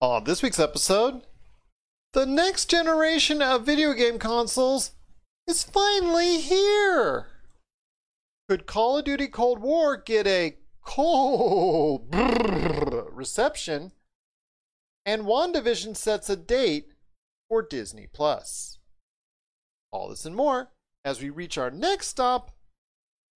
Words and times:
On 0.00 0.24
this 0.24 0.42
week's 0.42 0.60
episode, 0.60 1.22
the 2.12 2.26
next 2.26 2.68
generation 2.68 3.40
of 3.40 3.64
video 3.64 3.94
game 3.94 4.18
consoles 4.18 4.90
is 5.46 5.62
finally 5.62 6.38
here. 6.38 7.28
Could 8.46 8.66
Call 8.66 8.98
of 8.98 9.06
Duty 9.06 9.26
Cold 9.28 9.58
War 9.60 9.96
get 9.96 10.26
a 10.26 10.58
cold 10.84 12.14
reception? 13.10 13.92
And 15.06 15.22
WandaVision 15.22 15.96
sets 15.96 16.28
a 16.28 16.36
date 16.36 16.88
for 17.48 17.62
Disney 17.62 18.06
Plus. 18.06 18.78
All 19.92 20.10
this 20.10 20.26
and 20.26 20.36
more 20.36 20.68
as 21.06 21.22
we 21.22 21.30
reach 21.30 21.56
our 21.56 21.70
next 21.70 22.08
stop, 22.08 22.50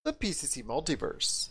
the 0.05 0.13
PCC 0.13 0.63
Multiverse. 0.63 1.51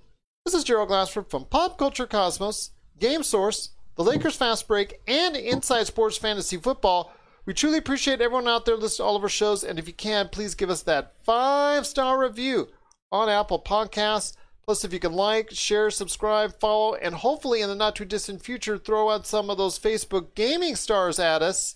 This 0.43 0.55
is 0.55 0.63
Gerald 0.63 0.87
Glassford 0.87 1.29
from 1.29 1.45
Pop 1.45 1.77
Culture 1.77 2.07
Cosmos, 2.07 2.71
Game 2.97 3.21
Source, 3.21 3.69
the 3.95 4.03
Lakers 4.03 4.35
Fast 4.35 4.67
Break, 4.67 4.99
and 5.07 5.35
Inside 5.35 5.85
Sports 5.85 6.17
Fantasy 6.17 6.57
Football. 6.57 7.13
We 7.45 7.53
truly 7.53 7.77
appreciate 7.77 8.21
everyone 8.21 8.47
out 8.47 8.65
there 8.65 8.75
listening 8.75 9.05
to 9.05 9.07
all 9.07 9.15
of 9.15 9.21
our 9.21 9.29
shows, 9.29 9.63
and 9.63 9.77
if 9.77 9.85
you 9.85 9.93
can, 9.93 10.29
please 10.29 10.55
give 10.55 10.71
us 10.71 10.81
that 10.81 11.13
five 11.23 11.85
star 11.85 12.19
review 12.19 12.69
on 13.11 13.29
Apple 13.29 13.61
Podcasts. 13.61 14.35
Plus, 14.65 14.83
if 14.83 14.91
you 14.91 14.99
can 14.99 15.13
like, 15.13 15.51
share, 15.51 15.91
subscribe, 15.91 16.59
follow, 16.59 16.95
and 16.95 17.13
hopefully 17.13 17.61
in 17.61 17.69
the 17.69 17.75
not 17.75 17.95
too 17.95 18.05
distant 18.05 18.41
future, 18.41 18.79
throw 18.79 19.11
out 19.11 19.27
some 19.27 19.51
of 19.51 19.59
those 19.59 19.77
Facebook 19.77 20.33
gaming 20.33 20.75
stars 20.75 21.19
at 21.19 21.43
us, 21.43 21.75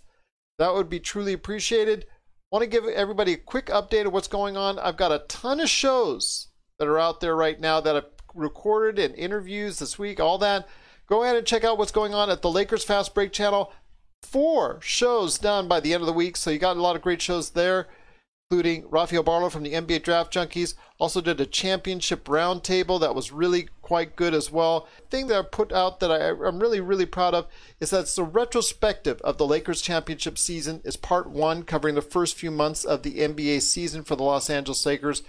that 0.57 0.73
would 0.73 0.89
be 0.89 1.00
truly 1.00 1.33
appreciated. 1.33 2.07
Want 2.52 2.63
to 2.63 2.67
give 2.69 2.85
everybody 2.85 3.33
a 3.33 3.38
quick 3.38 3.67
update 3.67 4.07
of 4.07 4.13
what's 4.13 4.27
going 4.27 4.57
on. 4.57 4.79
I've 4.79 4.97
got 4.97 5.11
a 5.11 5.23
ton 5.27 5.59
of 5.59 5.69
shows 5.69 6.47
that 6.79 6.88
are 6.88 7.00
out 7.00 7.22
there 7.22 7.35
right 7.35 7.59
now 7.59 7.79
that 7.79 7.95
I've 7.95 8.14
recorded 8.36 9.00
and 9.00 9.16
interviews 9.16 9.80
this 9.80 9.97
week, 9.97 10.19
all 10.19 10.38
that. 10.39 10.67
Go 11.08 11.23
ahead 11.23 11.36
and 11.36 11.45
check 11.45 11.64
out 11.64 11.78
what's 11.78 11.91
going 11.91 12.14
on 12.14 12.30
at 12.30 12.41
the 12.41 12.52
Lakers 12.52 12.83
Fast 12.83 13.14
Break 13.16 13.31
channel. 13.31 13.72
Four 14.23 14.80
shows 14.81 15.38
done 15.38 15.67
by 15.67 15.80
the 15.80 15.94
end 15.94 16.02
of 16.02 16.08
the 16.08 16.14
week, 16.14 16.36
so 16.36 16.50
you 16.50 16.58
got 16.58 16.78
a 16.78 16.81
lot 16.81 16.95
of 16.95 17.02
great 17.02 17.22
shows 17.22 17.52
there 17.52 17.88
including 18.52 18.86
Rafael 18.89 19.23
Barlow 19.23 19.50
from 19.50 19.63
the 19.63 19.73
NBA 19.73 20.03
Draft 20.03 20.31
Junkies. 20.31 20.75
Also 21.00 21.19
did 21.19 21.41
a 21.41 21.47
championship 21.47 22.25
roundtable 22.25 23.00
that 23.00 23.16
was 23.16 23.31
really 23.31 23.69
quite 23.81 24.16
good 24.16 24.36
as 24.36 24.52
well. 24.52 24.88
thing 25.09 25.28
that 25.28 25.39
I 25.39 25.41
put 25.41 25.72
out 25.72 26.00
that 26.00 26.11
I, 26.11 26.30
am 26.30 26.59
really, 26.59 26.80
really 26.80 27.08
proud 27.08 27.33
of 27.33 27.47
is 27.80 27.89
that 27.89 28.02
it's 28.02 28.17
a 28.19 28.23
retrospective 28.23 29.19
of 29.22 29.38
the 29.38 29.47
Lakers 29.47 29.81
championship 29.81 30.38
season 30.38 30.81
is 30.86 30.95
part 30.95 31.28
one, 31.28 31.63
covering 31.63 31.95
the 31.95 32.02
first 32.03 32.36
few 32.36 32.52
months 32.52 32.86
of 32.86 33.02
the 33.02 33.16
NBA 33.16 33.63
season 33.63 34.03
for 34.03 34.16
the 34.16 34.23
Los 34.23 34.50
Angeles 34.50 34.86
Lakers. 34.86 35.23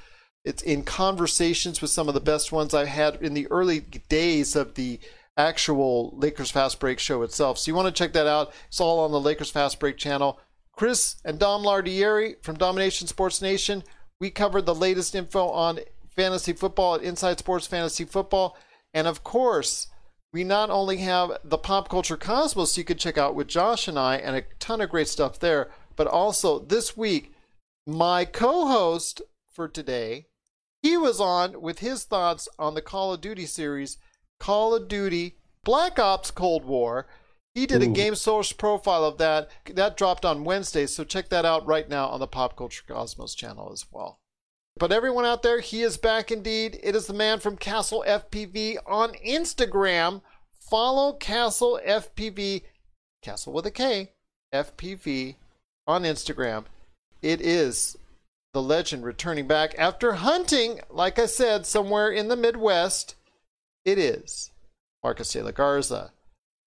It's 0.47 0.63
in 0.63 0.85
conversations 0.85 1.83
with 1.83 1.91
some 1.91 2.07
of 2.07 2.15
the 2.15 2.21
best 2.21 2.53
ones 2.53 2.73
I 2.73 2.85
had 2.85 3.17
in 3.17 3.35
the 3.35 3.49
early 3.49 3.81
days 3.81 4.55
of 4.55 4.75
the 4.75 5.01
actual 5.37 6.17
Lakers 6.17 6.53
Fast 6.53 6.79
Break 6.79 7.01
show 7.01 7.23
itself. 7.23 7.59
So 7.59 7.69
you 7.69 7.75
want 7.75 7.89
to 7.89 7.93
check 7.93 8.13
that 8.13 8.29
out. 8.29 8.53
It's 8.69 8.81
all 8.81 9.01
on 9.01 9.11
the 9.11 9.21
Lakers 9.21 9.51
Fast 9.51 9.81
Break 9.81 9.97
channel. 9.97 10.39
Chris 10.71 11.17
and 11.25 11.41
Dom 11.41 11.65
Lardieri 11.65 12.41
from 12.45 12.57
Domination 12.57 13.09
Sports 13.09 13.43
Nation. 13.43 13.83
We 14.21 14.31
covered 14.31 14.67
the 14.67 14.75
latest 14.75 15.17
info 15.17 15.49
on 15.49 15.81
fantasy 16.15 16.53
football 16.53 16.95
at 16.95 17.03
Inside 17.03 17.41
Sports 17.41 17.67
Fantasy 17.67 18.05
Football. 18.05 18.57
And 18.95 19.09
of 19.09 19.25
course, 19.25 19.89
we 20.33 20.45
not 20.45 20.71
only 20.71 20.99
have 20.99 21.39
the 21.43 21.59
Pop 21.59 21.89
Culture 21.89 22.17
Cosmos 22.17 22.79
you 22.79 22.85
can 22.85 22.99
check 22.99 23.19
out 23.19 23.35
with 23.35 23.49
Josh 23.49 23.89
and 23.89 23.99
I, 23.99 24.19
and 24.19 24.37
a 24.37 24.45
ton 24.61 24.81
of 24.81 24.91
great 24.91 25.09
stuff 25.09 25.41
there, 25.41 25.73
but 25.97 26.07
also 26.07 26.61
this 26.61 26.97
week, 26.97 27.33
my 27.85 28.25
co 28.25 28.69
host 28.69 29.23
for 29.51 29.67
today, 29.67 30.27
he 30.87 30.97
was 30.97 31.21
on 31.21 31.61
with 31.61 31.81
his 31.81 32.05
thoughts 32.05 32.49
on 32.61 32.75
the 32.75 32.83
Call 32.83 33.13
of 33.13 33.21
Duty 33.21 33.45
series, 33.47 33.99
Call 34.39 34.73
of 34.73 34.87
Duty 34.87 35.35
Black 35.65 35.99
Ops 35.99 36.31
Cold 36.31 36.65
War. 36.65 37.09
He 37.57 37.67
did 37.67 37.83
Ooh. 37.83 37.91
a 37.91 37.93
game 37.93 38.15
source 38.15 38.53
profile 38.53 39.03
of 39.03 39.19
that. 39.19 39.51
That 39.75 39.97
dropped 39.97 40.25
on 40.25 40.45
Wednesday, 40.45 40.87
so 40.87 41.03
check 41.03 41.29
that 41.31 41.45
out 41.45 41.67
right 41.67 41.89
now 41.89 42.07
on 42.07 42.21
the 42.21 42.29
Pop 42.29 42.57
Culture 42.57 42.85
Cosmos 42.87 43.35
channel 43.35 43.71
as 43.73 43.85
well. 43.91 44.21
But 44.79 44.93
everyone 44.93 45.25
out 45.25 45.43
there, 45.43 45.59
he 45.59 45.83
is 45.83 45.97
back 45.97 46.31
indeed. 46.31 46.79
It 46.85 46.95
is 46.95 47.09
the 47.09 47.15
man 47.15 47.41
from 47.41 47.57
Kastle 47.57 48.07
FPV 48.07 48.77
on 48.87 49.15
Instagram. 49.27 50.23
Follow 50.71 51.17
Kastle 51.19 51.81
FPV, 51.85 52.63
Castle 53.23 53.53
with 53.53 53.67
a 53.67 53.73
K, 53.73 54.13
FPV 54.55 55.35
on 55.89 56.05
Instagram. 56.05 56.67
It 57.23 57.41
is 57.41 57.97
the 58.57 58.63
legend 58.63 59.05
returning 59.05 59.47
back 59.47 59.75
after 59.77 60.15
hunting, 60.15 60.81
like 60.89 61.19
I 61.19 61.27
said, 61.27 61.67
somewhere 61.67 62.11
in 62.11 62.29
the 62.29 62.37
Midwest. 62.37 63.15
It 63.85 63.99
is 63.99 64.51
Marcus 65.05 65.31
de 65.31 65.45
la 65.45 65.51
Garza. 65.51 66.13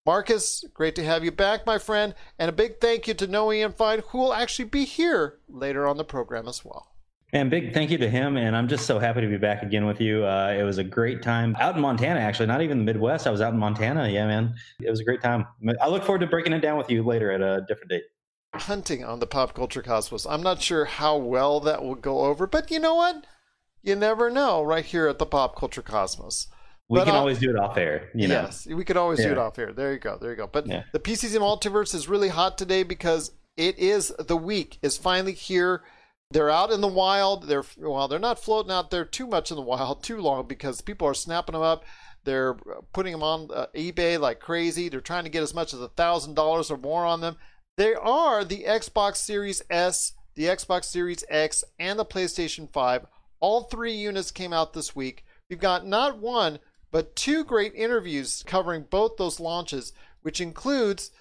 Marcus, 0.06 0.64
great 0.72 0.94
to 0.98 1.04
have 1.04 1.24
you 1.24 1.32
back, 1.32 1.66
my 1.66 1.80
friend, 1.80 2.14
and 2.38 2.48
a 2.48 2.52
big 2.52 2.80
thank 2.80 3.08
you 3.08 3.16
to 3.16 3.26
Noah 3.26 3.56
Ian 3.56 3.74
Fine, 3.74 4.04
who 4.10 4.20
will 4.20 4.36
actually 4.36 4.66
be 4.66 4.86
here 4.86 5.40
later 5.50 5.88
on 5.88 5.98
the 5.98 6.04
program 6.04 6.48
as 6.48 6.64
well. 6.64 6.92
And 7.34 7.50
big 7.50 7.74
thank 7.74 7.90
you 7.90 7.98
to 7.98 8.10
him, 8.10 8.38
and 8.38 8.56
I'm 8.56 8.68
just 8.68 8.86
so 8.86 9.00
happy 9.00 9.22
to 9.22 9.28
be 9.28 9.38
back 9.38 9.64
again 9.64 9.88
with 9.88 10.00
you. 10.00 10.24
Uh, 10.24 10.56
it 10.56 10.62
was 10.62 10.78
a 10.78 10.84
great 10.84 11.24
time 11.24 11.56
out 11.60 11.76
in 11.76 11.82
Montana, 11.82 12.20
actually, 12.20 12.46
not 12.46 12.62
even 12.62 12.78
the 12.78 12.84
Midwest. 12.84 13.26
I 13.26 13.32
was 13.32 13.42
out 13.42 13.54
in 13.54 13.60
Montana. 13.60 14.08
Yeah, 14.10 14.28
man, 14.28 14.54
it 14.80 14.92
was 14.92 15.00
a 15.00 15.04
great 15.04 15.24
time. 15.24 15.48
I 15.82 15.88
look 15.88 16.04
forward 16.04 16.22
to 16.22 16.28
breaking 16.28 16.54
it 16.54 16.60
down 16.60 16.78
with 16.78 16.92
you 16.92 17.02
later 17.02 17.32
at 17.32 17.42
a 17.42 17.66
different 17.68 17.90
date. 17.90 18.04
Hunting 18.54 19.04
on 19.04 19.20
the 19.20 19.28
pop 19.28 19.54
culture 19.54 19.82
cosmos. 19.82 20.26
I'm 20.26 20.42
not 20.42 20.62
sure 20.62 20.86
how 20.86 21.18
well 21.18 21.60
that 21.62 21.84
will 21.84 21.96
go 21.96 22.22
over, 22.22 22.48
but 22.48 22.72
you 22.72 22.80
know 22.80 22.96
what? 22.96 23.26
You 23.84 23.96
never 23.96 24.30
know. 24.30 24.64
Right 24.64 24.86
here 24.86 25.08
at 25.08 25.20
the 25.20 25.26
pop 25.26 25.56
culture 25.56 25.82
cosmos. 25.82 26.48
We 26.90 26.98
but 27.00 27.06
can 27.06 27.16
always 27.16 27.38
do 27.38 27.52
it 27.52 27.56
off 27.56 27.78
air. 27.78 28.10
You 28.16 28.28
know? 28.28 28.42
Yes, 28.42 28.66
we 28.66 28.84
could 28.84 28.98
always 28.98 29.20
yeah. 29.20 29.28
do 29.28 29.32
it 29.34 29.38
off 29.38 29.60
air. 29.60 29.72
There 29.72 29.94
you 29.94 30.00
go. 30.00 30.18
There 30.18 30.32
you 30.32 30.36
go. 30.36 30.48
But 30.48 30.66
yeah. 30.66 30.84
the 30.92 31.00
PCC 31.00 31.38
Multiverse 31.38 31.94
is 31.94 32.10
really 32.10 32.30
hot 32.30 32.58
today 32.58 32.82
because 32.82 33.32
it 33.56 33.78
is 33.78 34.12
the 34.18 34.38
week 34.38 34.80
is 34.82 34.98
finally 34.98 35.34
here. 35.34 35.84
They're 36.32 36.50
out 36.50 36.72
in 36.72 36.82
the 36.82 36.88
wild. 36.88 37.48
They're 37.48 37.64
well, 37.78 38.08
they're 38.08 38.18
not 38.18 38.40
floating 38.40 38.72
out 38.72 38.90
there 38.90 39.06
too 39.06 39.28
much 39.28 39.52
in 39.52 39.58
the 39.58 39.62
wild 39.62 40.04
too 40.04 40.20
long 40.20 40.48
because 40.48 40.82
people 40.82 41.08
are 41.08 41.14
snapping 41.14 41.54
them 41.54 41.62
up. 41.62 41.86
They're 42.24 42.56
putting 42.94 43.12
them 43.12 43.24
on 43.24 43.50
uh, 43.54 43.68
eBay 43.76 44.20
like 44.20 44.40
crazy. 44.40 44.90
They're 44.90 45.02
trying 45.02 45.24
to 45.26 45.30
get 45.30 45.44
as 45.44 45.54
much 45.54 45.74
as 45.74 45.82
a 45.82 45.90
thousand 45.90 46.34
dollars 46.34 46.72
or 46.72 46.78
more 46.78 47.06
on 47.06 47.22
them. 47.22 47.38
They 47.80 47.94
are 47.94 48.44
the 48.44 48.66
Xbox 48.66 49.16
Series 49.16 49.62
S, 49.70 50.12
the 50.36 50.44
Xbox 50.44 50.84
Series 50.84 51.24
X, 51.30 51.64
and 51.80 51.98
the 51.98 52.04
PlayStation 52.04 52.70
5. 52.70 53.06
All 53.40 53.64
three 53.64 53.94
units 53.94 54.32
came 54.32 54.52
out 54.52 54.74
this 54.74 54.98
week. 54.98 55.24
We've 55.50 55.62
got 55.62 55.88
not 55.88 56.18
one 56.18 56.60
but 56.92 57.16
two 57.16 57.46
great 57.46 57.74
interviews 57.74 58.44
covering 58.46 58.86
both 58.90 59.16
those 59.16 59.40
launches, 59.40 59.94
which 60.24 60.42
includes 60.42 61.12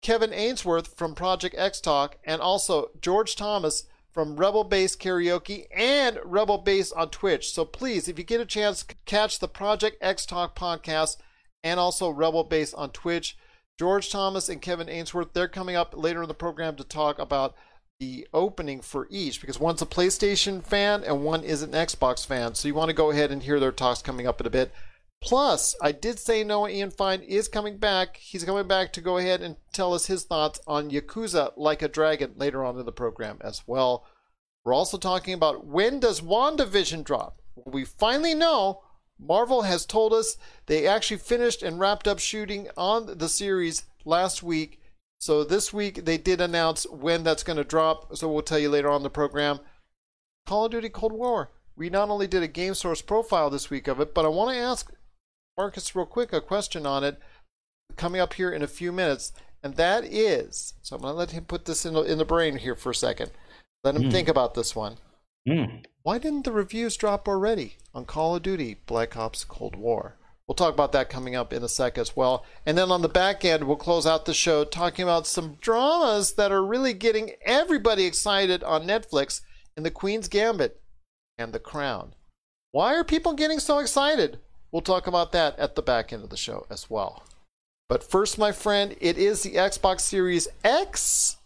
Kevin 0.00 0.32
Ainsworth 0.32 0.96
from 0.96 1.14
Project 1.14 1.54
X 1.58 1.82
Talk 1.82 2.16
and 2.24 2.40
also 2.40 2.88
George 3.02 3.36
Thomas 3.36 3.84
from 4.10 4.36
Rebel 4.36 4.64
Base 4.64 4.96
Karaoke 4.96 5.66
and 5.70 6.18
Rebel 6.24 6.56
Base 6.56 6.92
on 6.92 7.10
Twitch. 7.10 7.52
So 7.52 7.66
please, 7.66 8.08
if 8.08 8.16
you 8.16 8.24
get 8.24 8.40
a 8.40 8.46
chance, 8.46 8.86
catch 9.04 9.38
the 9.38 9.48
Project 9.48 9.98
X 10.00 10.24
Talk 10.24 10.58
podcast 10.58 11.18
and 11.62 11.78
also 11.78 12.08
Rebel 12.08 12.44
Base 12.44 12.72
on 12.72 12.88
Twitch. 12.88 13.36
George 13.78 14.10
Thomas 14.10 14.48
and 14.48 14.62
Kevin 14.62 14.88
Ainsworth, 14.88 15.32
they're 15.32 15.48
coming 15.48 15.76
up 15.76 15.94
later 15.96 16.22
in 16.22 16.28
the 16.28 16.34
program 16.34 16.76
to 16.76 16.84
talk 16.84 17.18
about 17.18 17.54
the 18.00 18.26
opening 18.32 18.80
for 18.80 19.06
each 19.10 19.40
because 19.40 19.58
one's 19.58 19.82
a 19.82 19.86
PlayStation 19.86 20.62
fan 20.62 21.02
and 21.04 21.24
one 21.24 21.42
is 21.42 21.62
an 21.62 21.72
Xbox 21.72 22.26
fan. 22.26 22.54
So 22.54 22.68
you 22.68 22.74
want 22.74 22.90
to 22.90 22.94
go 22.94 23.10
ahead 23.10 23.30
and 23.30 23.42
hear 23.42 23.58
their 23.58 23.72
talks 23.72 24.02
coming 24.02 24.26
up 24.26 24.40
in 24.40 24.46
a 24.46 24.50
bit. 24.50 24.72
Plus, 25.20 25.74
I 25.80 25.92
did 25.92 26.18
say 26.18 26.44
Noah 26.44 26.70
Ian 26.70 26.90
Fine 26.90 27.22
is 27.22 27.48
coming 27.48 27.78
back. 27.78 28.16
He's 28.16 28.44
coming 28.44 28.68
back 28.68 28.92
to 28.92 29.00
go 29.00 29.16
ahead 29.16 29.40
and 29.40 29.56
tell 29.72 29.94
us 29.94 30.06
his 30.06 30.24
thoughts 30.24 30.60
on 30.66 30.90
Yakuza 30.90 31.52
Like 31.56 31.82
a 31.82 31.88
Dragon 31.88 32.32
later 32.36 32.64
on 32.64 32.78
in 32.78 32.84
the 32.84 32.92
program 32.92 33.38
as 33.40 33.62
well. 33.66 34.04
We're 34.64 34.74
also 34.74 34.98
talking 34.98 35.34
about 35.34 35.66
when 35.66 35.98
does 35.98 36.20
WandaVision 36.20 37.04
drop? 37.04 37.40
We 37.64 37.84
finally 37.84 38.34
know 38.34 38.82
Marvel 39.18 39.62
has 39.62 39.86
told 39.86 40.12
us 40.12 40.36
they 40.66 40.86
actually 40.86 41.18
finished 41.18 41.62
and 41.62 41.78
wrapped 41.78 42.08
up 42.08 42.18
shooting 42.18 42.68
on 42.76 43.18
the 43.18 43.28
series 43.28 43.84
last 44.04 44.42
week 44.42 44.80
so 45.24 45.42
this 45.42 45.72
week 45.72 46.04
they 46.04 46.18
did 46.18 46.40
announce 46.42 46.86
when 46.90 47.24
that's 47.24 47.42
going 47.42 47.56
to 47.56 47.64
drop. 47.64 48.14
So 48.14 48.30
we'll 48.30 48.42
tell 48.42 48.58
you 48.58 48.68
later 48.68 48.90
on 48.90 49.02
the 49.02 49.08
program. 49.08 49.60
Call 50.46 50.66
of 50.66 50.72
Duty 50.72 50.90
Cold 50.90 51.12
War. 51.12 51.50
We 51.76 51.88
not 51.88 52.10
only 52.10 52.26
did 52.26 52.42
a 52.42 52.46
Game 52.48 52.74
Source 52.74 53.00
profile 53.00 53.48
this 53.48 53.70
week 53.70 53.88
of 53.88 54.00
it, 54.00 54.12
but 54.12 54.26
I 54.26 54.28
want 54.28 54.50
to 54.54 54.60
ask 54.60 54.92
Marcus, 55.56 55.96
real 55.96 56.04
quick, 56.04 56.34
a 56.34 56.42
question 56.42 56.84
on 56.84 57.04
it 57.04 57.18
coming 57.96 58.20
up 58.20 58.34
here 58.34 58.50
in 58.52 58.60
a 58.60 58.66
few 58.66 58.92
minutes, 58.92 59.32
and 59.62 59.76
that 59.76 60.04
is 60.04 60.74
so 60.82 60.96
I'm 60.96 61.02
going 61.02 61.14
to 61.14 61.18
let 61.18 61.30
him 61.30 61.44
put 61.46 61.64
this 61.64 61.86
in 61.86 61.94
the, 61.94 62.02
in 62.02 62.18
the 62.18 62.24
brain 62.26 62.56
here 62.58 62.74
for 62.76 62.90
a 62.90 62.94
second. 62.94 63.30
Let 63.82 63.96
him 63.96 64.02
Mm. 64.04 64.12
think 64.12 64.28
about 64.28 64.52
this 64.54 64.76
one. 64.76 64.98
Mm. 65.48 65.84
Why 66.02 66.18
didn't 66.18 66.44
the 66.44 66.52
reviews 66.52 66.96
drop 66.96 67.28
already 67.28 67.76
on 67.94 68.04
Call 68.04 68.36
of 68.36 68.42
Duty 68.42 68.78
Black 68.86 69.16
Ops 69.16 69.44
Cold 69.44 69.76
War? 69.76 70.16
We'll 70.46 70.54
talk 70.54 70.74
about 70.74 70.92
that 70.92 71.08
coming 71.08 71.34
up 71.34 71.52
in 71.52 71.62
a 71.62 71.68
sec 71.68 71.96
as 71.96 72.14
well. 72.14 72.44
And 72.66 72.76
then 72.76 72.90
on 72.90 73.00
the 73.00 73.08
back 73.08 73.44
end, 73.44 73.64
we'll 73.64 73.76
close 73.76 74.06
out 74.06 74.26
the 74.26 74.34
show 74.34 74.64
talking 74.64 75.02
about 75.02 75.26
some 75.26 75.56
dramas 75.60 76.34
that 76.34 76.52
are 76.52 76.64
really 76.64 76.92
getting 76.92 77.32
everybody 77.46 78.04
excited 78.04 78.62
on 78.62 78.86
Netflix 78.86 79.40
in 79.76 79.82
The 79.82 79.90
Queen's 79.90 80.28
Gambit 80.28 80.82
and 81.38 81.52
The 81.52 81.58
Crown. 81.58 82.14
Why 82.72 82.94
are 82.94 83.04
people 83.04 83.32
getting 83.32 83.58
so 83.58 83.78
excited? 83.78 84.38
We'll 84.70 84.82
talk 84.82 85.06
about 85.06 85.32
that 85.32 85.58
at 85.58 85.76
the 85.76 85.82
back 85.82 86.12
end 86.12 86.24
of 86.24 86.30
the 86.30 86.36
show 86.36 86.66
as 86.68 86.90
well. 86.90 87.22
But 87.88 88.02
first, 88.02 88.38
my 88.38 88.52
friend, 88.52 88.96
it 89.00 89.16
is 89.16 89.42
the 89.42 89.54
Xbox 89.54 90.00
Series 90.00 90.48
X 90.62 91.36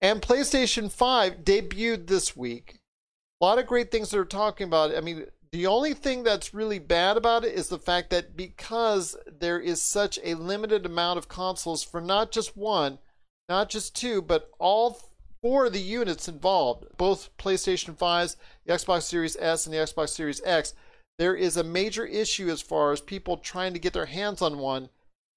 and 0.00 0.22
PlayStation 0.22 0.90
5 0.90 1.44
debuted 1.44 2.06
this 2.06 2.36
week. 2.36 2.79
A 3.40 3.44
lot 3.44 3.58
of 3.58 3.66
great 3.66 3.90
things 3.90 4.10
they're 4.10 4.24
talking 4.24 4.66
about. 4.66 4.94
I 4.94 5.00
mean, 5.00 5.26
the 5.52 5.66
only 5.66 5.94
thing 5.94 6.22
that's 6.22 6.54
really 6.54 6.78
bad 6.78 7.16
about 7.16 7.44
it 7.44 7.54
is 7.54 7.68
the 7.68 7.78
fact 7.78 8.10
that 8.10 8.36
because 8.36 9.16
there 9.26 9.58
is 9.58 9.82
such 9.82 10.18
a 10.22 10.34
limited 10.34 10.86
amount 10.86 11.18
of 11.18 11.28
consoles 11.28 11.82
for 11.82 12.00
not 12.00 12.30
just 12.30 12.56
one, 12.56 12.98
not 13.48 13.68
just 13.68 13.96
two, 13.96 14.22
but 14.22 14.50
all 14.58 15.00
four 15.42 15.66
of 15.66 15.72
the 15.72 15.80
units 15.80 16.28
involved, 16.28 16.86
both 16.96 17.36
PlayStation 17.38 17.96
5s, 17.96 18.36
the 18.64 18.74
Xbox 18.74 19.02
Series 19.02 19.36
S, 19.40 19.66
and 19.66 19.74
the 19.74 19.78
Xbox 19.78 20.10
Series 20.10 20.42
X, 20.44 20.74
there 21.18 21.34
is 21.34 21.56
a 21.56 21.64
major 21.64 22.06
issue 22.06 22.48
as 22.48 22.62
far 22.62 22.92
as 22.92 23.00
people 23.00 23.36
trying 23.36 23.72
to 23.72 23.78
get 23.78 23.92
their 23.92 24.06
hands 24.06 24.40
on 24.40 24.58
one. 24.58 24.88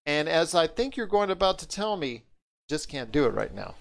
And 0.06 0.30
as 0.30 0.54
I 0.54 0.68
think 0.68 0.96
you're 0.96 1.08
going 1.08 1.32
about 1.32 1.58
to 1.60 1.68
tell 1.68 1.98
me, 1.98 2.24
just 2.70 2.88
can't 2.88 3.12
do 3.12 3.26
it 3.26 3.34
right 3.34 3.54
now. 3.54 3.76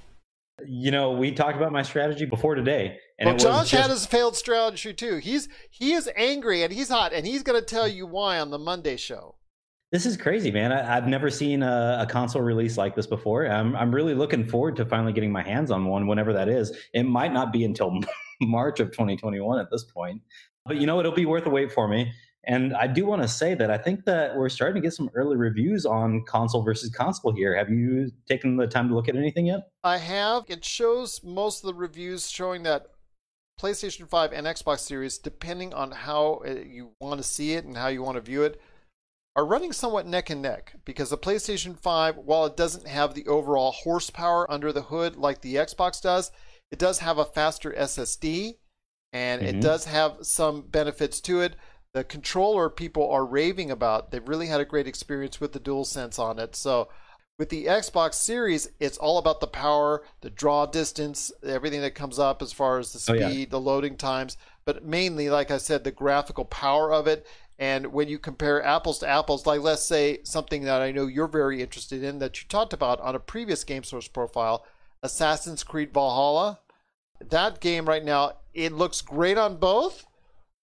You 0.64 0.90
know, 0.90 1.10
we 1.10 1.32
talked 1.32 1.56
about 1.56 1.72
my 1.72 1.82
strategy 1.82 2.24
before 2.24 2.54
today, 2.54 2.98
and 3.22 3.40
well, 3.40 3.60
Josh 3.60 3.70
just, 3.70 3.82
had 3.82 3.90
his 3.90 4.04
failed 4.04 4.36
strategy 4.36 4.92
too. 4.92 5.19
He's 5.19 5.48
he 5.70 5.92
is 5.92 6.10
angry 6.16 6.62
and 6.62 6.72
he's 6.72 6.88
hot, 6.88 7.12
and 7.12 7.24
he's 7.26 7.42
going 7.42 7.58
to 7.58 7.64
tell 7.64 7.86
you 7.86 8.06
why 8.06 8.40
on 8.40 8.50
the 8.50 8.58
Monday 8.58 8.96
show. 8.96 9.36
This 9.92 10.06
is 10.06 10.16
crazy, 10.16 10.50
man. 10.50 10.72
I, 10.72 10.96
I've 10.96 11.06
never 11.06 11.30
seen 11.30 11.62
a, 11.62 11.98
a 12.00 12.06
console 12.06 12.42
release 12.42 12.76
like 12.76 12.96
this 12.96 13.06
before. 13.06 13.46
I'm 13.46 13.76
I'm 13.76 13.94
really 13.94 14.14
looking 14.14 14.44
forward 14.44 14.74
to 14.76 14.84
finally 14.84 15.12
getting 15.12 15.30
my 15.30 15.42
hands 15.42 15.70
on 15.70 15.84
one, 15.84 16.08
whenever 16.08 16.32
that 16.32 16.48
is. 16.48 16.76
It 16.94 17.04
might 17.04 17.32
not 17.32 17.52
be 17.52 17.64
until 17.64 18.00
March 18.40 18.80
of 18.80 18.90
2021 18.90 19.60
at 19.60 19.70
this 19.70 19.84
point, 19.84 20.20
but 20.64 20.78
you 20.78 20.86
know 20.86 20.98
it'll 20.98 21.12
be 21.12 21.26
worth 21.26 21.44
the 21.44 21.50
wait 21.50 21.70
for 21.70 21.86
me. 21.86 22.12
And 22.44 22.74
I 22.74 22.88
do 22.88 23.06
want 23.06 23.22
to 23.22 23.28
say 23.28 23.54
that 23.54 23.70
I 23.70 23.78
think 23.78 24.04
that 24.06 24.36
we're 24.36 24.48
starting 24.48 24.82
to 24.82 24.84
get 24.84 24.94
some 24.94 25.08
early 25.14 25.36
reviews 25.36 25.86
on 25.86 26.24
console 26.26 26.62
versus 26.62 26.90
console 26.90 27.32
here. 27.32 27.56
Have 27.56 27.70
you 27.70 28.10
taken 28.28 28.56
the 28.56 28.66
time 28.66 28.88
to 28.88 28.94
look 28.96 29.08
at 29.08 29.14
anything 29.14 29.46
yet? 29.46 29.69
I 29.84 29.98
have. 29.98 30.44
It 30.48 30.64
shows 30.64 31.20
most 31.22 31.62
of 31.62 31.69
the 31.69 31.74
reviews 31.74 32.28
showing 32.28 32.64
that 32.64 32.86
PlayStation 33.62 34.08
5 34.08 34.32
and 34.32 34.46
Xbox 34.46 34.80
Series, 34.80 35.18
depending 35.18 35.72
on 35.72 35.92
how 35.92 36.42
uh, 36.44 36.50
you 36.66 36.90
want 37.00 37.18
to 37.18 37.26
see 37.26 37.52
it 37.52 37.64
and 37.64 37.76
how 37.76 37.86
you 37.86 38.02
want 38.02 38.16
to 38.16 38.20
view 38.20 38.42
it, 38.42 38.60
are 39.36 39.46
running 39.46 39.72
somewhat 39.72 40.06
neck 40.06 40.30
and 40.30 40.42
neck 40.42 40.74
because 40.84 41.10
the 41.10 41.16
PlayStation 41.16 41.78
5, 41.78 42.16
while 42.18 42.44
it 42.44 42.56
doesn't 42.56 42.88
have 42.88 43.14
the 43.14 43.26
overall 43.26 43.70
horsepower 43.70 44.50
under 44.50 44.72
the 44.72 44.82
hood 44.82 45.16
like 45.16 45.40
the 45.40 45.54
Xbox 45.54 46.02
does, 46.02 46.32
it 46.72 46.78
does 46.78 46.98
have 46.98 47.18
a 47.18 47.24
faster 47.24 47.72
SSD 47.76 48.58
and 49.12 49.42
it 49.42 49.56
Mhm. 49.56 49.60
does 49.60 49.84
have 49.84 50.16
some 50.22 50.62
benefits 50.62 51.20
to 51.20 51.40
it. 51.40 51.54
The 51.94 52.02
controller 52.02 52.68
people 52.68 53.08
are 53.10 53.24
raving 53.24 53.70
about. 53.70 54.10
They've 54.10 54.28
really 54.28 54.46
had 54.48 54.60
a 54.60 54.64
great 54.66 54.88
experience 54.88 55.40
with 55.40 55.52
the 55.52 55.60
DualSense 55.60 56.18
on 56.18 56.38
it. 56.38 56.56
So 56.56 56.88
with 57.38 57.49
the 57.49 57.67
Xbox 57.67 58.14
Series, 58.14 58.69
it's 58.79 58.99
all 58.99 59.19
about 59.19 59.40
the 59.40 59.46
power, 59.46 60.02
the 60.20 60.31
draw 60.31 60.67
distance, 60.67 61.32
everything 61.44 61.81
that 61.81 61.94
comes 61.94 62.19
up 62.19 62.43
as 62.43 62.52
far 62.52 62.79
as 62.79 62.93
the 62.93 63.12
Oh, 63.12 63.14
yeah. 63.14 63.29
speed, 63.29 63.50
the 63.50 63.61
loading 63.61 63.96
times, 63.96 64.37
but 64.64 64.84
mainly, 64.84 65.29
like 65.31 65.50
I 65.50 65.58
said, 65.58 65.82
the 65.84 65.90
graphical 65.90 66.44
power 66.44 66.93
of 66.93 67.06
it. 67.06 67.26
And 67.58 67.93
when 67.93 68.08
you 68.08 68.19
compare 68.19 68.64
apples 68.64 68.99
to 69.00 69.08
apples, 69.08 69.46
like 69.46 69.61
let's 69.61 69.82
say 69.82 70.19
something 70.25 70.64
that 70.64 70.82
I 70.82 70.90
know 70.93 71.06
you're 71.06 71.29
very 71.29 71.62
interested 71.62 72.02
in 72.02 72.19
that 72.19 72.40
you 72.43 72.49
talked 72.49 72.73
about 72.73 73.00
on 73.00 73.14
a 73.14 73.20
previous 73.20 73.64
Game 73.64 73.84
Source 73.84 74.08
profile, 74.08 74.64
Assassin's 75.02 75.62
Creed 75.64 75.93
Valhalla. 75.93 76.61
That 77.20 77.61
game 77.61 77.87
right 77.87 78.05
now, 78.05 78.32
it 78.52 78.73
looks 78.73 79.00
great 79.00 79.38
on 79.38 79.56
both, 79.56 80.05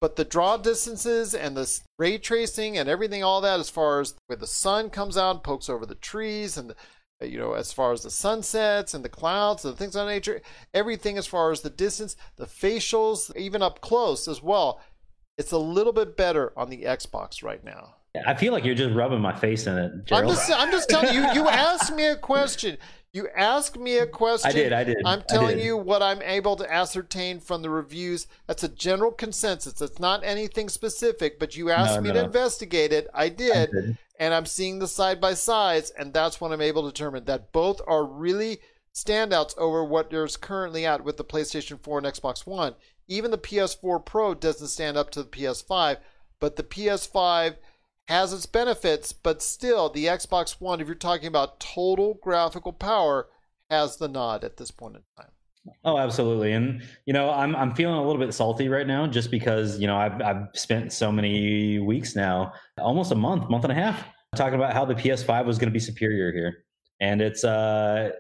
but 0.05 0.17
the 0.17 0.23
draw 0.23 0.55
distances 0.55 1.33
and 1.33 1.57
the 1.57 1.81
ray 1.97 2.19
tracing 2.19 2.77
and 2.77 2.87
everything, 2.87 3.23
all 3.23 3.41
that, 3.41 3.59
as 3.59 3.71
far 3.71 4.01
as 4.01 4.13
where 4.27 4.37
the 4.37 4.45
sun 4.45 4.91
comes 4.91 5.17
out 5.17 5.31
and 5.31 5.43
pokes 5.43 5.67
over 5.67 5.83
the 5.83 5.95
trees, 5.95 6.57
and 6.59 6.75
uh, 7.19 7.25
you 7.25 7.39
know, 7.39 7.53
as 7.53 7.73
far 7.73 7.91
as 7.91 8.03
the 8.03 8.11
sunsets 8.11 8.93
and 8.93 9.03
the 9.03 9.09
clouds 9.09 9.65
and 9.65 9.73
the 9.73 9.77
things 9.79 9.95
of 9.95 10.05
that 10.05 10.13
nature, 10.13 10.41
everything 10.75 11.17
as 11.17 11.25
far 11.25 11.49
as 11.49 11.61
the 11.61 11.71
distance, 11.71 12.15
the 12.35 12.45
facials, 12.45 13.35
even 13.35 13.63
up 13.63 13.81
close 13.81 14.27
as 14.27 14.43
well. 14.43 14.79
It's 15.39 15.51
a 15.51 15.57
little 15.57 15.91
bit 15.91 16.15
better 16.15 16.53
on 16.55 16.69
the 16.69 16.83
Xbox 16.83 17.41
right 17.41 17.63
now. 17.63 17.95
I 18.27 18.35
feel 18.35 18.53
like 18.53 18.63
you're 18.63 18.75
just 18.75 18.93
rubbing 18.93 19.21
my 19.21 19.33
face 19.35 19.65
in 19.65 19.75
it, 19.75 19.91
I'm 20.11 20.27
just, 20.27 20.51
I'm 20.51 20.71
just 20.71 20.87
telling 20.87 21.15
you. 21.15 21.21
You 21.33 21.49
asked 21.49 21.95
me 21.95 22.05
a 22.05 22.15
question. 22.15 22.77
You 23.15 23.29
asked 23.33 23.79
me 23.79 23.97
a 23.97 24.05
question. 24.05 24.49
I 24.49 24.53
did, 24.53 24.73
I 24.73 24.83
did, 24.83 24.97
I'm 25.05 25.21
telling 25.21 25.55
did. 25.55 25.65
you 25.65 25.77
what 25.77 26.03
I'm 26.03 26.21
able 26.21 26.57
to 26.57 26.69
ascertain 26.69 27.39
from 27.39 27.61
the 27.61 27.69
reviews. 27.69 28.27
That's 28.45 28.65
a 28.65 28.67
general 28.67 29.13
consensus. 29.13 29.79
It's 29.79 30.01
not 30.01 30.25
anything 30.25 30.67
specific, 30.67 31.39
but 31.39 31.55
you 31.55 31.69
asked 31.71 31.95
No, 31.95 32.01
me 32.01 32.09
no, 32.09 32.15
to 32.15 32.25
investigate 32.25 32.91
it. 32.91 33.07
I 33.13 33.29
did, 33.29 33.71
did. 33.71 33.97
and 34.19 34.33
I'm 34.33 34.45
seeing 34.45 34.79
the 34.79 34.87
side 34.89 35.21
by 35.21 35.33
sides, 35.33 35.91
and 35.91 36.13
that's 36.13 36.41
what 36.41 36.51
I'm 36.51 36.59
able 36.59 36.83
to 36.83 36.89
determine 36.89 37.23
that 37.23 37.53
both 37.53 37.79
are 37.87 38.03
really 38.03 38.57
standouts 38.93 39.57
over 39.57 39.81
what 39.81 40.09
there's 40.09 40.35
currently 40.35 40.85
at 40.85 41.05
with 41.05 41.15
the 41.15 41.23
PlayStation 41.23 41.79
4 41.79 41.99
and 41.99 42.07
Xbox 42.07 42.45
One. 42.45 42.75
Even 43.07 43.31
the 43.31 43.37
PS4 43.37 44.05
Pro 44.05 44.33
doesn't 44.33 44.67
stand 44.67 44.97
up 44.97 45.09
to 45.11 45.23
the 45.23 45.29
PS5, 45.29 45.99
but 46.41 46.57
the 46.57 46.63
PS5 46.63 47.55
has 48.07 48.33
its 48.33 48.45
benefits, 48.45 49.13
but 49.13 49.41
still, 49.41 49.89
the 49.89 50.05
Xbox 50.05 50.61
One, 50.61 50.79
if 50.79 50.87
you're 50.87 50.95
talking 50.95 51.27
about 51.27 51.59
total 51.59 52.19
graphical 52.21 52.73
power, 52.73 53.27
has 53.69 53.97
the 53.97 54.07
nod 54.07 54.43
at 54.43 54.57
this 54.57 54.71
point 54.71 54.95
in 54.95 55.01
time. 55.17 55.31
Oh, 55.83 55.97
absolutely. 55.97 56.51
And 56.51 56.83
you 57.05 57.13
know, 57.13 57.31
I'm 57.31 57.55
I'm 57.55 57.73
feeling 57.73 57.95
a 57.95 58.05
little 58.05 58.23
bit 58.23 58.33
salty 58.33 58.69
right 58.69 58.85
now 58.85 59.07
just 59.07 59.31
because, 59.31 59.79
you 59.79 59.87
know, 59.87 59.97
I've 59.97 60.21
I've 60.21 60.47
spent 60.53 60.93
so 60.93 61.11
many 61.11 61.79
weeks 61.79 62.15
now, 62.15 62.53
almost 62.77 63.11
a 63.11 63.15
month, 63.15 63.49
month 63.49 63.63
and 63.63 63.71
a 63.71 63.75
half, 63.75 64.03
talking 64.35 64.55
about 64.55 64.73
how 64.73 64.85
the 64.85 64.93
PS5 64.93 65.45
was 65.45 65.57
going 65.57 65.69
to 65.69 65.73
be 65.73 65.79
superior 65.79 66.31
here. 66.31 66.65
And 66.99 67.21
it's 67.21 67.43
uh 67.43 68.11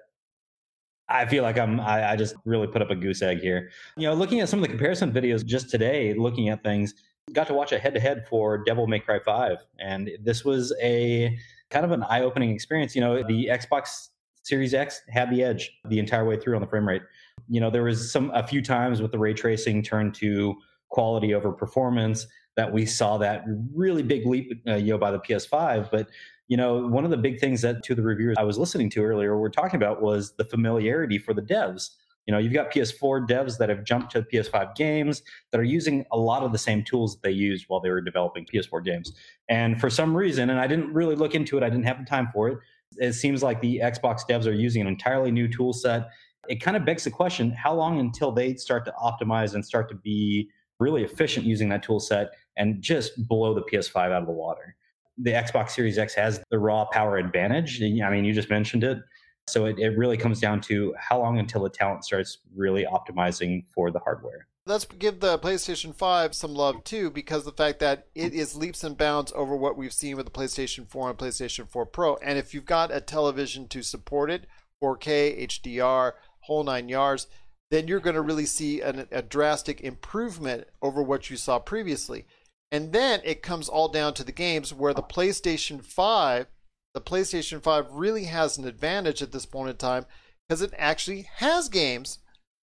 I 1.07 1.27
feel 1.27 1.43
like 1.43 1.59
I'm 1.59 1.79
I, 1.79 2.11
I 2.11 2.15
just 2.15 2.35
really 2.45 2.67
put 2.67 2.81
up 2.81 2.89
a 2.89 2.95
goose 2.95 3.21
egg 3.21 3.41
here. 3.41 3.69
You 3.95 4.07
know, 4.07 4.15
looking 4.15 4.41
at 4.41 4.49
some 4.49 4.59
of 4.59 4.63
the 4.63 4.69
comparison 4.69 5.11
videos 5.11 5.45
just 5.45 5.69
today, 5.69 6.15
looking 6.15 6.49
at 6.49 6.63
things, 6.63 6.95
got 7.33 7.47
to 7.47 7.53
watch 7.53 7.71
a 7.71 7.79
head 7.79 7.93
to 7.95 7.99
head 7.99 8.25
for 8.29 8.57
Devil 8.63 8.87
May 8.87 8.99
Cry 8.99 9.19
5. 9.19 9.57
And 9.79 10.11
this 10.21 10.45
was 10.45 10.73
a 10.81 11.37
kind 11.69 11.85
of 11.85 11.91
an 11.91 12.03
eye 12.03 12.21
opening 12.21 12.51
experience. 12.51 12.95
You 12.95 13.01
know, 13.01 13.23
the 13.23 13.49
Xbox 13.51 14.09
Series 14.43 14.73
X 14.73 15.01
had 15.09 15.31
the 15.31 15.43
edge 15.43 15.71
the 15.89 15.99
entire 15.99 16.25
way 16.25 16.39
through 16.39 16.55
on 16.55 16.61
the 16.61 16.67
frame 16.67 16.87
rate 16.87 17.01
you 17.49 17.59
know 17.59 17.69
there 17.69 17.83
was 17.83 18.11
some 18.11 18.31
a 18.33 18.45
few 18.45 18.61
times 18.61 19.01
with 19.01 19.11
the 19.11 19.19
ray 19.19 19.33
tracing 19.33 19.83
turned 19.83 20.13
to 20.15 20.55
quality 20.89 21.33
over 21.33 21.51
performance 21.51 22.27
that 22.55 22.71
we 22.71 22.85
saw 22.85 23.17
that 23.17 23.43
really 23.73 24.03
big 24.03 24.25
leap 24.25 24.61
uh, 24.67 24.75
you 24.75 24.91
know 24.91 24.97
by 24.97 25.11
the 25.11 25.19
ps5 25.19 25.89
but 25.91 26.07
you 26.47 26.57
know 26.57 26.87
one 26.87 27.03
of 27.03 27.11
the 27.11 27.17
big 27.17 27.39
things 27.39 27.61
that 27.61 27.83
to 27.83 27.95
the 27.95 28.01
reviewers 28.01 28.35
i 28.39 28.43
was 28.43 28.57
listening 28.57 28.89
to 28.89 29.03
earlier 29.03 29.37
we're 29.37 29.49
talking 29.49 29.77
about 29.77 30.01
was 30.01 30.33
the 30.37 30.45
familiarity 30.45 31.17
for 31.17 31.33
the 31.33 31.41
devs 31.41 31.91
you 32.25 32.31
know 32.31 32.37
you've 32.37 32.53
got 32.53 32.71
ps4 32.71 33.27
devs 33.27 33.57
that 33.57 33.69
have 33.69 33.83
jumped 33.83 34.11
to 34.11 34.21
ps5 34.23 34.75
games 34.75 35.21
that 35.51 35.59
are 35.59 35.65
using 35.65 36.05
a 36.11 36.17
lot 36.17 36.43
of 36.43 36.51
the 36.51 36.57
same 36.57 36.83
tools 36.83 37.15
that 37.15 37.23
they 37.23 37.31
used 37.31 37.65
while 37.67 37.79
they 37.79 37.89
were 37.89 38.01
developing 38.01 38.45
ps4 38.45 38.83
games. 38.83 39.13
And 39.49 39.79
for 39.79 39.89
some 39.89 40.15
reason 40.15 40.49
and 40.49 40.59
i 40.59 40.67
didn't 40.67 40.93
really 40.93 41.15
look 41.15 41.35
into 41.35 41.57
it 41.57 41.63
i 41.63 41.69
didn't 41.69 41.85
have 41.85 41.99
the 41.99 42.05
time 42.05 42.29
for 42.33 42.49
it 42.49 42.59
it 42.97 43.13
seems 43.13 43.43
like 43.43 43.61
the 43.61 43.79
xbox 43.83 44.21
devs 44.29 44.45
are 44.45 44.53
using 44.53 44.81
an 44.81 44.87
entirely 44.87 45.31
new 45.31 45.47
tool 45.47 45.73
set. 45.73 46.09
It 46.47 46.61
kind 46.61 46.77
of 46.77 46.85
begs 46.85 47.03
the 47.03 47.11
question 47.11 47.51
how 47.51 47.73
long 47.73 47.99
until 47.99 48.31
they 48.31 48.55
start 48.55 48.85
to 48.85 48.93
optimize 49.03 49.55
and 49.55 49.65
start 49.65 49.89
to 49.89 49.95
be 49.95 50.49
really 50.79 51.03
efficient 51.03 51.45
using 51.45 51.69
that 51.69 51.81
tool 51.81 51.99
set 51.99 52.29
and 52.57 52.81
just 52.81 53.27
blow 53.27 53.53
the 53.53 53.63
ps5 53.63 53.95
out 53.95 54.11
of 54.21 54.27
the 54.27 54.33
water? 54.33 54.75
The 55.17 55.31
xbox 55.31 55.71
series 55.71 55.97
x 55.97 56.13
has 56.15 56.41
the 56.49 56.59
raw 56.59 56.85
power 56.85 57.17
advantage. 57.17 57.81
I 57.81 58.09
mean 58.09 58.25
you 58.25 58.33
just 58.33 58.49
mentioned 58.49 58.83
it 58.83 58.99
so 59.47 59.65
it, 59.65 59.77
it 59.79 59.97
really 59.97 60.17
comes 60.17 60.39
down 60.39 60.59
to 60.61 60.93
how 60.97 61.19
long 61.19 61.39
until 61.39 61.63
the 61.63 61.69
talent 61.69 62.03
starts 62.03 62.39
really 62.55 62.85
optimizing 62.85 63.63
for 63.73 63.91
the 63.91 63.99
hardware 63.99 64.47
Let's 64.67 64.85
give 64.85 65.19
the 65.19 65.37
PlayStation 65.37 65.93
5 65.93 66.33
some 66.33 66.55
love 66.55 66.83
too, 66.83 67.11
because 67.11 67.45
the 67.45 67.51
fact 67.51 67.77
that 67.81 68.07
it 68.15 68.33
is 68.33 68.55
leaps 68.55 68.83
and 68.83 68.97
bounds 68.97 69.31
over 69.35 69.55
what 69.55 69.77
we've 69.77 69.93
seen 69.93 70.17
with 70.17 70.25
the 70.25 70.31
PlayStation 70.31 70.89
4 70.89 71.11
and 71.11 71.19
PlayStation 71.19 71.69
4 71.69 71.85
Pro. 71.85 72.15
And 72.15 72.39
if 72.39 72.51
you've 72.51 72.65
got 72.65 72.91
a 72.91 72.99
television 72.99 73.67
to 73.67 73.83
support 73.83 74.31
it, 74.31 74.47
4K, 74.81 75.45
HDR, 75.45 76.13
whole 76.39 76.63
nine 76.63 76.89
yards, 76.89 77.27
then 77.69 77.87
you're 77.87 77.99
going 77.99 78.15
to 78.15 78.23
really 78.23 78.47
see 78.47 78.81
an, 78.81 79.07
a 79.11 79.21
drastic 79.21 79.81
improvement 79.81 80.65
over 80.81 81.03
what 81.03 81.29
you 81.29 81.37
saw 81.37 81.59
previously. 81.59 82.25
And 82.71 82.91
then 82.91 83.21
it 83.23 83.43
comes 83.43 83.69
all 83.69 83.87
down 83.87 84.15
to 84.15 84.23
the 84.23 84.31
games 84.31 84.73
where 84.73 84.95
the 84.95 85.03
PlayStation 85.03 85.85
5, 85.85 86.47
the 86.95 87.01
PlayStation 87.01 87.61
5 87.61 87.91
really 87.91 88.23
has 88.23 88.57
an 88.57 88.65
advantage 88.65 89.21
at 89.21 89.33
this 89.33 89.45
point 89.45 89.69
in 89.69 89.75
time 89.75 90.05
because 90.47 90.61
it 90.61 90.73
actually 90.77 91.27
has 91.35 91.67
games 91.67 92.19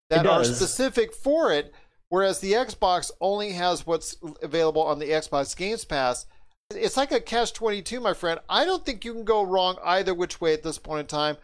that 0.08 0.24
are 0.24 0.44
specific 0.44 1.12
for 1.12 1.52
it, 1.52 1.74
whereas 2.10 2.38
the 2.38 2.52
Xbox 2.52 3.10
only 3.20 3.52
has 3.52 3.86
what's 3.86 4.16
available 4.40 4.82
on 4.82 5.00
the 5.00 5.10
Xbox 5.10 5.56
Games 5.56 5.84
Pass. 5.84 6.26
It's 6.70 6.96
like 6.96 7.10
a 7.10 7.20
catch 7.20 7.52
22, 7.52 7.98
my 7.98 8.14
friend. 8.14 8.38
I 8.48 8.64
don't 8.64 8.86
think 8.86 9.04
you 9.04 9.12
can 9.12 9.24
go 9.24 9.42
wrong 9.42 9.76
either 9.84 10.14
which 10.14 10.40
way 10.40 10.52
at 10.52 10.62
this 10.62 10.78
point 10.78 11.00
in 11.00 11.06
time. 11.06 11.36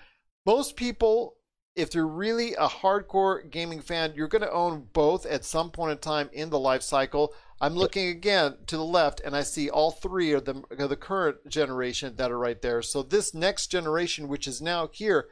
Most 0.47 0.77
people, 0.77 1.35
if 1.75 1.93
you're 1.93 2.07
really 2.07 2.55
a 2.55 2.69
hardcore 2.69 3.51
gaming 3.51 3.81
fan, 3.81 4.13
you're 4.15 4.29
going 4.29 4.43
to 4.43 4.53
own 4.53 4.87
both 4.93 5.27
at 5.27 5.45
some 5.45 5.71
point 5.71 5.91
in 5.91 5.99
time 5.99 6.31
in 6.33 6.51
the 6.51 6.59
life 6.59 6.83
cycle. 6.83 7.35
I'm 7.61 7.75
looking 7.75 8.09
again 8.09 8.57
to 8.67 8.77
the 8.77 8.85
left, 8.85 9.21
and 9.25 9.35
I 9.35 9.43
see 9.43 9.71
all 9.71 9.91
three 9.91 10.33
of 10.33 10.45
them, 10.45 10.65
of 10.79 10.91
the 10.91 10.97
current 10.97 11.49
generation 11.49 12.17
that 12.17 12.31
are 12.31 12.39
right 12.39 12.61
there. 12.61 12.83
So 12.83 13.03
this 13.03 13.33
next 13.33 13.69
generation, 13.69 14.29
which 14.29 14.47
is 14.47 14.61
now 14.61 14.91
here, 14.93 15.29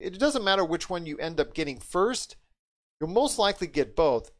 it 0.00 0.18
doesn't 0.18 0.44
matter 0.44 0.64
which 0.64 0.88
one 0.88 1.04
you 1.04 1.18
end 1.18 1.38
up 1.38 1.54
getting 1.54 1.78
first. 1.78 2.36
You'll 3.00 3.10
most 3.10 3.38
likely 3.38 3.66
get 3.66 3.94
both. 3.94 4.30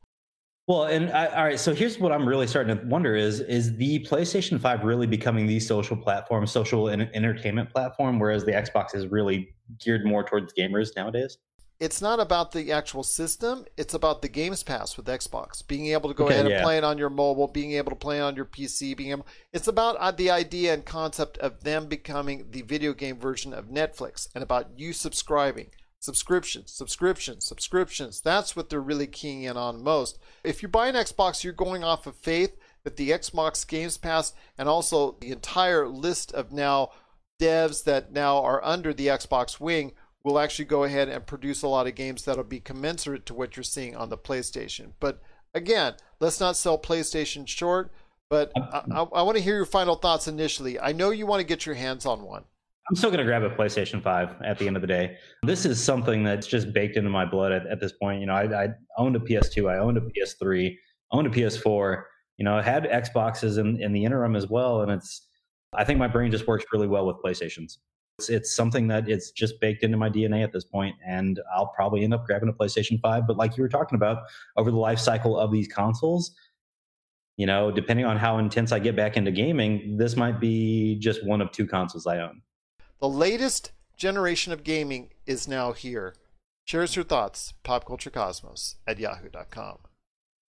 Well, 0.66 0.84
and 0.84 1.10
I, 1.10 1.26
all 1.26 1.44
right, 1.44 1.60
so 1.60 1.74
here's 1.74 2.00
what 2.00 2.10
I'm 2.10 2.26
really 2.26 2.46
starting 2.46 2.76
to 2.76 2.84
wonder: 2.86 3.14
is 3.14 3.40
is 3.40 3.76
the 3.76 4.04
PlayStation 4.04 4.58
Five 4.58 4.82
really 4.82 5.06
becoming 5.06 5.46
the 5.46 5.60
social 5.60 5.96
platform, 5.96 6.46
social 6.46 6.88
and 6.88 7.02
entertainment 7.14 7.70
platform, 7.70 8.18
whereas 8.18 8.44
the 8.44 8.52
Xbox 8.52 8.94
is 8.94 9.06
really 9.06 9.54
geared 9.78 10.04
more 10.04 10.24
towards 10.24 10.52
gamers 10.54 10.88
nowadays? 10.96 11.38
It's 11.78 12.00
not 12.00 12.21
about 12.21 12.52
the 12.52 12.73
actual 12.73 13.02
system. 13.02 13.66
It's 13.76 13.92
about 13.92 14.23
the 14.23 14.28
Games 14.28 14.62
Pass 14.62 14.97
with 14.97 15.06
Xbox, 15.06 15.66
being 15.66 15.87
able 15.88 16.09
to 16.09 16.14
go 16.14 16.25
okay, 16.25 16.35
ahead 16.35 16.47
and 16.47 16.54
yeah. 16.54 16.62
play 16.62 16.78
it 16.78 16.85
on 16.85 16.97
your 16.97 17.11
mobile, 17.11 17.49
being 17.49 17.73
able 17.73 17.90
to 17.90 17.97
play 17.97 18.18
it 18.18 18.23
on 18.23 18.35
your 18.35 18.47
PC. 18.47 18.97
Being 18.97 19.11
able, 19.11 19.26
it's 19.52 19.68
about 19.68 19.97
uh, 19.97 20.11
the 20.11 20.30
idea 20.30 20.73
and 20.73 20.85
concept 20.85 21.37
of 21.38 21.64
them 21.64 21.87
becoming 21.87 22.47
the 22.50 22.62
video 22.62 22.95
game 22.95 23.18
version 23.18 23.52
of 23.52 23.66
Netflix, 23.66 24.28
and 24.35 24.42
about 24.42 24.78
you 24.78 24.95
subscribing, 24.95 25.68
subscriptions, 26.00 26.73
subscriptions, 26.73 27.45
subscriptions. 27.45 28.23
That's 28.23 28.56
what 28.56 28.71
they're 28.71 28.80
really 28.80 29.06
keying 29.06 29.42
in 29.42 29.59
on 29.59 29.85
most. 29.85 30.18
If 30.42 30.62
you 30.62 30.68
buy 30.68 30.88
an 30.88 30.95
Xbox, 30.95 31.45
you're 31.45 31.52
going 31.52 31.85
off 31.85 32.06
of 32.06 32.16
faith 32.16 32.56
that 32.85 32.97
the 32.97 33.11
Xbox 33.11 33.66
Games 33.66 33.99
Pass 33.99 34.33
and 34.56 34.66
also 34.66 35.16
the 35.21 35.30
entire 35.30 35.87
list 35.88 36.33
of 36.33 36.52
now 36.52 36.90
devs 37.38 37.85
that 37.85 38.12
now 38.12 38.38
are 38.38 38.64
under 38.64 38.95
the 38.95 39.09
Xbox 39.09 39.61
wing 39.61 39.92
will 40.26 40.40
actually 40.40 40.64
go 40.64 40.83
ahead 40.83 41.09
and 41.09 41.25
produce 41.25 41.62
a 41.62 41.68
lot 41.68 41.87
of 41.87 41.95
games 41.95 42.25
that'll 42.25 42.42
be 42.42 42.59
commensurate 42.59 43.25
to 43.25 43.33
what 43.33 43.56
you're 43.56 43.62
seeing 43.62 43.95
on 43.95 44.09
the 44.09 44.18
PlayStation. 44.18 44.90
But 44.99 45.23
again, 45.54 45.95
let's 46.18 46.40
not 46.40 46.56
sell 46.56 46.76
PlayStation 46.76 47.47
short. 47.47 47.92
But 48.28 48.50
I, 48.56 48.83
I, 48.90 49.02
I 49.02 49.23
want 49.23 49.37
to 49.37 49.42
hear 49.42 49.54
your 49.54 49.64
final 49.64 49.95
thoughts 49.95 50.26
initially. 50.26 50.80
I 50.80 50.90
know 50.90 51.11
you 51.11 51.26
want 51.26 51.42
to 51.42 51.47
get 51.47 51.64
your 51.64 51.76
hands 51.76 52.06
on 52.06 52.23
one. 52.23 52.42
I'm 52.90 52.97
still 52.97 53.11
going 53.11 53.21
to 53.21 53.25
grab 53.25 53.45
a 53.45 53.50
PlayStation 53.50 54.02
5 54.02 54.42
at 54.45 54.59
the 54.59 54.66
end 54.66 54.75
of 54.75 54.80
the 54.80 54.88
day. 54.88 55.16
This 55.45 55.64
is 55.64 55.83
something 55.83 56.25
that's 56.25 56.49
just 56.49 56.73
baked 56.73 56.97
into 56.97 57.09
my 57.09 57.25
blood 57.25 57.52
at, 57.52 57.64
at 57.68 57.80
this 57.80 57.92
point. 57.92 58.21
You 58.21 58.26
know, 58.26 58.35
I, 58.35 58.64
I, 58.64 58.68
owned 58.99 59.14
a 59.14 59.21
PS2, 59.21 59.71
I 59.71 59.78
owned 59.78 59.97
a 59.97 60.00
PS3, 60.00 60.75
owned 61.12 61.28
a 61.28 61.30
PS4. 61.30 62.02
You 62.38 62.45
know, 62.45 62.56
I 62.56 62.62
had 62.62 62.83
Xboxes 62.85 63.59
in, 63.59 63.80
in 63.80 63.92
the 63.92 64.04
interim 64.04 64.35
as 64.35 64.49
well. 64.49 64.83
And 64.83 64.90
it's, 64.90 65.28
I 65.73 65.85
think 65.85 66.00
my 66.00 66.09
brain 66.09 66.33
just 66.33 66.49
works 66.49 66.64
really 66.73 66.88
well 66.88 67.06
with 67.06 67.16
PlayStations. 67.25 67.76
It's, 68.18 68.30
it's 68.30 68.56
something 68.56 68.88
that 68.88 69.08
it's 69.08 69.30
just 69.30 69.61
baked 69.61 69.82
into 69.82 69.99
my 69.99 70.08
DNA 70.08 70.42
at 70.42 70.52
this 70.52 70.64
point, 70.64 70.96
and 71.04 71.38
I'll 71.54 71.66
probably 71.66 72.02
end 72.02 72.14
up 72.14 72.25
grabbing 72.25 72.49
a 72.49 72.52
PlayStation 72.52 72.99
5. 73.00 73.26
But 73.26 73.37
like 73.37 73.56
you 73.56 73.62
were 73.62 73.68
talking 73.68 73.96
about, 73.96 74.23
over 74.56 74.70
the 74.70 74.78
life 74.78 74.99
cycle 74.99 75.38
of 75.38 75.52
these 75.52 75.68
consoles, 75.68 76.35
you 77.37 77.44
know, 77.44 77.70
depending 77.70 78.06
on 78.06 78.16
how 78.16 78.38
intense 78.38 78.73
I 78.73 78.78
get 78.78 78.96
back 78.96 79.18
into 79.18 79.30
gaming, 79.30 79.99
this 79.99 80.16
might 80.16 80.40
be 80.40 80.96
just 80.99 81.26
one 81.26 81.42
of 81.42 81.52
two 81.52 81.66
consoles 81.66 82.06
I 82.06 82.20
own. 82.20 82.40
The 83.00 83.08
latest 83.08 83.73
generation 83.99 84.50
of 84.50 84.64
gaming 84.64 85.11
is 85.26 85.46
now 85.46 85.73
here. 85.73 86.14
Share 86.64 86.82
us 86.82 86.96
your 86.96 87.04
thoughts, 87.04 87.52
popculturecosmos 87.64 88.76
at 88.87 88.99
yahoo.com. 88.99 89.78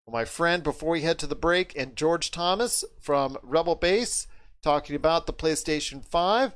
Well, 0.05 0.13
my 0.13 0.23
friend, 0.23 0.63
before 0.63 0.91
we 0.91 1.01
head 1.01 1.19
to 1.19 1.27
the 1.27 1.35
break, 1.35 1.77
and 1.77 1.97
George 1.97 2.31
Thomas 2.31 2.85
from 2.97 3.37
Rebel 3.43 3.75
Base 3.75 4.25
talking 4.63 4.95
about 4.95 5.27
the 5.27 5.33
PlayStation 5.33 6.03
5. 6.05 6.55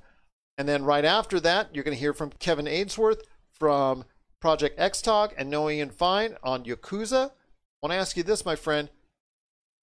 And 0.57 0.67
then 0.67 0.83
right 0.83 1.05
after 1.05 1.39
that, 1.39 1.73
you're 1.73 1.83
going 1.83 1.95
to 1.95 1.99
hear 1.99 2.13
from 2.13 2.31
Kevin 2.39 2.67
Ainsworth 2.67 3.23
from 3.57 4.05
Project 4.39 4.79
X 4.79 5.01
Talk 5.01 5.33
and 5.37 5.49
Noah 5.49 5.71
Ian 5.71 5.89
Fine 5.89 6.35
on 6.43 6.65
Yakuza. 6.65 7.29
I 7.29 7.31
want 7.81 7.93
to 7.93 7.95
ask 7.95 8.17
you 8.17 8.23
this, 8.23 8.45
my 8.45 8.55
friend. 8.55 8.89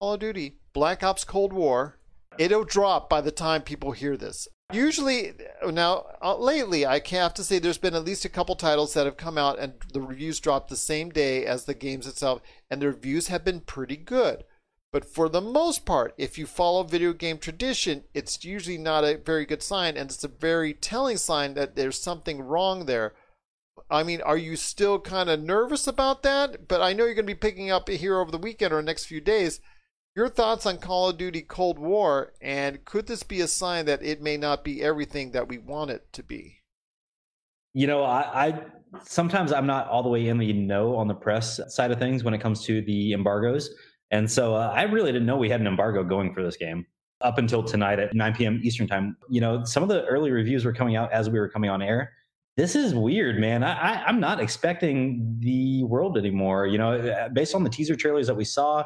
Call 0.00 0.14
of 0.14 0.20
Duty, 0.20 0.58
Black 0.72 1.02
Ops 1.02 1.24
Cold 1.24 1.52
War, 1.52 1.98
it'll 2.38 2.64
drop 2.64 3.10
by 3.10 3.20
the 3.20 3.32
time 3.32 3.62
people 3.62 3.92
hear 3.92 4.16
this. 4.16 4.46
Usually, 4.72 5.32
now, 5.64 6.04
uh, 6.22 6.36
lately, 6.36 6.84
I 6.84 7.00
have 7.10 7.34
to 7.34 7.42
say 7.42 7.58
there's 7.58 7.78
been 7.78 7.94
at 7.94 8.04
least 8.04 8.24
a 8.24 8.28
couple 8.28 8.54
titles 8.54 8.94
that 8.94 9.06
have 9.06 9.16
come 9.16 9.38
out 9.38 9.58
and 9.58 9.74
the 9.92 10.00
reviews 10.00 10.40
dropped 10.40 10.68
the 10.68 10.76
same 10.76 11.08
day 11.08 11.46
as 11.46 11.64
the 11.64 11.74
games 11.74 12.06
itself, 12.06 12.42
and 12.70 12.82
the 12.82 12.88
reviews 12.88 13.28
have 13.28 13.44
been 13.44 13.60
pretty 13.60 13.96
good. 13.96 14.44
But 14.90 15.04
for 15.04 15.28
the 15.28 15.42
most 15.42 15.84
part, 15.84 16.14
if 16.16 16.38
you 16.38 16.46
follow 16.46 16.82
video 16.82 17.12
game 17.12 17.38
tradition, 17.38 18.04
it's 18.14 18.44
usually 18.44 18.78
not 18.78 19.04
a 19.04 19.18
very 19.18 19.44
good 19.44 19.62
sign, 19.62 19.96
and 19.96 20.10
it's 20.10 20.24
a 20.24 20.28
very 20.28 20.72
telling 20.72 21.18
sign 21.18 21.54
that 21.54 21.76
there's 21.76 22.00
something 22.00 22.40
wrong 22.40 22.86
there. 22.86 23.14
I 23.90 24.02
mean, 24.02 24.22
are 24.22 24.36
you 24.36 24.56
still 24.56 24.98
kind 24.98 25.28
of 25.28 25.42
nervous 25.42 25.86
about 25.86 26.22
that? 26.22 26.68
But 26.68 26.80
I 26.80 26.92
know 26.92 27.04
you're 27.04 27.14
going 27.14 27.26
to 27.26 27.34
be 27.34 27.38
picking 27.38 27.70
up 27.70 27.88
here 27.88 28.18
over 28.18 28.30
the 28.30 28.38
weekend 28.38 28.72
or 28.72 28.82
next 28.82 29.04
few 29.04 29.20
days. 29.20 29.60
Your 30.16 30.28
thoughts 30.28 30.66
on 30.66 30.78
Call 30.78 31.10
of 31.10 31.18
Duty 31.18 31.42
Cold 31.42 31.78
War, 31.78 32.32
and 32.40 32.84
could 32.84 33.06
this 33.06 33.22
be 33.22 33.40
a 33.40 33.46
sign 33.46 33.84
that 33.86 34.02
it 34.02 34.20
may 34.20 34.36
not 34.36 34.64
be 34.64 34.82
everything 34.82 35.32
that 35.32 35.48
we 35.48 35.58
want 35.58 35.90
it 35.90 36.12
to 36.14 36.22
be? 36.22 36.62
You 37.72 37.86
know, 37.86 38.02
I, 38.02 38.48
I 38.48 38.62
sometimes 39.04 39.52
I'm 39.52 39.66
not 39.66 39.86
all 39.88 40.02
the 40.02 40.08
way 40.08 40.26
in 40.26 40.38
the 40.38 40.52
know 40.52 40.96
on 40.96 41.08
the 41.08 41.14
press 41.14 41.60
side 41.68 41.92
of 41.92 41.98
things 41.98 42.24
when 42.24 42.34
it 42.34 42.40
comes 42.40 42.64
to 42.64 42.80
the 42.82 43.12
embargoes. 43.12 43.70
And 44.10 44.30
so 44.30 44.54
uh, 44.54 44.72
I 44.74 44.82
really 44.82 45.12
didn't 45.12 45.26
know 45.26 45.36
we 45.36 45.50
had 45.50 45.60
an 45.60 45.66
embargo 45.66 46.02
going 46.02 46.32
for 46.32 46.42
this 46.42 46.56
game 46.56 46.86
up 47.20 47.38
until 47.38 47.62
tonight 47.62 47.98
at 47.98 48.14
9 48.14 48.34
p.m. 48.34 48.60
Eastern 48.62 48.86
time. 48.86 49.16
You 49.28 49.40
know, 49.40 49.64
some 49.64 49.82
of 49.82 49.88
the 49.88 50.04
early 50.06 50.30
reviews 50.30 50.64
were 50.64 50.72
coming 50.72 50.96
out 50.96 51.12
as 51.12 51.28
we 51.28 51.38
were 51.38 51.48
coming 51.48 51.70
on 51.70 51.82
air. 51.82 52.12
This 52.56 52.74
is 52.74 52.94
weird, 52.94 53.38
man. 53.38 53.62
I, 53.62 54.04
I, 54.04 54.08
am 54.08 54.18
not 54.18 54.40
expecting 54.40 55.36
the 55.38 55.84
world 55.84 56.18
anymore. 56.18 56.66
You 56.66 56.78
know, 56.78 56.92
uh, 56.92 57.28
based 57.28 57.54
on 57.54 57.62
the 57.62 57.70
teaser 57.70 57.94
trailers 57.94 58.26
that 58.26 58.34
we 58.34 58.44
saw, 58.44 58.82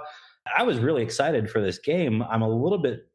I 0.57 0.62
was 0.62 0.79
really 0.79 1.02
excited 1.02 1.49
for 1.50 1.61
this 1.62 1.79
game. 1.79 2.23
I'm 2.23 2.43
a 2.43 2.49
little 2.49 2.79
bit 2.79 3.09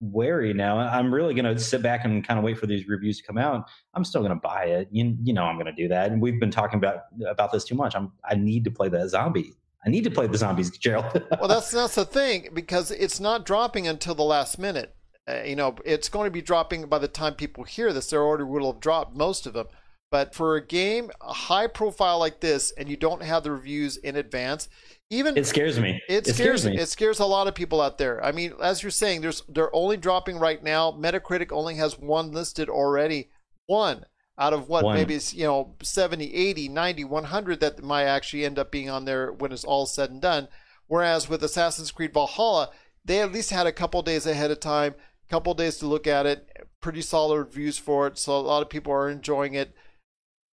wary 0.00 0.52
now. 0.52 0.78
I'm 0.78 1.14
really 1.14 1.34
going 1.34 1.44
to 1.44 1.60
sit 1.62 1.82
back 1.82 2.04
and 2.04 2.26
kind 2.26 2.38
of 2.38 2.44
wait 2.44 2.58
for 2.58 2.66
these 2.66 2.88
reviews 2.88 3.18
to 3.18 3.22
come 3.22 3.38
out. 3.38 3.68
I'm 3.94 4.04
still 4.04 4.22
going 4.22 4.34
to 4.34 4.40
buy 4.40 4.64
it. 4.64 4.88
You, 4.90 5.16
you 5.22 5.32
know, 5.32 5.44
I'm 5.44 5.56
going 5.56 5.66
to 5.66 5.72
do 5.72 5.86
that. 5.88 6.10
And 6.10 6.20
we've 6.20 6.40
been 6.40 6.50
talking 6.50 6.78
about 6.78 7.02
about 7.28 7.52
this 7.52 7.64
too 7.64 7.74
much. 7.74 7.94
I'm 7.94 8.10
I 8.28 8.34
need 8.34 8.64
to 8.64 8.70
play 8.70 8.88
the 8.88 9.08
zombie 9.08 9.54
I 9.84 9.90
need 9.90 10.04
to 10.04 10.10
play 10.10 10.26
the 10.26 10.36
zombies, 10.36 10.70
Gerald. 10.76 11.22
well, 11.38 11.48
that's 11.48 11.70
that's 11.70 11.94
the 11.94 12.04
thing 12.04 12.48
because 12.52 12.90
it's 12.90 13.20
not 13.20 13.46
dropping 13.46 13.88
until 13.88 14.14
the 14.14 14.22
last 14.22 14.58
minute. 14.58 14.94
Uh, 15.28 15.42
you 15.44 15.56
know, 15.56 15.76
it's 15.84 16.08
going 16.08 16.26
to 16.26 16.30
be 16.30 16.42
dropping 16.42 16.86
by 16.86 16.98
the 16.98 17.08
time 17.08 17.34
people 17.34 17.64
hear 17.64 17.92
this. 17.92 18.10
Their 18.10 18.22
order 18.22 18.46
will 18.46 18.70
have 18.72 18.80
dropped 18.80 19.16
most 19.16 19.46
of 19.46 19.54
them. 19.54 19.66
But 20.10 20.34
for 20.34 20.56
a 20.56 20.66
game 20.66 21.10
a 21.20 21.32
high 21.32 21.68
profile 21.68 22.18
like 22.18 22.40
this, 22.40 22.72
and 22.72 22.88
you 22.88 22.96
don't 22.96 23.22
have 23.22 23.44
the 23.44 23.52
reviews 23.52 23.96
in 23.96 24.16
advance, 24.16 24.68
even 25.08 25.36
it 25.36 25.46
scares 25.46 25.78
me. 25.78 26.02
It, 26.08 26.26
it 26.26 26.34
scares, 26.34 26.62
scares 26.62 26.66
me. 26.66 26.78
It 26.78 26.88
scares 26.88 27.20
a 27.20 27.26
lot 27.26 27.46
of 27.46 27.54
people 27.54 27.80
out 27.80 27.96
there. 27.96 28.22
I 28.24 28.32
mean, 28.32 28.52
as 28.60 28.82
you're 28.82 28.90
saying, 28.90 29.20
there's 29.20 29.42
they're 29.48 29.74
only 29.74 29.96
dropping 29.96 30.38
right 30.38 30.62
now. 30.62 30.90
Metacritic 30.90 31.52
only 31.52 31.76
has 31.76 31.98
one 31.98 32.32
listed 32.32 32.68
already. 32.68 33.30
One 33.66 34.04
out 34.40 34.54
of 34.54 34.68
what 34.68 34.84
One. 34.84 34.96
maybe 34.96 35.14
it's 35.14 35.34
you 35.34 35.44
know 35.44 35.74
70 35.82 36.34
80 36.34 36.68
90 36.68 37.04
100 37.04 37.60
that 37.60 37.84
might 37.84 38.04
actually 38.04 38.44
end 38.44 38.58
up 38.58 38.72
being 38.72 38.88
on 38.88 39.04
there 39.04 39.30
when 39.30 39.52
it's 39.52 39.64
all 39.64 39.86
said 39.86 40.10
and 40.10 40.20
done. 40.20 40.48
Whereas 40.88 41.28
with 41.28 41.44
assassin's 41.44 41.92
creed 41.92 42.14
valhalla 42.14 42.70
they 43.04 43.20
at 43.20 43.32
least 43.32 43.50
had 43.50 43.66
a 43.66 43.72
couple 43.72 44.02
days 44.02 44.26
ahead 44.26 44.50
of 44.50 44.58
time 44.58 44.94
a 45.28 45.30
couple 45.30 45.54
days 45.54 45.76
to 45.76 45.86
look 45.86 46.06
at 46.06 46.26
it 46.26 46.48
pretty 46.80 47.02
solid 47.02 47.38
reviews 47.38 47.78
for 47.78 48.06
it 48.06 48.18
so 48.18 48.36
a 48.36 48.40
lot 48.40 48.62
of 48.62 48.70
people 48.70 48.92
are 48.92 49.10
enjoying 49.10 49.54
it. 49.54 49.74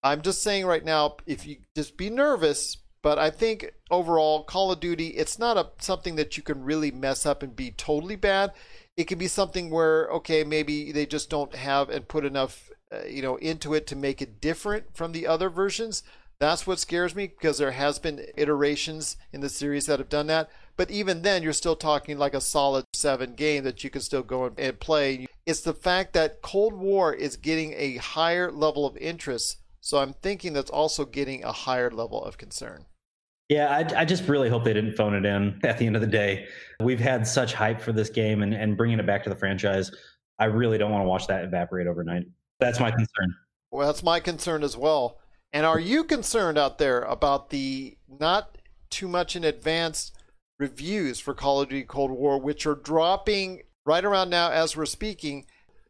I'm 0.03 0.21
just 0.21 0.43
saying 0.43 0.65
right 0.65 0.83
now 0.83 1.15
if 1.25 1.47
you 1.47 1.57
just 1.75 1.97
be 1.97 2.09
nervous 2.09 2.77
but 3.01 3.17
i 3.17 3.29
think 3.29 3.71
overall 3.89 4.43
call 4.43 4.71
of 4.71 4.79
duty 4.79 5.09
it's 5.09 5.39
not 5.39 5.57
a 5.57 5.69
something 5.79 6.15
that 6.17 6.35
you 6.35 6.43
can 6.43 6.63
really 6.63 6.91
mess 6.91 7.25
up 7.25 7.41
and 7.41 7.55
be 7.55 7.71
totally 7.71 8.17
bad. 8.17 8.51
It 8.97 9.05
could 9.05 9.19
be 9.19 9.27
something 9.27 9.69
where 9.69 10.07
okay 10.09 10.43
maybe 10.43 10.91
they 10.91 11.05
just 11.05 11.29
don't 11.29 11.55
have 11.55 11.89
and 11.89 12.07
put 12.07 12.25
enough 12.25 12.69
uh, 12.91 13.05
you 13.05 13.21
know 13.21 13.35
into 13.37 13.73
it 13.73 13.85
to 13.87 13.95
make 13.95 14.21
it 14.21 14.39
different 14.39 14.95
from 14.95 15.11
the 15.11 15.27
other 15.27 15.49
versions 15.49 16.03
that's 16.39 16.67
what 16.67 16.79
scares 16.79 17.15
me 17.15 17.27
because 17.27 17.57
there 17.57 17.71
has 17.71 17.97
been 17.97 18.25
iterations 18.37 19.17
in 19.33 19.41
the 19.41 19.49
series 19.49 19.87
that 19.87 19.99
have 19.99 20.09
done 20.09 20.27
that 20.27 20.49
but 20.77 20.89
even 20.89 21.21
then 21.21 21.43
you're 21.43 21.51
still 21.51 21.75
talking 21.75 22.17
like 22.17 22.33
a 22.33 22.41
solid 22.41 22.85
seven 22.93 23.33
game 23.33 23.63
that 23.63 23.83
you 23.83 23.89
can 23.89 24.01
still 24.01 24.23
go 24.23 24.51
and 24.57 24.79
play 24.79 25.25
it's 25.45 25.61
the 25.61 25.73
fact 25.73 26.13
that 26.13 26.41
cold 26.41 26.73
war 26.73 27.13
is 27.13 27.35
getting 27.35 27.73
a 27.75 27.97
higher 27.97 28.51
level 28.51 28.85
of 28.85 28.95
interest 28.97 29.57
so 29.81 29.97
i'm 29.97 30.13
thinking 30.13 30.53
that's 30.53 30.71
also 30.71 31.03
getting 31.03 31.43
a 31.43 31.51
higher 31.51 31.91
level 31.91 32.23
of 32.23 32.37
concern 32.37 32.85
Yeah, 33.49 33.69
I, 33.69 34.01
I, 34.01 34.03
just 34.03 34.27
really 34.27 34.49
hope 34.49 34.65
they 34.65 34.73
didn't 34.73 34.95
phone 34.95 35.13
it 35.13 35.25
in 35.25 35.57
at 35.63 35.77
the 35.77 35.85
end 35.87 35.95
of 35.95 36.01
the 36.01 36.07
day. 36.07 36.47
We've 36.81 36.99
had 36.99 37.25
such 37.25 37.53
hype 37.53 37.79
for 37.79 37.93
this 37.93 38.09
game 38.09 38.41
and, 38.41 38.53
and 38.53 38.75
bringing 38.75 38.99
it 38.99 39.05
back 39.05 39.23
to 39.23 39.29
the 39.29 39.37
franchise. 39.37 39.89
I 40.37 40.45
really 40.45 40.77
don't 40.77 40.91
want 40.91 41.03
to 41.03 41.07
watch 41.07 41.27
that 41.27 41.45
evaporate 41.45 41.87
overnight. 41.87 42.23
That's 42.59 42.79
my 42.79 42.91
concern. 42.91 43.35
Well, 43.71 43.87
that's 43.87 44.03
my 44.03 44.19
concern 44.19 44.63
as 44.63 44.75
well. 44.77 45.19
And 45.53 45.65
are 45.65 45.79
you 45.79 46.03
concerned 46.03 46.57
out 46.57 46.77
there 46.77 47.01
about 47.01 47.49
the 47.49 47.97
not 48.07 48.57
too 48.89 49.07
much 49.07 49.35
in 49.35 49.43
advance 49.43 50.11
reviews 50.59 51.19
for 51.19 51.33
Call 51.33 51.61
of 51.61 51.69
Duty 51.69 51.83
Cold 51.83 52.11
War, 52.11 52.39
which 52.39 52.65
are 52.65 52.75
dropping 52.75 53.61
right 53.85 54.03
around 54.03 54.29
now 54.29 54.51
as 54.51 54.75
we're 54.75 54.85
speaking? 54.85 55.45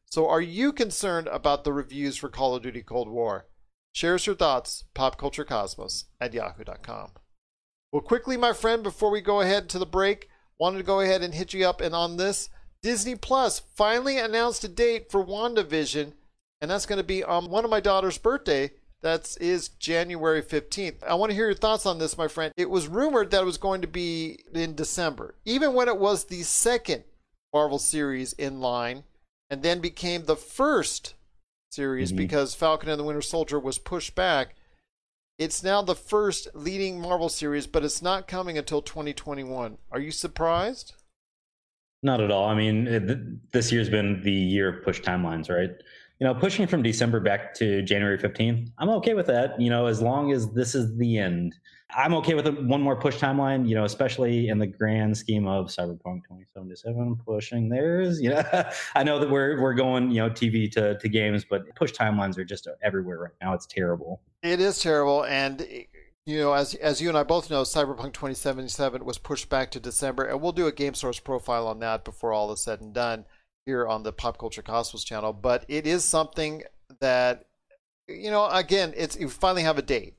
So, 0.06 0.28
are 0.30 0.42
you 0.42 0.72
concerned 0.72 1.28
about 1.28 1.64
the 1.64 1.74
reviews 1.74 2.18
for 2.18 2.30
Call 2.30 2.56
of 2.56 2.64
Duty 2.64 2.82
Cold 2.82 3.10
War? 3.10 3.48
Share 3.94 4.16
us 4.16 4.26
your 4.26 4.36
thoughts, 4.36 4.84
popculturecosmos 4.96 6.06
at 6.22 6.34
yahoo.com. 6.34 7.12
Well, 7.92 8.02
quickly, 8.02 8.38
my 8.38 8.54
friend, 8.54 8.84
before 8.84 9.10
we 9.10 9.22
go 9.22 9.42
ahead 9.42 9.70
to 9.70 9.80
the 9.80 9.86
break, 9.86 10.30
wanted 10.60 10.78
to 10.78 10.84
go 10.84 11.00
ahead 11.00 11.22
and 11.22 11.34
hit 11.34 11.54
you 11.54 11.68
up 11.68 11.82
and 11.82 11.96
on 11.96 12.18
this. 12.18 12.50
Disney 12.84 13.16
Plus 13.16 13.60
finally 13.76 14.18
announced 14.18 14.64
a 14.64 14.68
date 14.68 15.12
for 15.12 15.26
WandaVision, 15.26 16.14
and 16.62 16.70
that's 16.70 16.86
going 16.86 16.98
to 16.98 17.04
be 17.04 17.24
on 17.24 17.50
one 17.50 17.64
of 17.64 17.72
my 17.72 17.80
daughter's 17.80 18.18
birthday. 18.18 18.72
That 19.02 19.38
is 19.40 19.70
January 19.70 20.42
15th. 20.42 21.04
I 21.04 21.14
want 21.14 21.30
to 21.30 21.36
hear 21.36 21.46
your 21.46 21.54
thoughts 21.54 21.86
on 21.86 22.00
this, 22.00 22.18
my 22.18 22.28
friend. 22.28 22.52
It 22.58 22.70
was 22.70 22.88
rumored 22.88 23.30
that 23.30 23.44
it 23.44 23.46
was 23.46 23.60
going 23.60 23.82
to 23.82 23.88
be 23.88 24.40
in 24.54 24.74
December, 24.74 25.36
even 25.46 25.74
when 25.74 25.88
it 25.88 25.98
was 25.98 26.26
the 26.26 26.42
second 26.42 27.04
Marvel 27.54 27.78
series 27.78 28.34
in 28.34 28.60
line, 28.60 29.04
and 29.52 29.62
then 29.62 29.80
became 29.80 30.26
the 30.26 30.36
first 30.36 31.14
series 31.72 32.10
mm-hmm. 32.10 32.18
because 32.18 32.56
Falcon 32.56 32.90
and 32.90 33.00
the 33.00 33.04
Winter 33.04 33.22
Soldier 33.22 33.60
was 33.60 33.78
pushed 33.78 34.16
back. 34.16 34.56
It's 35.38 35.64
now 35.64 35.84
the 35.84 35.96
first 35.96 36.48
leading 36.56 37.00
Marvel 37.00 37.30
series, 37.30 37.68
but 37.68 37.86
it's 37.86 38.02
not 38.02 38.28
coming 38.28 38.58
until 38.58 38.82
2021. 38.82 39.78
Are 39.92 40.00
you 40.00 40.10
surprised? 40.10 40.96
Not 42.02 42.22
at 42.22 42.32
all. 42.32 42.46
I 42.50 42.56
mean, 42.56 42.88
it, 42.88 43.52
this 43.52 43.72
year's 43.72 43.90
been 43.90 44.22
the 44.24 44.32
year 44.32 44.70
of 44.70 44.84
push 44.84 45.02
timelines, 45.02 45.50
right? 45.50 45.72
You 46.20 46.26
know, 46.26 46.34
pushing 46.34 46.66
from 46.66 46.82
December 46.82 47.20
back 47.20 47.54
to 47.56 47.84
January 47.84 48.18
15th, 48.18 48.72
I'm 48.80 48.90
okay 48.90 49.14
with 49.14 49.28
that, 49.28 49.60
you 49.62 49.70
know, 49.70 49.86
as 49.86 50.02
long 50.02 50.32
as 50.32 50.52
this 50.52 50.74
is 50.74 50.98
the 50.98 51.20
end. 51.20 51.56
I'm 51.96 52.14
okay 52.16 52.34
with 52.34 52.48
a, 52.48 52.52
one 52.52 52.82
more 52.82 52.96
push 52.96 53.18
timeline, 53.18 53.68
you 53.68 53.76
know, 53.76 53.86
especially 53.86 54.50
in 54.50 54.58
the 54.58 54.68
grand 54.68 55.16
scheme 55.16 55.48
of 55.48 55.68
Cyberpunk 55.68 56.24
2077 56.24 57.18
pushing 57.24 57.70
theirs. 57.70 58.20
You 58.20 58.32
know, 58.32 58.44
I 58.96 59.04
know 59.04 59.20
that 59.20 59.30
we're 59.30 59.62
we're 59.62 59.76
going, 59.76 60.10
you 60.10 60.18
know, 60.18 60.30
TV 60.30 60.70
to, 60.72 60.98
to 60.98 61.10
games, 61.10 61.46
but 61.48 61.64
push 61.76 61.94
timelines 61.94 62.38
are 62.38 62.44
just 62.44 62.68
everywhere 62.84 63.20
right 63.20 63.34
now. 63.42 63.54
It's 63.54 63.68
terrible. 63.68 64.22
It 64.42 64.60
is 64.60 64.80
terrible. 64.80 65.24
And 65.24 65.66
you 66.26 66.40
know, 66.40 66.54
as 66.54 66.74
as 66.76 67.00
you 67.00 67.10
and 67.10 67.18
I 67.18 67.24
both 67.24 67.50
know, 67.50 67.62
Cyberpunk 67.62 68.14
2077 68.14 69.06
was 69.06 69.18
pushed 69.18 69.50
back 69.50 69.72
to 69.72 69.80
December, 69.80 70.26
and 70.26 70.42
we'll 70.42 70.52
do 70.52 70.68
a 70.68 70.72
Game 70.74 70.94
Source 70.94 71.20
profile 71.20 71.68
on 71.68 71.80
that 71.80 72.04
before 72.04 72.34
all 72.34 72.52
is 72.52 72.60
said 72.60 72.82
and 72.82 72.94
done 72.94 73.26
here 73.68 73.86
on 73.86 74.02
the 74.02 74.14
Pop 74.14 74.40
Culture 74.40 74.64
Cosmos 74.64 75.04
channel. 75.04 75.34
But 75.34 75.66
it 75.68 75.86
is 75.86 76.04
something 76.04 76.64
that, 77.02 77.46
you 78.08 78.32
know, 78.32 78.48
again, 78.48 78.94
it's 78.96 79.20
you 79.20 79.30
finally 79.30 79.64
have 79.64 79.78
a 79.78 79.84
date. 79.84 80.16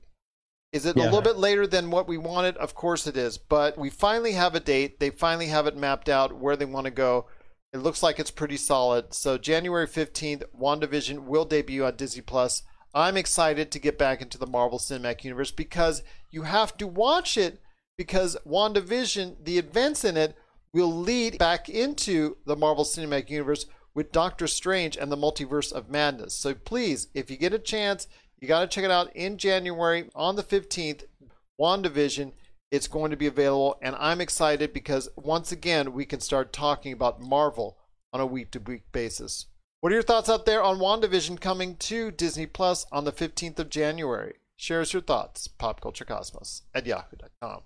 Is 0.71 0.85
it 0.85 0.95
yeah. 0.95 1.03
a 1.03 1.05
little 1.05 1.23
bit 1.23 1.37
later 1.37 1.65
than 1.65 1.89
what 1.89 2.07
we 2.07 2.17
wanted? 2.17 2.55
Of 2.57 2.75
course 2.75 3.07
it 3.07 3.17
is, 3.17 3.39
but 3.39 3.77
we 3.77 3.89
finally 3.89 4.33
have 4.33 4.53
a 4.53 4.59
date. 4.59 4.99
They 4.99 5.09
finally 5.09 5.47
have 5.47 5.65
it 5.65 5.75
mapped 5.75 6.07
out 6.07 6.37
where 6.37 6.55
they 6.55 6.65
want 6.65 6.85
to 6.85 6.91
go. 6.91 7.25
It 7.73 7.79
looks 7.79 8.03
like 8.03 8.19
it's 8.19 8.31
pretty 8.31 8.57
solid. 8.57 9.13
So 9.15 9.39
January 9.39 9.87
15th, 9.87 10.43
WandaVision 10.59 11.23
will 11.23 11.45
debut 11.45 11.85
on 11.85 11.95
Disney 11.95 12.21
Plus. 12.21 12.61
I'm 12.93 13.17
excited 13.17 13.71
to 13.71 13.79
get 13.79 13.97
back 13.97 14.21
into 14.21 14.37
the 14.37 14.47
Marvel 14.47 14.79
Cinematic 14.79 15.23
Universe 15.23 15.51
because 15.51 16.03
you 16.29 16.43
have 16.43 16.77
to 16.77 16.87
watch 16.87 17.35
it 17.37 17.59
because 17.97 18.37
WandaVision, 18.47 19.43
the 19.43 19.57
events 19.57 20.05
in 20.05 20.17
it, 20.17 20.35
will 20.73 20.93
lead 20.93 21.37
back 21.37 21.69
into 21.69 22.37
the 22.45 22.55
Marvel 22.55 22.83
Cinematic 22.83 23.29
Universe 23.29 23.65
with 23.95 24.11
Doctor 24.11 24.47
Strange 24.47 24.97
and 24.97 25.11
the 25.11 25.17
Multiverse 25.17 25.71
of 25.71 25.89
Madness. 25.89 26.33
So 26.33 26.53
please, 26.53 27.07
if 27.13 27.31
you 27.31 27.37
get 27.37 27.53
a 27.53 27.59
chance, 27.59 28.07
you 28.39 28.47
got 28.47 28.61
to 28.61 28.67
check 28.67 28.83
it 28.83 28.91
out 28.91 29.15
in 29.15 29.37
January 29.37 30.09
on 30.15 30.35
the 30.35 30.43
15th. 30.43 31.03
WandaVision, 31.59 32.31
it's 32.71 32.87
going 32.87 33.11
to 33.11 33.17
be 33.17 33.27
available, 33.27 33.77
and 33.81 33.95
I'm 33.97 34.21
excited 34.21 34.71
because 34.71 35.09
once 35.17 35.51
again, 35.51 35.91
we 35.91 36.05
can 36.05 36.21
start 36.21 36.53
talking 36.53 36.93
about 36.93 37.19
Marvel 37.19 37.77
on 38.13 38.21
a 38.21 38.25
week 38.25 38.51
to 38.51 38.59
week 38.59 38.83
basis. 38.91 39.47
What 39.81 39.91
are 39.91 39.95
your 39.95 40.03
thoughts 40.03 40.29
out 40.29 40.45
there 40.45 40.63
on 40.63 40.79
WandaVision 40.79 41.41
coming 41.41 41.75
to 41.77 42.11
Disney 42.11 42.45
Plus 42.45 42.85
on 42.91 43.05
the 43.05 43.11
15th 43.11 43.59
of 43.59 43.69
January? 43.69 44.35
Share 44.55 44.81
us 44.81 44.93
your 44.93 45.01
thoughts, 45.01 45.47
popculturecosmos 45.47 46.61
at 46.73 46.85
yahoo.com. 46.85 47.61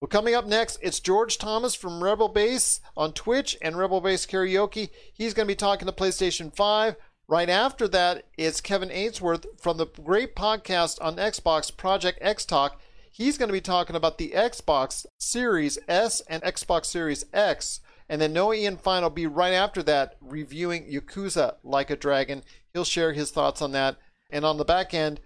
Well, 0.00 0.08
coming 0.08 0.34
up 0.34 0.46
next, 0.46 0.78
it's 0.82 1.00
George 1.00 1.38
Thomas 1.38 1.74
from 1.74 2.04
Rebel 2.04 2.28
Base 2.28 2.80
on 2.96 3.12
Twitch 3.12 3.56
and 3.62 3.78
Rebel 3.78 4.00
Base 4.00 4.26
Karaoke. 4.26 4.90
He's 5.12 5.34
going 5.34 5.46
to 5.46 5.52
be 5.52 5.56
talking 5.56 5.86
to 5.86 5.92
PlayStation 5.92 6.54
5. 6.54 6.96
Right 7.28 7.48
after 7.48 7.88
that, 7.88 8.26
it's 8.36 8.60
Kevin 8.60 8.90
Ainsworth 8.90 9.46
from 9.60 9.78
the 9.78 9.86
great 9.86 10.36
podcast 10.36 11.02
on 11.02 11.16
Xbox, 11.16 11.74
Project 11.74 12.18
X 12.20 12.44
Talk. 12.44 12.80
He's 13.10 13.38
going 13.38 13.48
to 13.48 13.54
be 13.54 13.60
talking 13.60 13.96
about 13.96 14.18
the 14.18 14.32
Xbox 14.36 15.06
Series 15.18 15.78
S 15.88 16.20
and 16.28 16.42
Xbox 16.42 16.86
Series 16.86 17.24
X 17.32 17.80
and 18.08 18.20
then 18.20 18.32
Noah 18.32 18.54
Ian 18.54 18.76
Fine 18.76 19.02
will 19.02 19.10
be 19.10 19.26
right 19.26 19.52
after 19.52 19.82
that 19.84 20.16
reviewing 20.20 20.84
Yakuza 20.84 21.56
Like 21.64 21.90
a 21.90 21.96
Dragon. 21.96 22.42
He'll 22.72 22.84
share 22.84 23.12
his 23.12 23.30
thoughts 23.30 23.60
on 23.60 23.72
that. 23.72 23.96
And 24.30 24.44
on 24.44 24.58
the 24.58 24.64
back 24.64 24.94
end, 24.94 25.20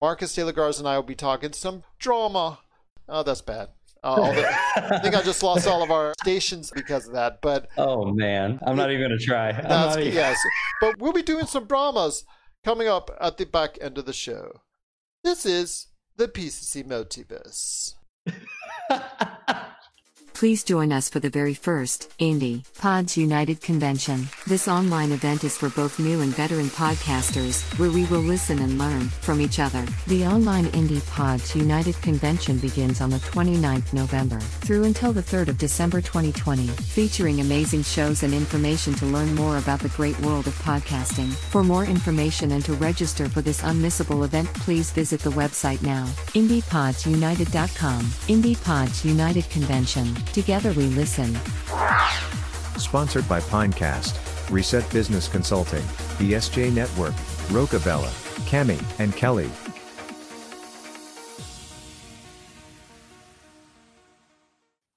Marcus 0.00 0.34
De 0.34 0.52
Garza 0.52 0.80
and 0.80 0.88
I 0.88 0.96
will 0.96 1.04
be 1.04 1.14
talking 1.14 1.52
some 1.52 1.84
drama. 1.98 2.58
Oh, 3.08 3.22
that's 3.22 3.40
bad. 3.40 3.68
Uh, 4.04 4.32
the, 4.32 4.46
I 4.94 4.98
think 5.00 5.14
I 5.14 5.22
just 5.22 5.42
lost 5.42 5.66
all 5.66 5.82
of 5.82 5.90
our 5.90 6.12
stations 6.22 6.70
because 6.70 7.06
of 7.06 7.14
that. 7.14 7.40
But 7.40 7.68
oh 7.78 8.04
man, 8.12 8.60
I'm 8.66 8.76
not 8.76 8.90
even 8.90 9.02
gonna 9.02 9.18
try. 9.18 9.52
That's, 9.52 9.96
even... 9.96 10.12
Yes, 10.12 10.38
but 10.80 10.98
we'll 10.98 11.14
be 11.14 11.22
doing 11.22 11.46
some 11.46 11.66
dramas 11.66 12.24
coming 12.64 12.86
up 12.86 13.10
at 13.18 13.38
the 13.38 13.46
back 13.46 13.78
end 13.80 13.96
of 13.96 14.04
the 14.04 14.12
show. 14.12 14.60
This 15.22 15.46
is 15.46 15.86
the 16.16 16.28
PCC 16.28 16.86
Multiverse. 16.86 17.94
Please 20.34 20.64
join 20.64 20.90
us 20.90 21.08
for 21.08 21.20
the 21.20 21.30
very 21.30 21.54
first 21.54 22.10
Indie 22.18 22.64
Pods 22.78 23.16
United 23.16 23.60
convention. 23.60 24.28
This 24.48 24.66
online 24.66 25.12
event 25.12 25.44
is 25.44 25.56
for 25.56 25.68
both 25.70 26.00
new 26.00 26.22
and 26.22 26.34
veteran 26.34 26.66
podcasters, 26.66 27.62
where 27.78 27.92
we 27.92 28.04
will 28.06 28.20
listen 28.20 28.58
and 28.58 28.76
learn 28.76 29.02
from 29.08 29.40
each 29.40 29.60
other. 29.60 29.86
The 30.08 30.26
online 30.26 30.64
Indie 30.72 31.08
Pods 31.08 31.54
United 31.54 31.94
convention 32.02 32.58
begins 32.58 33.00
on 33.00 33.10
the 33.10 33.18
29th 33.18 33.92
November 33.92 34.40
through 34.40 34.84
until 34.84 35.12
the 35.12 35.22
3rd 35.22 35.50
of 35.50 35.58
December 35.58 36.00
2020, 36.00 36.66
featuring 36.66 37.40
amazing 37.40 37.84
shows 37.84 38.24
and 38.24 38.34
information 38.34 38.92
to 38.94 39.06
learn 39.06 39.36
more 39.36 39.58
about 39.58 39.78
the 39.78 39.88
great 39.90 40.18
world 40.20 40.48
of 40.48 40.58
podcasting. 40.58 41.32
For 41.32 41.62
more 41.62 41.84
information 41.84 42.50
and 42.52 42.64
to 42.64 42.72
register 42.74 43.28
for 43.28 43.40
this 43.40 43.62
unmissable 43.62 44.24
event, 44.24 44.52
please 44.54 44.90
visit 44.90 45.20
the 45.20 45.30
website 45.30 45.80
now, 45.82 46.06
indiepodsunited.com. 46.34 48.00
Indie 48.26 48.64
Pods 48.64 49.04
United 49.04 49.48
Convention. 49.48 50.23
Together 50.32 50.72
we 50.72 50.86
listen. 50.86 51.34
Sponsored 52.78 53.28
by 53.28 53.40
Pinecast, 53.40 54.50
Reset 54.50 54.88
Business 54.90 55.28
Consulting, 55.28 55.84
the 56.18 56.34
SJ 56.34 56.72
Network, 56.72 57.14
Rocabella, 57.48 58.10
Cami, 58.48 58.82
and 58.98 59.14
Kelly. 59.16 59.50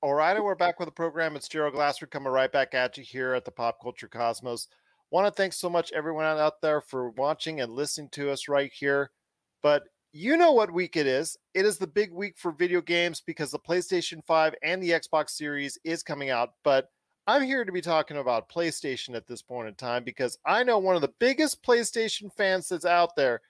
All 0.02 0.14
right, 0.14 0.42
we're 0.42 0.56
back 0.56 0.80
with 0.80 0.88
the 0.88 0.94
program. 0.94 1.36
It's 1.36 1.48
Gerald 1.48 1.74
Glassford 1.74 2.12
coming 2.12 2.32
right 2.32 2.52
back 2.52 2.74
at 2.74 2.98
you 2.98 3.04
here 3.04 3.34
at 3.34 3.46
the 3.46 3.52
Pop 3.52 3.82
Culture 3.82 4.08
Cosmos. 4.08 4.68
Want 5.10 5.26
to 5.26 5.32
thank 5.32 5.54
so 5.54 5.70
much 5.70 5.92
everyone 5.92 6.26
out 6.26 6.62
there 6.62 6.82
for 6.82 7.10
watching 7.12 7.62
and 7.62 7.74
listening 7.74 8.10
to 8.10 8.30
us 8.30 8.48
right 8.48 8.72
here. 8.72 9.12
But 9.62 9.84
you 10.18 10.36
know 10.36 10.52
what 10.52 10.74
week 10.74 10.96
it 10.96 11.06
is. 11.06 11.38
It 11.54 11.64
is 11.64 11.78
the 11.78 11.86
big 11.86 12.12
week 12.12 12.40
for 12.40 12.52
video 12.52 12.82
games 12.82 13.22
because 13.24 13.52
the 13.52 13.60
PlayStation 13.60 14.26
5 14.26 14.56
and 14.64 14.82
the 14.82 14.90
Xbox 14.90 15.30
Series 15.30 15.78
is 15.84 16.02
coming 16.02 16.32
out. 16.32 16.54
But 16.64 16.90
I'm 17.28 17.44
here 17.44 17.64
to 17.64 17.72
be 17.72 17.82
talking 17.82 18.18
about 18.18 18.50
PlayStation 18.50 19.16
at 19.16 19.28
this 19.28 19.44
point 19.44 19.68
in 19.68 19.76
time 19.76 20.04
because 20.04 20.40
I 20.44 20.64
know 20.64 20.80
one 20.80 20.96
of 20.96 21.04
the 21.04 21.14
biggest 21.20 21.62
PlayStation 21.62 22.34
fans 22.36 22.68
that's 22.68 22.84
out 22.84 23.16
there. 23.16 23.42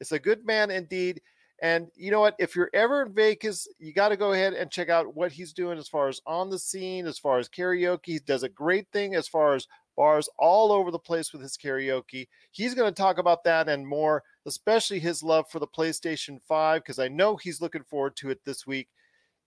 It's 0.00 0.10
a 0.10 0.18
good 0.18 0.44
man 0.44 0.72
indeed. 0.72 1.20
And 1.62 1.86
you 1.94 2.10
know 2.10 2.20
what? 2.20 2.34
If 2.40 2.56
you're 2.56 2.70
ever 2.74 3.02
in 3.02 3.14
Vegas, 3.14 3.68
you 3.78 3.92
got 3.92 4.08
to 4.08 4.16
go 4.16 4.32
ahead 4.32 4.54
and 4.54 4.72
check 4.72 4.88
out 4.88 5.14
what 5.14 5.30
he's 5.30 5.52
doing 5.52 5.78
as 5.78 5.86
far 5.86 6.08
as 6.08 6.20
on 6.26 6.50
the 6.50 6.58
scene, 6.58 7.06
as 7.06 7.20
far 7.20 7.38
as 7.38 7.48
karaoke. 7.48 8.06
He 8.06 8.18
does 8.18 8.42
a 8.42 8.48
great 8.48 8.88
thing 8.92 9.14
as 9.14 9.28
far 9.28 9.54
as 9.54 9.68
bars 9.98 10.28
all 10.38 10.72
over 10.72 10.90
the 10.90 10.98
place 10.98 11.32
with 11.32 11.42
his 11.42 11.58
karaoke. 11.58 12.28
He's 12.52 12.74
going 12.74 12.88
to 12.88 13.02
talk 13.02 13.18
about 13.18 13.44
that 13.44 13.68
and 13.68 13.86
more 13.86 14.22
especially 14.48 14.98
his 14.98 15.22
love 15.22 15.48
for 15.50 15.58
the 15.58 15.66
PlayStation 15.66 16.40
5, 16.48 16.82
because 16.82 16.98
I 16.98 17.08
know 17.08 17.36
he's 17.36 17.60
looking 17.60 17.84
forward 17.84 18.16
to 18.16 18.30
it 18.30 18.40
this 18.44 18.66
week. 18.66 18.88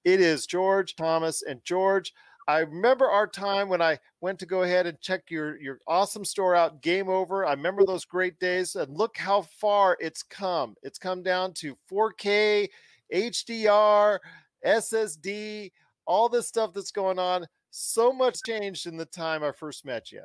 It 0.06 0.22
is 0.22 0.46
George 0.46 0.96
Thomas. 0.96 1.42
And 1.42 1.64
George, 1.66 2.14
I 2.48 2.60
remember 2.60 3.10
our 3.10 3.28
time 3.28 3.68
when 3.68 3.82
I 3.82 3.98
went 4.22 4.40
to 4.40 4.46
go 4.46 4.62
ahead 4.62 4.86
and 4.88 5.00
check 5.02 5.24
your, 5.30 5.60
your 5.60 5.80
awesome 5.88 6.24
store 6.24 6.56
out, 6.56 6.82
Game 6.82 7.10
Over. 7.10 7.46
I 7.46 7.52
remember 7.52 7.86
those 7.86 8.06
great 8.06 8.40
days. 8.40 8.76
And 8.76 8.96
look 8.96 9.18
how 9.18 9.42
far 9.42 9.98
it's 10.00 10.24
come. 10.24 10.76
It's 10.84 11.00
come 11.00 11.24
down 11.24 11.54
to 11.56 11.76
4K, 11.92 12.70
HDR, 13.14 14.20
SSD, 14.66 15.72
all 16.06 16.30
this 16.30 16.48
stuff 16.48 16.74
that's 16.74 16.92
going 16.92 17.20
on. 17.20 17.48
So 17.72 18.12
much 18.14 18.44
changed 18.46 18.86
in 18.86 18.98
the 18.98 19.06
time 19.06 19.44
I 19.44 19.52
first 19.52 19.86
met 19.86 20.12
you. 20.12 20.24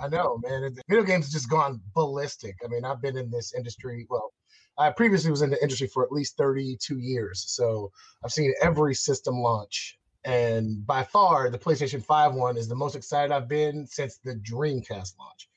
I 0.00 0.08
know, 0.08 0.40
man. 0.42 0.74
Video 0.88 1.04
games 1.04 1.26
have 1.26 1.32
just 1.32 1.50
gone 1.50 1.80
ballistic. 1.94 2.56
I 2.64 2.68
mean, 2.68 2.84
I've 2.84 3.02
been 3.02 3.16
in 3.16 3.30
this 3.30 3.54
industry. 3.54 4.06
Well, 4.08 4.32
I 4.78 4.90
previously 4.90 5.30
was 5.30 5.42
in 5.42 5.50
the 5.50 5.62
industry 5.62 5.88
for 5.88 6.02
at 6.04 6.12
least 6.12 6.36
32 6.38 6.98
years. 6.98 7.44
So 7.48 7.92
I've 8.24 8.32
seen 8.32 8.54
every 8.62 8.94
system 8.94 9.38
launch. 9.38 9.98
And 10.24 10.86
by 10.86 11.04
far, 11.04 11.50
the 11.50 11.58
PlayStation 11.58 12.02
5 12.02 12.34
one 12.34 12.56
is 12.56 12.68
the 12.68 12.74
most 12.74 12.94
excited 12.94 13.32
I've 13.32 13.48
been 13.48 13.86
since 13.86 14.18
the 14.24 14.36
Dreamcast 14.36 15.14
launch. 15.18 15.48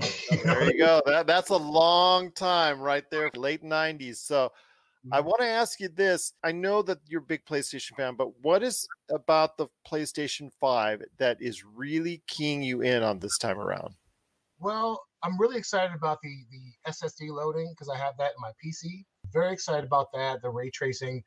You 0.30 0.44
know? 0.44 0.54
There 0.54 0.72
you 0.72 0.78
go. 0.78 1.02
That 1.04 1.26
that's 1.26 1.50
a 1.50 1.56
long 1.56 2.32
time 2.32 2.80
right 2.80 3.04
there, 3.10 3.30
late 3.36 3.62
'90s. 3.62 4.16
So 4.16 4.50
I 5.10 5.18
mm-hmm. 5.18 5.26
want 5.26 5.40
to 5.40 5.48
ask 5.48 5.80
you 5.80 5.88
this. 5.88 6.32
I 6.44 6.52
know 6.52 6.82
that 6.82 6.98
you're 7.08 7.22
a 7.22 7.24
big 7.24 7.44
PlayStation 7.44 7.96
fan, 7.96 8.14
but 8.14 8.28
what 8.40 8.62
is 8.62 8.86
about 9.10 9.56
the 9.56 9.66
PlayStation 9.90 10.50
5 10.60 11.02
that 11.18 11.38
is 11.40 11.64
really 11.64 12.22
keying 12.28 12.62
you 12.62 12.82
in 12.82 13.02
on 13.02 13.18
this 13.18 13.36
time 13.38 13.58
around? 13.58 13.94
Well, 14.60 15.02
I'm 15.24 15.38
really 15.40 15.56
excited 15.56 15.94
about 15.96 16.18
the 16.22 16.34
the 16.50 16.90
SSD 16.92 17.30
loading 17.30 17.72
because 17.74 17.88
I 17.88 17.98
have 17.98 18.16
that 18.18 18.32
in 18.36 18.40
my 18.40 18.52
PC. 18.64 19.04
Very 19.32 19.52
excited 19.52 19.84
about 19.84 20.12
that. 20.12 20.40
The 20.40 20.50
ray 20.50 20.70
tracing, 20.70 21.22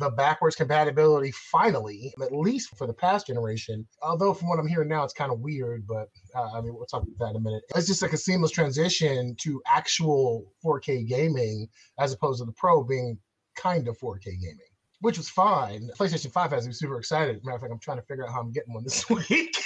the 0.00 0.10
backwards 0.10 0.56
compatibility. 0.56 1.30
Finally, 1.30 2.12
at 2.20 2.32
least 2.32 2.76
for 2.76 2.86
the 2.86 2.92
past 2.92 3.26
generation. 3.26 3.86
Although 4.02 4.34
from 4.34 4.48
what 4.48 4.58
I'm 4.58 4.66
hearing 4.66 4.88
now, 4.88 5.04
it's 5.04 5.14
kind 5.14 5.30
of 5.30 5.40
weird. 5.40 5.86
But 5.86 6.08
uh, 6.34 6.50
I 6.54 6.60
mean, 6.60 6.74
we'll 6.74 6.86
talk 6.86 7.02
about 7.02 7.18
that 7.18 7.30
in 7.30 7.36
a 7.36 7.40
minute. 7.40 7.62
It's 7.76 7.86
just 7.86 8.02
like 8.02 8.12
a 8.12 8.16
seamless 8.16 8.50
transition 8.50 9.36
to 9.42 9.62
actual 9.66 10.52
4K 10.64 11.06
gaming 11.06 11.68
as 11.98 12.12
opposed 12.12 12.40
to 12.40 12.46
the 12.46 12.52
Pro 12.52 12.82
being 12.82 13.18
kind 13.54 13.86
of 13.86 13.98
4K 13.98 14.24
gaming. 14.24 14.58
Which 15.02 15.16
was 15.16 15.30
fine. 15.30 15.88
PlayStation 15.98 16.30
5 16.30 16.50
has 16.50 16.66
me 16.66 16.74
super 16.74 16.98
excited. 16.98 17.42
Matter 17.42 17.56
of 17.56 17.62
fact, 17.62 17.72
I'm 17.72 17.78
trying 17.78 17.96
to 17.98 18.02
figure 18.02 18.26
out 18.26 18.34
how 18.34 18.40
I'm 18.40 18.52
getting 18.52 18.74
one 18.74 18.84
this 18.84 19.08
week. 19.30 19.56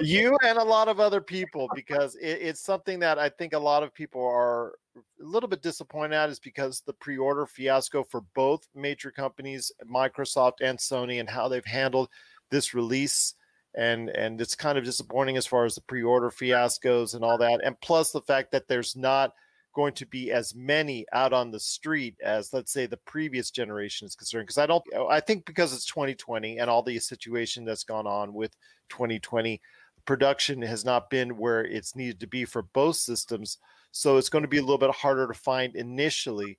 you 0.00 0.36
and 0.44 0.58
a 0.58 0.64
lot 0.64 0.88
of 0.88 0.98
other 0.98 1.20
people 1.20 1.68
because 1.76 2.16
it, 2.16 2.38
it's 2.42 2.60
something 2.60 2.98
that 3.00 3.20
I 3.20 3.28
think 3.28 3.52
a 3.52 3.58
lot 3.58 3.84
of 3.84 3.94
people 3.94 4.24
are 4.24 4.74
a 4.96 5.24
little 5.24 5.48
bit 5.48 5.62
disappointed 5.62 6.16
at 6.16 6.30
is 6.30 6.40
because 6.40 6.80
the 6.80 6.92
pre-order 6.92 7.46
fiasco 7.46 8.02
for 8.02 8.22
both 8.34 8.66
major 8.74 9.10
companies, 9.10 9.70
Microsoft 9.88 10.54
and 10.60 10.78
Sony, 10.78 11.20
and 11.20 11.28
how 11.28 11.48
they've 11.48 11.64
handled 11.64 12.08
this 12.50 12.74
release. 12.74 13.34
And 13.76 14.08
and 14.10 14.40
it's 14.40 14.56
kind 14.56 14.76
of 14.76 14.84
disappointing 14.84 15.36
as 15.36 15.46
far 15.46 15.64
as 15.64 15.76
the 15.76 15.80
pre-order 15.82 16.30
fiascos 16.30 17.14
and 17.14 17.24
all 17.24 17.38
that. 17.38 17.60
And 17.62 17.80
plus 17.80 18.10
the 18.10 18.20
fact 18.20 18.50
that 18.50 18.66
there's 18.66 18.96
not 18.96 19.32
going 19.74 19.94
to 19.94 20.06
be 20.06 20.32
as 20.32 20.54
many 20.54 21.06
out 21.12 21.32
on 21.32 21.50
the 21.50 21.60
street 21.60 22.16
as 22.24 22.52
let's 22.52 22.72
say 22.72 22.86
the 22.86 22.96
previous 22.96 23.50
generation 23.50 24.04
is 24.04 24.16
concerned 24.16 24.44
because 24.44 24.58
i 24.58 24.66
don't 24.66 24.82
i 25.08 25.20
think 25.20 25.44
because 25.44 25.72
it's 25.72 25.84
2020 25.84 26.58
and 26.58 26.68
all 26.68 26.82
the 26.82 26.98
situation 26.98 27.64
that's 27.64 27.84
gone 27.84 28.06
on 28.06 28.34
with 28.34 28.50
2020 28.88 29.60
production 30.06 30.60
has 30.60 30.84
not 30.84 31.08
been 31.08 31.36
where 31.36 31.64
it's 31.64 31.94
needed 31.94 32.18
to 32.18 32.26
be 32.26 32.44
for 32.44 32.62
both 32.62 32.96
systems 32.96 33.58
so 33.92 34.16
it's 34.16 34.28
going 34.28 34.42
to 34.42 34.48
be 34.48 34.58
a 34.58 34.62
little 34.62 34.78
bit 34.78 34.90
harder 34.90 35.26
to 35.26 35.34
find 35.34 35.74
initially 35.76 36.58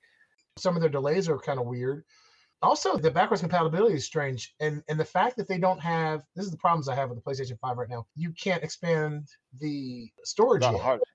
some 0.58 0.76
of 0.76 0.82
their 0.82 0.90
delays 0.90 1.30
are 1.30 1.38
kind 1.38 1.60
of 1.60 1.66
weird. 1.66 2.04
Also, 2.64 2.96
the 2.98 3.10
backwards 3.10 3.42
compatibility 3.42 3.96
is 3.96 4.06
strange, 4.06 4.54
and 4.60 4.84
and 4.88 5.00
the 5.00 5.06
fact 5.06 5.36
that 5.38 5.48
they 5.48 5.58
don't 5.58 5.80
have 5.80 6.22
this 6.36 6.46
is 6.46 6.52
the 6.52 6.58
problems 6.58 6.88
I 6.88 6.96
have 6.96 7.10
with 7.10 7.24
the 7.24 7.30
PlayStation 7.30 7.58
Five 7.60 7.78
right 7.78 7.90
now. 7.90 8.06
You 8.16 8.32
can't 8.34 8.64
expand 8.64 9.30
the 9.60 10.10
storage 10.24 10.62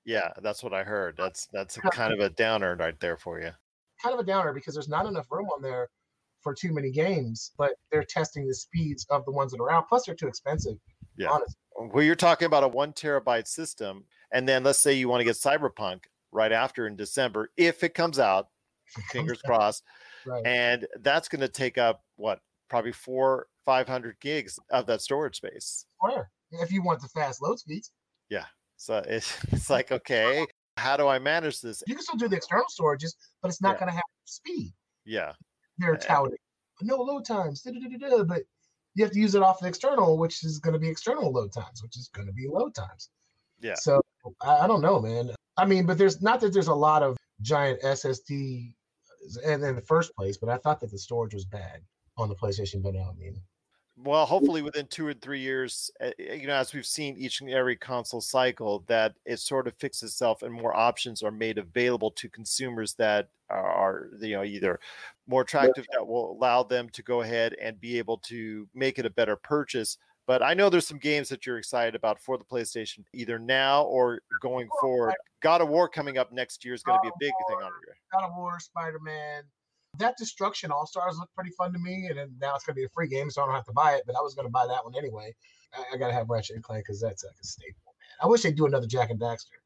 yeah 0.05 0.31
that's 0.43 0.63
what 0.63 0.73
i 0.73 0.83
heard 0.83 1.17
that's 1.17 1.47
that's 1.53 1.77
a 1.77 1.81
kind 1.81 2.13
of 2.13 2.21
a 2.21 2.31
downer 2.31 2.77
right 2.77 2.99
there 3.01 3.17
for 3.17 3.41
you 3.41 3.51
Kind 4.03 4.15
of 4.15 4.21
a 4.21 4.25
downer 4.25 4.53
because 4.53 4.75
there's 4.75 4.89
not 4.89 5.07
enough 5.07 5.27
room 5.31 5.49
on 5.55 5.63
there 5.63 5.89
for 6.43 6.55
too 6.55 6.73
many 6.73 6.91
games. 6.91 7.53
But 7.59 7.73
they're 7.91 8.05
testing 8.05 8.47
the 8.47 8.55
speeds 8.55 9.07
of 9.11 9.25
the 9.25 9.33
ones 9.33 9.53
that 9.53 9.61
are 9.61 9.71
out. 9.71 9.89
Plus, 9.89 10.07
they're 10.07 10.15
too 10.15 10.29
expensive. 10.29 10.77
Yeah. 11.17 11.31
honestly. 11.31 11.57
well 11.79 12.03
you're 12.03 12.15
talking 12.15 12.45
about 12.45 12.63
a 12.63 12.69
one 12.69 12.93
terabyte 12.93 13.47
system 13.47 14.05
and 14.33 14.49
then 14.49 14.63
let's 14.65 14.79
say 14.79 14.93
you 14.93 15.09
want 15.09 15.21
to 15.21 15.25
get 15.25 15.37
cyberpunk 15.37 16.01
right 16.33 16.53
after 16.53 16.87
in 16.87 16.97
december 16.97 17.51
if 17.57 17.83
it 17.85 17.95
comes 17.95 18.19
out 18.19 18.49
fingers 19.11 19.41
crossed 19.43 19.83
Right. 20.25 20.45
and 20.45 20.87
that's 21.03 21.29
going 21.29 21.41
to 21.43 21.49
take 21.49 21.79
up 21.79 22.03
what 22.17 22.41
probably 22.69 22.91
four 22.93 23.47
500 23.65 24.17
gigs 24.21 24.59
of 24.71 24.87
that 24.87 25.01
storage 25.01 25.37
space 25.37 25.87
Square. 26.03 26.31
If 26.51 26.73
you 26.73 26.83
want 26.83 27.01
the 27.01 27.09
fast 27.09 27.41
load 27.43 27.59
speeds, 27.61 27.93
Yeah. 28.29 28.45
so 28.77 28.97
it's, 29.07 29.37
it's 29.53 29.71
like 29.71 29.93
okay 29.93 30.45
how 30.79 30.97
do 30.97 31.07
i 31.09 31.19
manage 31.19 31.61
this 31.61 31.83
you 31.87 31.95
can 31.95 32.03
still 32.03 32.17
do 32.19 32.29
the 32.29 32.37
external 32.37 32.67
storages, 32.67 33.15
but 33.41 33.49
it's 33.49 33.63
not 33.63 33.75
Yeah. 33.77 33.79
going 33.81 33.89
to 33.89 33.95
have 33.95 34.03
speed. 34.25 34.73
yeah 35.05 35.33
They're 35.79 35.95
Uh, 35.95 35.99
touting 35.99 36.37
no 36.83 36.97
load 36.97 37.25
times, 37.25 37.63
da-da-da-da-da, 37.63 38.25
but 38.25 38.43
you 38.95 39.05
have 39.05 39.13
to 39.13 39.19
use 39.21 39.35
it 39.35 39.43
off 39.43 39.61
the 39.61 39.69
external, 39.69 40.19
which 40.19 40.43
is 40.45 40.59
going 40.59 40.73
to 40.75 40.79
be 40.79 40.89
external 40.89 41.31
load 41.33 41.53
times, 41.53 41.83
which 41.83 41.97
is 41.97 42.09
going 42.13 42.27
to 42.27 42.33
be 42.35 42.47
load 42.49 42.75
times. 42.75 43.11
Yeah. 43.61 43.75
So 43.77 44.01
I, 44.41 44.59
I 44.59 44.67
don't 44.67 44.81
know, 44.81 45.01
man. 45.01 45.31
I 45.57 45.65
mean, 45.65 45.87
but 45.87 45.99
there's 45.99 46.23
not 46.23 46.41
that 46.41 46.53
there's 46.53 46.69
a 46.69 46.75
lot 46.75 47.03
of 47.03 47.17
giant 47.41 47.81
SSD 47.83 48.73
in, 49.45 49.65
in 49.65 49.75
the 49.75 49.83
first 49.83 50.15
place, 50.15 50.37
but 50.37 50.49
I 50.49 50.59
thought 50.59 50.81
that 50.81 50.91
the 50.91 50.99
storage 50.99 51.35
was 51.35 51.45
bad 51.45 51.81
on 52.17 52.29
the 52.29 52.35
PlayStation. 52.35 52.83
But 52.83 52.95
no, 52.95 53.01
I 53.11 53.15
mean, 53.19 53.41
well 53.97 54.27
hopefully 54.27 54.61
within 54.61 54.87
two 54.87 55.07
or 55.07 55.15
three 55.15 55.41
years 55.41 55.91
uh, 56.03 56.11
you 56.19 56.47
know 56.47 56.55
as 56.55 56.75
we've 56.75 56.87
seen 56.87 57.17
each 57.17 57.41
and 57.41 57.51
every 57.51 57.77
console 57.77 58.21
cycle 58.21 58.85
that 58.87 59.15
it 59.25 59.39
sort 59.39 59.67
of 59.67 59.75
fixes 59.77 60.11
itself 60.11 60.43
and 60.43 60.53
more 60.53 60.77
options 60.77 61.23
are 61.23 61.31
made 61.31 61.57
available 61.57 62.11
to 62.11 62.29
consumers 62.29 62.95
that 62.95 63.29
are, 63.49 63.67
are 63.67 64.09
you 64.21 64.37
know 64.37 64.45
either 64.45 64.79
more 65.27 65.43
attractive 65.43 65.87
that 65.93 66.07
will 66.07 66.33
allow 66.33 66.63
them 66.63 66.89
to 66.91 67.03
go 67.03 67.23
ahead 67.23 67.55
and 67.61 67.81
be 67.81 67.99
able 67.99 68.19
to 68.19 68.69
make 68.75 68.99
it 68.99 69.07
a 69.07 69.11
better 69.11 69.37
purchase 69.37 69.97
but 70.27 70.43
i 70.43 70.55
know 70.55 70.69
there's 70.69 70.87
some 70.87 70.99
games 70.99 71.29
that 71.29 71.47
you're 71.47 71.59
excited 71.59 71.95
about 71.95 72.19
for 72.21 72.37
the 72.39 72.45
playstation 72.45 73.05
either 73.13 73.39
now 73.39 73.83
or 73.85 74.21
going 74.41 74.69
forward 74.81 75.15
god 75.43 75.61
of 75.61 75.69
war 75.69 75.89
coming 75.89 76.19
up 76.19 76.33
next 76.33 76.65
year 76.65 76.75
is 76.75 76.83
going 76.83 76.99
to 76.99 77.03
be 77.03 77.09
a 77.09 77.13
oh, 77.13 77.19
big 77.21 77.33
thing 77.49 77.57
on 77.65 77.73
here 77.85 77.97
God 78.17 78.27
of 78.27 78.37
War, 78.37 78.59
Spider 78.61 78.99
Man. 79.01 79.43
That 79.99 80.17
Destruction 80.19 80.71
All 80.71 80.87
Stars 80.87 81.19
looked 81.19 81.35
pretty 81.35 81.51
fun 81.51 81.73
to 81.73 81.79
me, 81.79 82.07
and 82.09 82.19
then 82.19 82.35
now 82.41 82.55
it's 82.55 82.65
gonna 82.65 82.75
be 82.75 82.85
a 82.85 82.89
free 82.89 83.09
game, 83.09 83.31
so 83.31 83.43
I 83.43 83.47
don't 83.47 83.55
have 83.55 83.65
to 83.67 83.73
buy 83.73 83.95
it. 83.95 84.03
But 84.07 84.17
I 84.17 84.21
was 84.21 84.35
gonna 84.35 84.51
buy 84.51 84.67
that 84.67 84.85
one 84.85 84.95
anyway. 84.97 85.35
I, 85.75 85.95
I 85.95 85.97
gotta 85.97 86.13
have 86.13 86.29
Ratchet 86.29 86.57
and 86.57 86.65
Clank 86.65 86.85
because 86.85 87.01
that's 87.01 87.25
like 87.25 87.35
a 87.41 87.47
staple, 87.47 87.75
man. 87.87 88.19
I 88.23 88.27
wish 88.27 88.43
they'd 88.43 88.57
do 88.57 88.67
another 88.67 88.87
Jak 88.87 89.11
and 89.11 89.21
Daxter, 89.21 89.57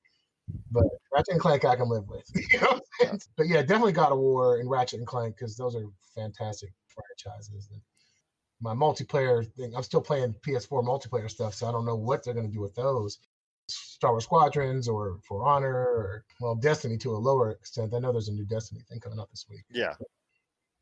but 0.70 0.84
Ratchet 1.12 1.32
and 1.32 1.40
Clank 1.40 1.64
I 1.64 1.74
can 1.74 1.88
live 1.88 2.08
with. 2.08 2.24
you 2.52 2.60
know 2.60 2.80
saying? 3.00 3.20
But 3.36 3.48
yeah, 3.48 3.62
definitely 3.62 3.92
God 3.92 4.12
of 4.12 4.18
War 4.18 4.60
and 4.60 4.70
Ratchet 4.70 4.98
and 4.98 5.06
Clank 5.06 5.36
because 5.36 5.56
those 5.56 5.74
are 5.74 5.84
fantastic 6.14 6.70
franchises. 6.86 7.68
And 7.72 7.80
my 8.60 8.74
multiplayer 8.74 9.46
thing, 9.54 9.74
I'm 9.74 9.82
still 9.82 10.00
playing 10.00 10.34
PS4 10.46 10.84
multiplayer 10.84 11.30
stuff, 11.30 11.54
so 11.54 11.68
I 11.68 11.72
don't 11.72 11.86
know 11.86 11.96
what 11.96 12.24
they're 12.24 12.34
gonna 12.34 12.48
do 12.48 12.60
with 12.60 12.74
those. 12.74 13.18
Star 13.68 14.10
Wars 14.10 14.24
Squadrons 14.24 14.88
or 14.88 15.20
For 15.26 15.46
Honor 15.46 15.74
or 15.74 16.24
well 16.40 16.54
Destiny 16.54 16.98
to 16.98 17.12
a 17.12 17.18
lower 17.18 17.52
extent. 17.52 17.94
I 17.94 18.00
know 18.00 18.10
there's 18.12 18.28
a 18.28 18.32
new 18.32 18.44
Destiny 18.44 18.80
thing 18.88 18.98
coming 19.00 19.20
out 19.20 19.30
this 19.30 19.46
week. 19.48 19.64
yeah 19.70 19.94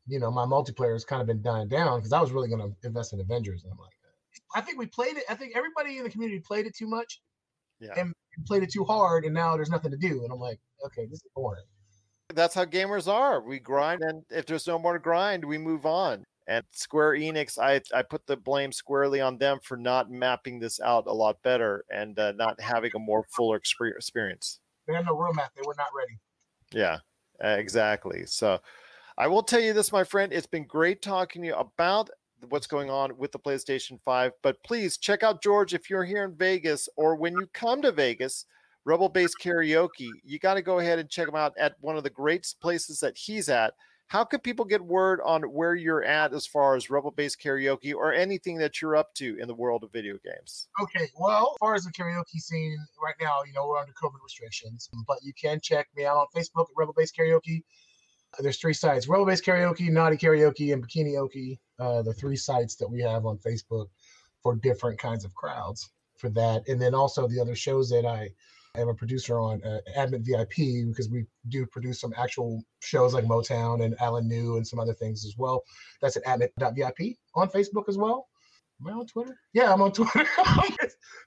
You 0.07 0.19
know, 0.19 0.31
my 0.31 0.45
multiplayer 0.45 0.93
has 0.93 1.05
kind 1.05 1.21
of 1.21 1.27
been 1.27 1.41
dying 1.41 1.67
down 1.67 1.99
because 1.99 2.13
I 2.13 2.19
was 2.19 2.31
really 2.31 2.49
going 2.49 2.61
to 2.61 2.87
invest 2.87 3.13
in 3.13 3.19
Avengers, 3.19 3.63
and 3.63 3.71
I'm 3.71 3.77
like, 3.77 3.93
uh, 4.03 4.57
I 4.59 4.61
think 4.61 4.79
we 4.79 4.87
played 4.87 5.17
it. 5.17 5.23
I 5.29 5.35
think 5.35 5.55
everybody 5.55 5.97
in 5.97 6.03
the 6.03 6.09
community 6.09 6.39
played 6.39 6.65
it 6.65 6.75
too 6.75 6.87
much 6.87 7.21
yeah 7.79 7.93
and 7.97 8.13
played 8.45 8.63
it 8.63 8.71
too 8.71 8.83
hard, 8.83 9.25
and 9.25 9.33
now 9.33 9.55
there's 9.55 9.69
nothing 9.69 9.91
to 9.91 9.97
do. 9.97 10.23
And 10.23 10.31
I'm 10.31 10.39
like, 10.39 10.59
okay, 10.85 11.05
this 11.05 11.19
is 11.19 11.31
boring. 11.35 11.63
that's 12.33 12.55
how 12.55 12.65
gamers 12.65 13.11
are. 13.11 13.41
We 13.41 13.59
grind, 13.59 14.01
and 14.01 14.23
if 14.29 14.45
there's 14.45 14.67
no 14.67 14.79
more 14.79 14.93
to 14.93 14.99
grind, 14.99 15.43
we 15.43 15.57
move 15.57 15.85
on. 15.85 16.25
And 16.49 16.65
Square 16.71 17.13
Enix, 17.13 17.59
I 17.59 17.79
I 17.95 18.01
put 18.01 18.25
the 18.25 18.35
blame 18.35 18.71
squarely 18.71 19.21
on 19.21 19.37
them 19.37 19.59
for 19.61 19.77
not 19.77 20.09
mapping 20.09 20.59
this 20.59 20.79
out 20.79 21.05
a 21.05 21.13
lot 21.13 21.41
better 21.43 21.85
and 21.93 22.17
uh, 22.17 22.31
not 22.31 22.59
having 22.59 22.91
a 22.95 22.99
more 22.99 23.23
fuller 23.29 23.59
exper- 23.59 23.95
experience. 23.95 24.59
They 24.87 24.95
had 24.95 25.05
no 25.05 25.15
roadmap. 25.15 25.49
They 25.55 25.61
were 25.63 25.75
not 25.77 25.89
ready. 25.95 26.17
Yeah, 26.73 26.97
exactly. 27.39 28.25
So 28.25 28.59
I 29.15 29.27
will 29.27 29.43
tell 29.43 29.59
you 29.59 29.73
this, 29.73 29.91
my 29.91 30.03
friend. 30.03 30.33
It's 30.33 30.47
been 30.47 30.65
great 30.65 31.03
talking 31.03 31.43
to 31.43 31.49
you 31.49 31.53
about 31.53 32.09
what's 32.49 32.65
going 32.65 32.89
on 32.89 33.15
with 33.15 33.31
the 33.31 33.37
PlayStation 33.37 33.99
5. 34.03 34.31
But 34.41 34.63
please 34.63 34.97
check 34.97 35.21
out 35.21 35.43
George 35.43 35.75
if 35.75 35.87
you're 35.87 36.03
here 36.03 36.23
in 36.23 36.35
Vegas 36.35 36.89
or 36.95 37.15
when 37.15 37.33
you 37.33 37.47
come 37.53 37.83
to 37.83 37.91
Vegas, 37.91 38.45
Rebel 38.85 39.09
Base 39.09 39.35
Karaoke. 39.39 40.09
You 40.23 40.39
got 40.39 40.55
to 40.55 40.63
go 40.63 40.79
ahead 40.79 40.97
and 40.97 41.09
check 41.09 41.27
him 41.27 41.35
out 41.35 41.53
at 41.59 41.75
one 41.81 41.95
of 41.95 42.03
the 42.03 42.09
great 42.09 42.51
places 42.59 42.99
that 43.01 43.15
he's 43.15 43.49
at. 43.49 43.73
How 44.09 44.23
can 44.23 44.39
people 44.39 44.65
get 44.65 44.81
word 44.81 45.21
on 45.23 45.43
where 45.43 45.75
you're 45.75 46.03
at 46.03 46.33
as 46.33 46.47
far 46.47 46.75
as 46.75 46.89
Rebel 46.89 47.11
Base 47.11 47.35
Karaoke 47.35 47.93
or 47.93 48.11
anything 48.11 48.57
that 48.57 48.81
you're 48.81 48.95
up 48.95 49.13
to 49.13 49.37
in 49.39 49.47
the 49.47 49.53
world 49.53 49.83
of 49.83 49.91
video 49.91 50.17
games? 50.25 50.67
Okay, 50.81 51.07
well, 51.15 51.51
as 51.53 51.57
far 51.59 51.75
as 51.75 51.83
the 51.83 51.91
karaoke 51.91 52.39
scene 52.39 52.75
right 53.01 53.13
now, 53.21 53.43
you 53.45 53.53
know, 53.53 53.67
we're 53.67 53.77
under 53.77 53.93
COVID 53.93 54.17
restrictions, 54.23 54.89
but 55.07 55.19
you 55.21 55.31
can 55.39 55.59
check 55.61 55.89
me 55.95 56.05
out 56.05 56.17
on 56.17 56.25
Facebook 56.35 56.63
at 56.63 56.75
Rebel 56.75 56.95
Base 56.97 57.11
Karaoke. 57.11 57.61
There's 58.39 58.57
three 58.57 58.73
sites 58.73 59.07
Rebel 59.07 59.27
Base 59.27 59.41
Karaoke, 59.41 59.91
Naughty 59.91 60.17
Karaoke, 60.17 60.73
and 60.73 60.83
Bikini 60.83 61.15
Oki. 61.19 61.59
Uh, 61.77 62.01
the 62.01 62.13
three 62.13 62.35
sites 62.35 62.75
that 62.77 62.89
we 62.89 63.01
have 63.01 63.27
on 63.27 63.37
Facebook 63.37 63.89
for 64.41 64.55
different 64.55 64.97
kinds 64.97 65.23
of 65.23 65.35
crowds 65.35 65.87
for 66.17 66.31
that. 66.31 66.67
And 66.67 66.81
then 66.81 66.95
also 66.95 67.27
the 67.27 67.39
other 67.39 67.55
shows 67.55 67.91
that 67.91 68.07
I 68.07 68.31
I 68.75 68.81
am 68.81 68.89
a 68.89 68.93
producer 68.93 69.39
on 69.39 69.61
uh, 69.63 69.79
VIP 70.11 70.87
because 70.87 71.09
we 71.09 71.25
do 71.47 71.65
produce 71.65 71.99
some 71.99 72.13
actual 72.15 72.63
shows 72.81 73.13
like 73.13 73.25
Motown 73.25 73.83
and 73.83 73.99
Alan 73.99 74.27
New 74.27 74.57
and 74.57 74.67
some 74.67 74.79
other 74.79 74.93
things 74.93 75.25
as 75.25 75.35
well. 75.37 75.63
That's 76.01 76.17
at 76.17 76.23
admit.vip 76.25 77.17
on 77.35 77.49
Facebook 77.49 77.89
as 77.89 77.97
well. 77.97 78.27
Am 78.81 78.93
I 78.93 78.97
on 78.97 79.07
Twitter? 79.07 79.37
Yeah, 79.53 79.73
I'm 79.73 79.81
on 79.81 79.91
Twitter. 79.93 80.25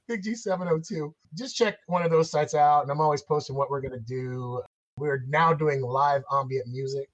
Big 0.08 0.22
G702. 0.22 1.12
Just 1.36 1.56
check 1.56 1.78
one 1.86 2.02
of 2.02 2.10
those 2.10 2.30
sites 2.30 2.54
out, 2.54 2.82
and 2.82 2.90
I'm 2.90 3.00
always 3.00 3.22
posting 3.22 3.56
what 3.56 3.70
we're 3.70 3.80
going 3.80 3.92
to 3.92 4.06
do. 4.06 4.62
We're 4.96 5.24
now 5.28 5.52
doing 5.52 5.82
live 5.82 6.22
ambient 6.32 6.68
music 6.68 7.08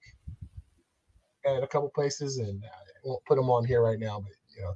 at 1.46 1.62
a 1.62 1.66
couple 1.66 1.88
places, 1.88 2.38
and 2.38 2.62
I 2.64 2.98
won't 3.02 3.24
put 3.24 3.36
them 3.36 3.48
on 3.50 3.64
here 3.64 3.82
right 3.82 3.98
now, 3.98 4.20
but 4.20 4.32
you 4.54 4.62
know, 4.62 4.74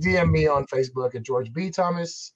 DM 0.00 0.30
me 0.30 0.46
on 0.46 0.66
Facebook 0.66 1.14
at 1.14 1.22
George 1.22 1.52
B. 1.52 1.70
Thomas 1.70 2.32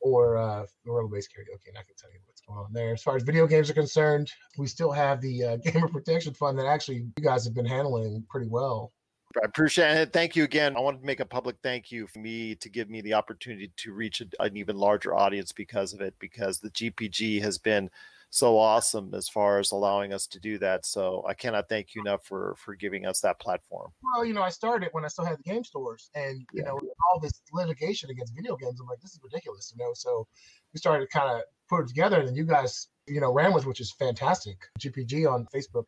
or 0.00 0.36
uh, 0.36 0.64
Rebel 0.86 1.08
Base 1.08 1.28
Karaoke, 1.28 1.68
and 1.68 1.78
I 1.78 1.82
can 1.82 1.94
tell 1.96 2.10
you 2.10 2.18
what's 2.26 2.40
going 2.40 2.58
on 2.58 2.72
there. 2.72 2.94
As 2.94 3.02
far 3.02 3.16
as 3.16 3.22
video 3.22 3.46
games 3.46 3.70
are 3.70 3.74
concerned, 3.74 4.30
we 4.58 4.66
still 4.66 4.92
have 4.92 5.20
the 5.20 5.44
uh, 5.44 5.56
Gamer 5.64 5.88
Protection 5.88 6.34
Fund 6.34 6.58
that 6.58 6.66
actually 6.66 7.06
you 7.16 7.24
guys 7.24 7.44
have 7.44 7.54
been 7.54 7.66
handling 7.66 8.24
pretty 8.28 8.48
well. 8.48 8.92
I 9.36 9.44
appreciate 9.44 9.96
it. 9.96 10.12
Thank 10.12 10.34
you 10.34 10.42
again. 10.42 10.76
I 10.76 10.80
wanted 10.80 11.00
to 11.00 11.06
make 11.06 11.20
a 11.20 11.24
public 11.24 11.56
thank 11.62 11.92
you 11.92 12.08
for 12.08 12.18
me 12.18 12.56
to 12.56 12.68
give 12.68 12.90
me 12.90 13.00
the 13.00 13.14
opportunity 13.14 13.70
to 13.76 13.92
reach 13.92 14.20
an 14.20 14.56
even 14.56 14.76
larger 14.76 15.14
audience 15.14 15.52
because 15.52 15.92
of 15.92 16.00
it, 16.00 16.14
because 16.18 16.58
the 16.58 16.70
GPG 16.70 17.40
has 17.40 17.56
been 17.56 17.90
so 18.30 18.56
awesome 18.58 19.12
as 19.12 19.28
far 19.28 19.58
as 19.58 19.72
allowing 19.72 20.12
us 20.12 20.26
to 20.28 20.38
do 20.40 20.56
that. 20.58 20.86
So 20.86 21.24
I 21.28 21.34
cannot 21.34 21.68
thank 21.68 21.94
you 21.94 22.00
enough 22.00 22.24
for 22.24 22.54
for 22.58 22.74
giving 22.76 23.04
us 23.04 23.20
that 23.20 23.40
platform. 23.40 23.90
Well, 24.02 24.24
you 24.24 24.32
know, 24.32 24.42
I 24.42 24.50
started 24.50 24.88
when 24.92 25.04
I 25.04 25.08
still 25.08 25.24
had 25.24 25.38
the 25.38 25.42
game 25.42 25.64
stores, 25.64 26.10
and 26.14 26.40
you 26.52 26.62
Yeah. 26.62 26.64
know, 26.66 26.80
all 27.10 27.20
this 27.20 27.42
litigation 27.52 28.08
against 28.10 28.34
video 28.34 28.56
games. 28.56 28.80
I'm 28.80 28.86
like, 28.86 29.00
this 29.00 29.12
is 29.12 29.20
ridiculous, 29.22 29.72
you 29.76 29.84
know. 29.84 29.92
So 29.94 30.26
we 30.72 30.78
started 30.78 31.10
to 31.10 31.18
kind 31.18 31.30
of 31.36 31.42
put 31.68 31.82
it 31.82 31.88
together, 31.88 32.20
and 32.20 32.28
then 32.28 32.36
you 32.36 32.44
guys, 32.44 32.88
you 33.06 33.20
know, 33.20 33.32
ran 33.32 33.52
with, 33.52 33.66
which 33.66 33.80
is 33.80 33.92
fantastic. 33.92 34.56
GPG 34.78 35.26
on 35.30 35.46
Facebook 35.52 35.84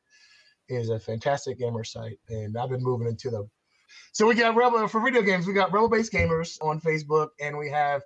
is 0.68 0.90
a 0.90 0.98
fantastic 0.98 1.58
gamer 1.58 1.84
site, 1.84 2.18
and 2.28 2.56
I've 2.58 2.70
been 2.70 2.82
moving 2.82 3.06
into 3.06 3.30
the. 3.30 3.48
So 4.12 4.26
we 4.26 4.34
got 4.34 4.56
Rebel 4.56 4.88
for 4.88 5.00
video 5.00 5.22
games. 5.22 5.46
We 5.46 5.52
got 5.52 5.72
Rebel 5.72 5.88
Base 5.88 6.10
Gamers 6.10 6.58
on 6.60 6.80
Facebook, 6.80 7.28
and 7.40 7.56
we 7.56 7.70
have 7.70 8.02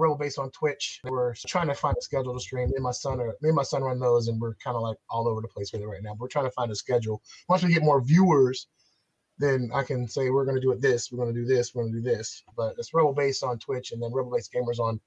Rebel 0.00 0.16
Base 0.16 0.38
on 0.38 0.50
Twitch. 0.50 1.00
We're 1.04 1.34
trying 1.46 1.68
to 1.68 1.74
find 1.74 1.96
a 1.96 2.02
schedule 2.02 2.34
to 2.34 2.40
stream. 2.40 2.68
Me 2.68 2.74
and 2.76 2.84
my 2.84 2.90
son 2.90 3.20
are 3.20 3.36
me 3.40 3.50
and 3.50 3.54
my 3.54 3.62
son 3.62 3.82
run 3.82 4.00
those, 4.00 4.28
and 4.28 4.40
we're 4.40 4.54
kind 4.54 4.76
of 4.76 4.82
like 4.82 4.96
all 5.08 5.28
over 5.28 5.40
the 5.40 5.48
place 5.48 5.72
with 5.72 5.82
it 5.82 5.86
right 5.86 6.02
now. 6.02 6.14
We're 6.18 6.28
trying 6.28 6.46
to 6.46 6.50
find 6.52 6.70
a 6.70 6.74
schedule. 6.74 7.22
Once 7.48 7.62
we 7.62 7.72
get 7.72 7.82
more 7.82 8.00
viewers, 8.02 8.66
then 9.38 9.70
I 9.74 9.82
can 9.82 10.08
say 10.08 10.30
we're 10.30 10.44
going 10.44 10.56
to 10.56 10.60
do 10.60 10.72
it 10.72 10.80
this, 10.80 11.10
we're 11.10 11.22
going 11.22 11.34
to 11.34 11.40
do 11.40 11.46
this, 11.46 11.74
we're 11.74 11.82
going 11.84 11.94
to 11.94 12.00
do 12.00 12.04
this. 12.04 12.42
But 12.56 12.74
it's 12.78 12.92
Rebel 12.92 13.14
Base 13.14 13.42
on 13.42 13.58
Twitch, 13.58 13.92
and 13.92 14.02
then 14.02 14.12
Rebel 14.12 14.32
Base 14.32 14.48
Gamers 14.48 14.78
on 14.78 15.00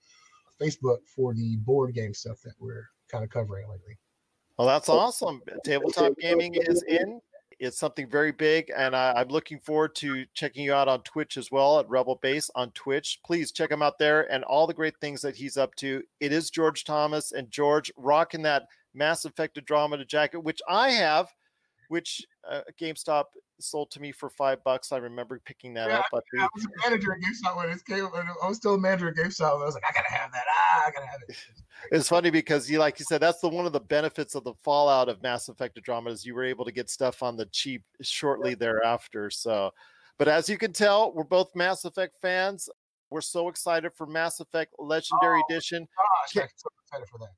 Facebook 0.61 0.99
for 1.07 1.33
the 1.33 1.57
board 1.57 1.93
game 1.93 2.13
stuff 2.13 2.41
that 2.43 2.53
we're 2.59 2.87
kind 3.09 3.23
of 3.23 3.29
covering 3.29 3.69
lately. 3.69 3.97
Well, 4.57 4.67
that's 4.67 4.89
awesome. 4.89 5.41
Tabletop 5.65 6.17
gaming 6.19 6.55
is 6.55 6.83
in. 6.83 7.19
It's 7.63 7.79
something 7.79 8.09
very 8.09 8.33
big, 8.33 8.71
and 8.75 8.93
I, 8.93 9.13
I'm 9.13 9.29
looking 9.29 9.57
forward 9.57 9.95
to 9.95 10.25
checking 10.33 10.65
you 10.65 10.73
out 10.73 10.89
on 10.89 11.01
Twitch 11.03 11.37
as 11.37 11.49
well 11.49 11.79
at 11.79 11.87
Rebel 11.87 12.19
Base 12.21 12.49
on 12.55 12.71
Twitch. 12.71 13.19
Please 13.25 13.53
check 13.53 13.71
him 13.71 13.81
out 13.81 13.97
there 13.97 14.29
and 14.29 14.43
all 14.43 14.67
the 14.67 14.73
great 14.73 14.95
things 14.99 15.21
that 15.21 15.37
he's 15.37 15.55
up 15.55 15.73
to. 15.75 16.03
It 16.19 16.33
is 16.33 16.49
George 16.49 16.83
Thomas 16.83 17.31
and 17.31 17.49
George 17.49 17.89
rocking 17.95 18.41
that 18.41 18.63
Mass 18.93 19.23
Effect 19.23 19.57
Andromeda 19.57 20.03
jacket, 20.03 20.39
which 20.39 20.59
I 20.67 20.89
have, 20.89 21.29
which 21.93 22.25
uh, 22.49 22.61
GameStop 22.81 23.25
sold 23.59 23.91
to 23.91 24.01
me 24.01 24.11
for 24.11 24.29
five 24.31 24.63
bucks. 24.63 24.91
I 24.91 24.97
remember 24.97 25.39
picking 25.45 25.75
that 25.75 25.89
Yeah, 25.89 25.99
up. 25.99 26.05
But 26.11 26.23
I 26.39 26.47
was 26.55 26.65
a 26.65 26.89
manager 26.89 27.13
at 27.13 27.19
GameStop 27.19 27.55
when 27.55 27.69
it 27.69 27.85
came. 27.85 28.07
I 28.43 28.47
was 28.47 28.57
still 28.57 28.73
a 28.73 28.77
manager 28.79 29.09
at 29.09 29.15
GameStop. 29.15 29.53
And 29.53 29.61
I 29.61 29.65
was 29.65 29.75
like, 29.75 29.83
I 29.87 29.93
gotta 29.93 30.11
have 30.11 30.31
that. 30.31 30.43
Ah, 30.49 30.83
I 30.87 30.91
gotta 30.91 31.05
have 31.05 31.19
it. 31.29 31.37
it's 31.91 32.09
funny 32.09 32.31
because 32.31 32.67
you 32.69 32.79
like 32.79 32.97
you 32.97 33.05
said 33.05 33.21
that's 33.21 33.41
the 33.41 33.47
one 33.47 33.67
of 33.67 33.73
the 33.73 33.79
benefits 33.79 34.33
of 34.33 34.43
the 34.43 34.53
fallout 34.63 35.07
of 35.07 35.21
mass 35.21 35.49
effect 35.49 35.77
andromeda 35.77 36.11
is 36.13 36.25
you 36.25 36.33
were 36.33 36.43
able 36.43 36.65
to 36.65 36.71
get 36.71 36.89
stuff 36.89 37.21
on 37.21 37.35
the 37.37 37.45
cheap 37.47 37.83
shortly 38.01 38.53
thereafter 38.55 39.29
so 39.29 39.69
but 40.17 40.27
as 40.29 40.47
you 40.47 40.57
can 40.57 40.71
tell 40.71 41.11
we're 41.13 41.23
both 41.25 41.53
mass 41.55 41.83
effect 41.83 42.15
fans 42.21 42.69
we're 43.09 43.19
so 43.21 43.49
excited 43.49 43.91
for 43.95 44.07
mass 44.07 44.39
effect 44.39 44.71
legendary 44.79 45.39
Oh. 45.41 45.45
edition 45.53 45.85
Gosh, 46.35 46.43
I'm 46.43 46.49
so 46.55 46.69
excited 46.85 47.07
for 47.09 47.17
that. 47.19 47.31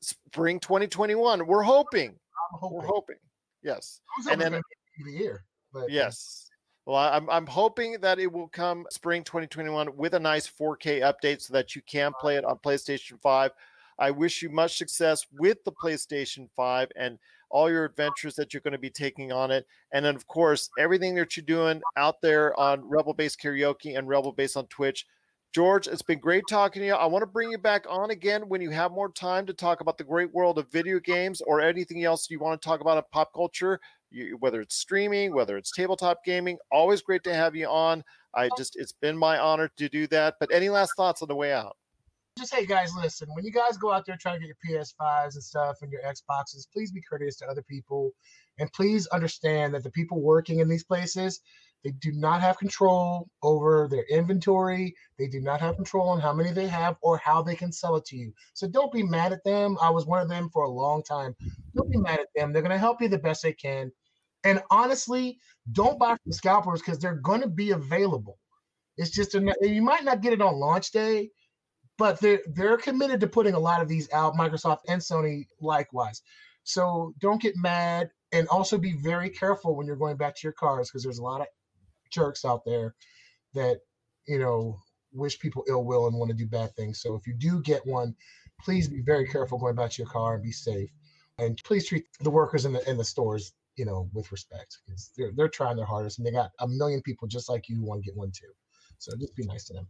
spring 0.00 0.60
2021 0.60 1.44
we're 1.46 1.62
hoping 1.62 2.14
hoping. 2.52 2.76
we're 2.78 2.86
hoping 2.86 3.16
yes. 3.62 4.00
And 4.30 4.40
then- 4.40 4.60
the 5.04 5.12
year. 5.12 5.44
But 5.72 5.84
uh, 5.84 5.86
yes. 5.88 6.48
Well 6.84 6.96
i'm 6.96 7.30
i'm 7.30 7.46
hoping 7.46 7.96
that 8.00 8.18
it 8.18 8.30
will 8.30 8.48
come 8.48 8.86
spring 8.90 9.22
2021 9.22 9.96
with 9.96 10.14
a 10.14 10.20
nice 10.20 10.48
4k 10.48 11.00
update 11.00 11.40
so 11.40 11.52
that 11.54 11.76
you 11.76 11.82
can 11.82 12.12
play 12.20 12.36
it 12.36 12.44
on 12.44 12.58
playstation 12.58 13.20
5 13.20 13.52
i 14.00 14.10
wish 14.10 14.42
you 14.42 14.50
much 14.50 14.78
success 14.78 15.24
with 15.38 15.62
the 15.62 15.70
playstation 15.70 16.48
5 16.56 16.88
and 16.96 17.20
all 17.52 17.70
your 17.70 17.84
adventures 17.84 18.34
that 18.34 18.52
you're 18.52 18.62
going 18.62 18.72
to 18.72 18.78
be 18.78 18.90
taking 18.90 19.30
on 19.30 19.50
it. 19.50 19.66
And 19.92 20.04
then 20.04 20.16
of 20.16 20.26
course 20.26 20.70
everything 20.78 21.14
that 21.14 21.36
you're 21.36 21.44
doing 21.44 21.80
out 21.96 22.20
there 22.20 22.58
on 22.58 22.88
rebel 22.88 23.14
base 23.14 23.36
karaoke 23.36 23.96
and 23.96 24.08
rebel 24.08 24.32
base 24.32 24.56
on 24.56 24.66
twitch 24.66 25.06
george 25.52 25.86
it's 25.86 26.02
been 26.02 26.18
great 26.18 26.44
talking 26.48 26.80
to 26.80 26.86
you 26.86 26.94
i 26.94 27.06
want 27.06 27.22
to 27.22 27.26
bring 27.26 27.50
you 27.50 27.58
back 27.58 27.84
on 27.88 28.10
again 28.10 28.42
when 28.48 28.60
you 28.60 28.70
have 28.70 28.90
more 28.90 29.12
time 29.12 29.46
to 29.46 29.52
talk 29.52 29.80
about 29.80 29.98
the 29.98 30.04
great 30.04 30.32
world 30.32 30.58
of 30.58 30.70
video 30.70 30.98
games 30.98 31.40
or 31.42 31.60
anything 31.60 32.04
else 32.04 32.30
you 32.30 32.38
want 32.38 32.60
to 32.60 32.66
talk 32.66 32.80
about 32.80 32.96
in 32.96 33.04
pop 33.12 33.32
culture 33.34 33.78
you, 34.12 34.36
whether 34.40 34.60
it's 34.60 34.76
streaming, 34.76 35.34
whether 35.34 35.56
it's 35.56 35.72
tabletop 35.72 36.24
gaming. 36.24 36.58
Always 36.70 37.02
great 37.02 37.24
to 37.24 37.34
have 37.34 37.56
you 37.56 37.66
on. 37.66 38.04
I 38.34 38.48
just, 38.56 38.76
it's 38.76 38.92
been 38.92 39.16
my 39.16 39.38
honor 39.38 39.70
to 39.76 39.88
do 39.88 40.06
that. 40.08 40.34
But 40.40 40.52
any 40.52 40.68
last 40.68 40.92
thoughts 40.96 41.22
on 41.22 41.28
the 41.28 41.34
way 41.34 41.52
out? 41.52 41.76
just 42.38 42.54
hey 42.54 42.64
guys, 42.64 42.94
listen. 42.94 43.28
When 43.34 43.44
you 43.44 43.52
guys 43.52 43.76
go 43.76 43.92
out 43.92 44.06
there 44.06 44.16
trying 44.16 44.40
to 44.40 44.46
get 44.46 44.56
your 44.66 44.80
PS5s 44.80 45.34
and 45.34 45.42
stuff 45.42 45.76
and 45.82 45.92
your 45.92 46.00
Xboxes, 46.02 46.66
please 46.72 46.90
be 46.90 47.02
courteous 47.02 47.36
to 47.36 47.46
other 47.46 47.60
people, 47.60 48.12
and 48.58 48.72
please 48.72 49.06
understand 49.08 49.74
that 49.74 49.82
the 49.82 49.90
people 49.90 50.18
working 50.18 50.60
in 50.60 50.68
these 50.68 50.82
places 50.82 51.40
they 51.84 51.90
do 51.90 52.12
not 52.12 52.40
have 52.40 52.58
control 52.58 53.28
over 53.42 53.88
their 53.90 54.04
inventory. 54.04 54.94
They 55.18 55.26
do 55.26 55.40
not 55.40 55.60
have 55.60 55.76
control 55.76 56.08
on 56.08 56.20
how 56.20 56.32
many 56.32 56.52
they 56.52 56.68
have 56.68 56.96
or 57.02 57.18
how 57.18 57.42
they 57.42 57.56
can 57.56 57.72
sell 57.72 57.96
it 57.96 58.04
to 58.06 58.16
you. 58.16 58.32
So 58.54 58.68
don't 58.68 58.92
be 58.92 59.02
mad 59.02 59.32
at 59.32 59.44
them. 59.44 59.76
I 59.82 59.90
was 59.90 60.06
one 60.06 60.20
of 60.20 60.28
them 60.28 60.48
for 60.52 60.64
a 60.64 60.70
long 60.70 61.02
time. 61.02 61.34
Don't 61.74 61.90
be 61.90 61.98
mad 61.98 62.20
at 62.20 62.28
them. 62.36 62.52
They're 62.52 62.62
going 62.62 62.72
to 62.72 62.78
help 62.78 63.00
you 63.02 63.08
the 63.08 63.18
best 63.18 63.42
they 63.42 63.52
can. 63.52 63.90
And 64.44 64.62
honestly, 64.70 65.38
don't 65.72 65.98
buy 65.98 66.16
from 66.22 66.32
scalpers 66.32 66.80
because 66.80 66.98
they're 66.98 67.14
going 67.14 67.40
to 67.42 67.48
be 67.48 67.70
available. 67.72 68.38
It's 68.96 69.10
just 69.10 69.34
a, 69.34 69.54
you 69.62 69.82
might 69.82 70.04
not 70.04 70.20
get 70.20 70.32
it 70.32 70.42
on 70.42 70.54
launch 70.54 70.90
day, 70.92 71.30
but 71.98 72.20
they're 72.20 72.40
they're 72.54 72.76
committed 72.76 73.20
to 73.20 73.26
putting 73.26 73.54
a 73.54 73.58
lot 73.58 73.80
of 73.80 73.88
these 73.88 74.12
out. 74.12 74.34
Microsoft 74.34 74.80
and 74.88 75.00
Sony 75.00 75.46
likewise. 75.60 76.22
So 76.64 77.14
don't 77.20 77.40
get 77.40 77.56
mad, 77.56 78.10
and 78.32 78.48
also 78.48 78.78
be 78.78 78.92
very 78.92 79.30
careful 79.30 79.76
when 79.76 79.86
you're 79.86 79.96
going 79.96 80.16
back 80.16 80.34
to 80.36 80.40
your 80.44 80.52
cars 80.52 80.88
because 80.88 81.02
there's 81.02 81.18
a 81.18 81.22
lot 81.22 81.40
of 81.40 81.46
jerks 82.12 82.44
out 82.44 82.64
there 82.64 82.94
that 83.54 83.80
you 84.26 84.38
know 84.38 84.78
wish 85.12 85.38
people 85.38 85.64
ill 85.68 85.84
will 85.84 86.06
and 86.06 86.16
want 86.16 86.30
to 86.30 86.36
do 86.36 86.46
bad 86.46 86.74
things. 86.74 87.00
So 87.00 87.14
if 87.14 87.26
you 87.26 87.34
do 87.34 87.60
get 87.60 87.86
one, 87.86 88.14
please 88.60 88.88
be 88.88 89.02
very 89.02 89.26
careful 89.26 89.58
going 89.58 89.74
back 89.74 89.90
to 89.92 90.02
your 90.02 90.10
car 90.10 90.34
and 90.34 90.42
be 90.42 90.52
safe. 90.52 90.90
And 91.38 91.58
please 91.64 91.86
treat 91.86 92.04
the 92.20 92.30
workers 92.30 92.64
in 92.64 92.72
the 92.72 92.88
in 92.88 92.96
the 92.96 93.04
stores, 93.04 93.52
you 93.76 93.84
know, 93.84 94.08
with 94.12 94.30
respect 94.32 94.78
because 94.86 95.10
they're 95.16 95.32
they're 95.34 95.48
trying 95.48 95.76
their 95.76 95.86
hardest 95.86 96.18
and 96.18 96.26
they 96.26 96.32
got 96.32 96.50
a 96.60 96.68
million 96.68 97.02
people 97.02 97.26
just 97.26 97.48
like 97.48 97.68
you 97.68 97.76
who 97.76 97.84
want 97.84 98.02
to 98.02 98.06
get 98.06 98.16
one 98.16 98.30
too. 98.30 98.52
So 98.98 99.16
just 99.16 99.34
be 99.34 99.44
nice 99.44 99.64
to 99.64 99.74
them. 99.74 99.88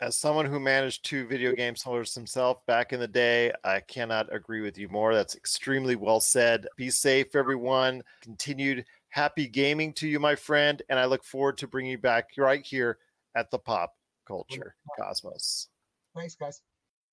As 0.00 0.16
someone 0.16 0.46
who 0.46 0.60
managed 0.60 1.04
two 1.04 1.26
video 1.26 1.52
game 1.52 1.74
stores 1.74 2.14
himself 2.14 2.64
back 2.66 2.92
in 2.92 3.00
the 3.00 3.08
day, 3.08 3.50
I 3.64 3.80
cannot 3.80 4.32
agree 4.32 4.60
with 4.60 4.78
you 4.78 4.88
more. 4.88 5.12
That's 5.12 5.34
extremely 5.34 5.96
well 5.96 6.20
said. 6.20 6.68
Be 6.76 6.88
safe, 6.88 7.34
everyone. 7.34 8.02
Continued 8.22 8.84
happy 9.10 9.46
gaming 9.46 9.92
to 9.94 10.08
you, 10.08 10.20
my 10.20 10.34
friend. 10.34 10.82
And 10.88 10.98
I 10.98 11.06
look 11.06 11.24
forward 11.24 11.58
to 11.58 11.66
bringing 11.66 11.92
you 11.92 11.98
back 11.98 12.30
right 12.36 12.64
here 12.64 12.98
at 13.36 13.50
the 13.50 13.58
Pop 13.58 13.94
Culture 14.26 14.74
Cosmos. 14.98 15.68
Thanks, 16.16 16.34
guys. 16.34 16.62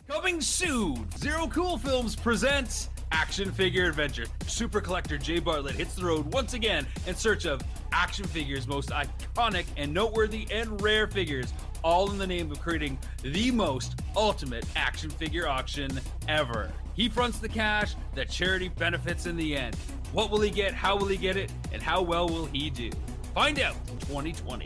Coming 0.07 0.41
soon, 0.41 1.07
Zero 1.17 1.47
Cool 1.47 1.77
Films 1.77 2.15
presents 2.15 2.89
Action 3.11 3.51
Figure 3.51 3.87
Adventure. 3.87 4.25
Super 4.47 4.81
collector 4.81 5.17
Jay 5.17 5.39
Bartlett 5.39 5.75
hits 5.75 5.95
the 5.95 6.05
road 6.05 6.31
once 6.33 6.53
again 6.53 6.85
in 7.07 7.15
search 7.15 7.45
of 7.45 7.61
action 7.91 8.25
figures' 8.25 8.67
most 8.67 8.89
iconic 8.89 9.65
and 9.77 9.93
noteworthy 9.93 10.47
and 10.51 10.81
rare 10.81 11.07
figures, 11.07 11.53
all 11.83 12.11
in 12.11 12.17
the 12.17 12.27
name 12.27 12.51
of 12.51 12.59
creating 12.61 12.97
the 13.21 13.51
most 13.51 13.99
ultimate 14.15 14.65
action 14.75 15.09
figure 15.09 15.47
auction 15.47 15.99
ever. 16.27 16.71
He 16.95 17.09
fronts 17.09 17.39
the 17.39 17.49
cash 17.49 17.95
that 18.15 18.29
charity 18.29 18.69
benefits 18.69 19.25
in 19.25 19.35
the 19.35 19.55
end. 19.55 19.75
What 20.11 20.31
will 20.31 20.41
he 20.41 20.49
get? 20.49 20.73
How 20.73 20.95
will 20.95 21.07
he 21.07 21.17
get 21.17 21.37
it? 21.37 21.51
And 21.71 21.81
how 21.81 22.01
well 22.01 22.27
will 22.27 22.45
he 22.45 22.69
do? 22.69 22.89
Find 23.33 23.59
out 23.59 23.75
in 23.89 23.97
2020. 23.99 24.65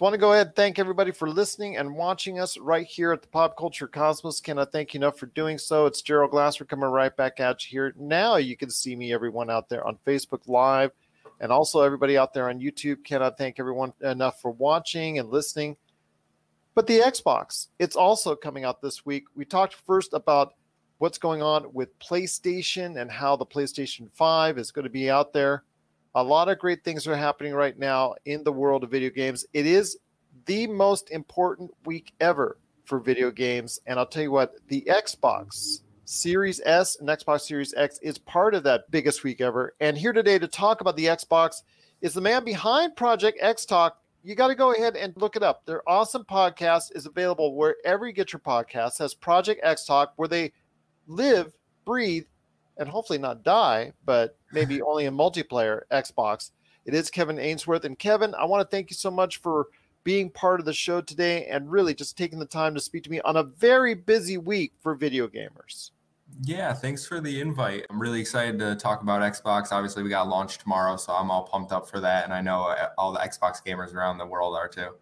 So 0.00 0.06
I 0.06 0.08
want 0.08 0.14
to 0.14 0.18
go 0.18 0.32
ahead 0.32 0.46
and 0.46 0.56
thank 0.56 0.78
everybody 0.78 1.10
for 1.10 1.28
listening 1.28 1.76
and 1.76 1.94
watching 1.94 2.40
us 2.40 2.56
right 2.56 2.86
here 2.86 3.12
at 3.12 3.20
the 3.20 3.28
Pop 3.28 3.54
Culture 3.54 3.86
Cosmos. 3.86 4.40
Cannot 4.40 4.72
thank 4.72 4.94
you 4.94 4.98
enough 4.98 5.18
for 5.18 5.26
doing 5.26 5.58
so. 5.58 5.84
It's 5.84 6.00
Gerald 6.00 6.30
Glasser 6.30 6.64
coming 6.64 6.88
right 6.88 7.14
back 7.14 7.38
at 7.38 7.62
you 7.66 7.82
here. 7.82 7.94
Now 7.98 8.36
you 8.36 8.56
can 8.56 8.70
see 8.70 8.96
me, 8.96 9.12
everyone 9.12 9.50
out 9.50 9.68
there 9.68 9.86
on 9.86 9.98
Facebook 10.06 10.40
Live, 10.46 10.92
and 11.40 11.52
also 11.52 11.82
everybody 11.82 12.16
out 12.16 12.32
there 12.32 12.48
on 12.48 12.60
YouTube. 12.60 13.04
Cannot 13.04 13.36
thank 13.36 13.60
everyone 13.60 13.92
enough 14.00 14.40
for 14.40 14.52
watching 14.52 15.18
and 15.18 15.28
listening. 15.28 15.76
But 16.74 16.86
the 16.86 17.00
Xbox, 17.00 17.66
it's 17.78 17.94
also 17.94 18.34
coming 18.34 18.64
out 18.64 18.80
this 18.80 19.04
week. 19.04 19.24
We 19.34 19.44
talked 19.44 19.74
first 19.74 20.14
about 20.14 20.54
what's 20.96 21.18
going 21.18 21.42
on 21.42 21.74
with 21.74 21.98
PlayStation 21.98 22.98
and 22.98 23.10
how 23.10 23.36
the 23.36 23.44
PlayStation 23.44 24.10
5 24.14 24.56
is 24.56 24.70
going 24.70 24.84
to 24.84 24.88
be 24.88 25.10
out 25.10 25.34
there. 25.34 25.64
A 26.16 26.22
lot 26.22 26.48
of 26.48 26.58
great 26.58 26.82
things 26.82 27.06
are 27.06 27.16
happening 27.16 27.54
right 27.54 27.78
now 27.78 28.14
in 28.24 28.42
the 28.42 28.52
world 28.52 28.82
of 28.82 28.90
video 28.90 29.10
games. 29.10 29.44
It 29.52 29.64
is 29.64 29.98
the 30.46 30.66
most 30.66 31.12
important 31.12 31.70
week 31.84 32.12
ever 32.20 32.56
for 32.84 32.98
video 32.98 33.30
games. 33.30 33.78
And 33.86 33.96
I'll 33.96 34.06
tell 34.06 34.24
you 34.24 34.32
what, 34.32 34.56
the 34.66 34.82
Xbox 34.88 35.82
Series 36.06 36.60
S 36.64 36.98
and 36.98 37.08
Xbox 37.08 37.42
Series 37.42 37.72
X 37.74 38.00
is 38.02 38.18
part 38.18 38.56
of 38.56 38.64
that 38.64 38.90
biggest 38.90 39.22
week 39.22 39.40
ever. 39.40 39.74
And 39.78 39.96
here 39.96 40.12
today 40.12 40.40
to 40.40 40.48
talk 40.48 40.80
about 40.80 40.96
the 40.96 41.06
Xbox 41.06 41.62
is 42.00 42.12
the 42.14 42.20
man 42.20 42.44
behind 42.44 42.96
Project 42.96 43.38
X 43.40 43.64
Talk. 43.64 43.98
You 44.24 44.34
got 44.34 44.48
to 44.48 44.56
go 44.56 44.74
ahead 44.74 44.96
and 44.96 45.16
look 45.16 45.36
it 45.36 45.44
up. 45.44 45.64
Their 45.64 45.88
awesome 45.88 46.24
podcast 46.24 46.96
is 46.96 47.06
available 47.06 47.54
wherever 47.54 48.04
you 48.04 48.12
get 48.12 48.32
your 48.32 48.40
podcasts. 48.40 48.98
Has 48.98 49.14
Project 49.14 49.60
X 49.62 49.84
Talk, 49.84 50.14
where 50.16 50.28
they 50.28 50.50
live, 51.06 51.52
breathe, 51.84 52.24
and 52.80 52.88
hopefully 52.88 53.18
not 53.18 53.44
die, 53.44 53.92
but 54.04 54.36
maybe 54.52 54.82
only 54.90 55.04
in 55.04 55.14
multiplayer 55.16 55.82
Xbox. 55.92 56.50
It 56.84 56.94
is 56.94 57.10
Kevin 57.10 57.38
Ainsworth. 57.38 57.84
And 57.84 57.96
Kevin, 57.96 58.34
I 58.34 58.46
want 58.46 58.62
to 58.62 58.76
thank 58.76 58.90
you 58.90 58.96
so 58.96 59.10
much 59.10 59.36
for 59.36 59.68
being 60.02 60.30
part 60.30 60.58
of 60.58 60.66
the 60.66 60.72
show 60.72 61.02
today 61.02 61.46
and 61.46 61.70
really 61.70 61.94
just 61.94 62.16
taking 62.16 62.38
the 62.38 62.46
time 62.46 62.74
to 62.74 62.80
speak 62.80 63.04
to 63.04 63.10
me 63.10 63.20
on 63.20 63.36
a 63.36 63.42
very 63.42 63.94
busy 63.94 64.38
week 64.38 64.72
for 64.80 64.94
video 64.94 65.28
gamers. 65.28 65.90
Yeah, 66.42 66.72
thanks 66.72 67.04
for 67.04 67.20
the 67.20 67.40
invite. 67.40 67.84
I'm 67.90 68.00
really 68.00 68.20
excited 68.20 68.58
to 68.60 68.76
talk 68.76 69.02
about 69.02 69.20
Xbox. 69.20 69.72
Obviously, 69.72 70.02
we 70.02 70.08
got 70.08 70.28
launch 70.28 70.58
tomorrow, 70.58 70.96
so 70.96 71.12
I'm 71.12 71.30
all 71.30 71.42
pumped 71.42 71.72
up 71.72 71.88
for 71.88 72.00
that. 72.00 72.24
And 72.24 72.32
I 72.32 72.40
know 72.40 72.62
uh, 72.62 72.88
all 72.96 73.12
the 73.12 73.18
Xbox 73.18 73.62
gamers 73.62 73.94
around 73.94 74.16
the 74.16 74.26
world 74.26 74.56
are 74.56 74.68
too. 74.68 74.94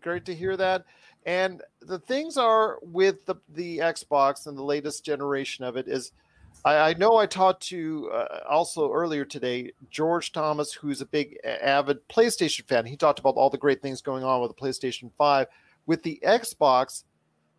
Great 0.00 0.24
to 0.24 0.34
hear 0.34 0.56
that. 0.56 0.86
And 1.26 1.62
the 1.80 1.98
things 1.98 2.36
are 2.36 2.78
with 2.82 3.26
the, 3.26 3.36
the 3.50 3.78
Xbox 3.78 4.46
and 4.46 4.56
the 4.56 4.62
latest 4.62 5.04
generation 5.04 5.64
of 5.64 5.76
it 5.76 5.88
is 5.88 6.12
I, 6.64 6.76
I 6.76 6.94
know 6.94 7.16
I 7.16 7.26
talked 7.26 7.62
to 7.68 8.10
uh, 8.12 8.40
also 8.48 8.92
earlier 8.92 9.24
today 9.24 9.72
George 9.90 10.32
Thomas, 10.32 10.72
who's 10.72 11.00
a 11.00 11.06
big 11.06 11.38
avid 11.44 12.06
PlayStation 12.08 12.66
fan. 12.66 12.86
He 12.86 12.96
talked 12.96 13.18
about 13.18 13.34
all 13.34 13.50
the 13.50 13.58
great 13.58 13.82
things 13.82 14.00
going 14.00 14.24
on 14.24 14.40
with 14.40 14.54
the 14.54 14.62
PlayStation 14.62 15.10
5. 15.18 15.46
With 15.86 16.02
the 16.04 16.20
Xbox, 16.24 17.02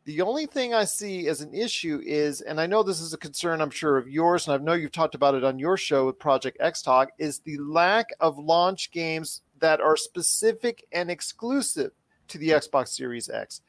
the 0.06 0.22
only 0.22 0.46
thing 0.46 0.74
I 0.74 0.86
see 0.86 1.28
as 1.28 1.42
an 1.42 1.54
issue 1.54 2.02
is, 2.04 2.42
and 2.42 2.60
I 2.60 2.68
know 2.68 2.84
this 2.84 3.02
is 3.02 3.14
a 3.14 3.18
concern, 3.18 3.62
I'm 3.62 3.70
sure, 3.70 3.98
of 3.98 4.08
yours, 4.08 4.48
and 4.48 4.56
I 4.56 4.64
know 4.64 4.74
you've 4.74 4.92
talked 4.92 5.16
about 5.16 5.36
it 5.36 5.44
on 5.44 5.60
your 5.60 5.78
show 5.78 6.06
with 6.06 6.20
Project 6.20 6.58
X 6.60 6.82
Talk, 6.82 7.10
is 7.18 7.40
the 7.40 7.58
lack 7.58 8.08
of 8.20 8.38
launch 8.38 8.92
games 8.92 9.42
that 9.60 9.82
are 9.82 9.98
specific 9.98 10.86
and 10.92 11.10
exclusive 11.10 11.92
to 12.30 12.38
the 12.38 12.50
Xbox 12.50 12.90
Series 12.90 13.30
X. 13.30 13.62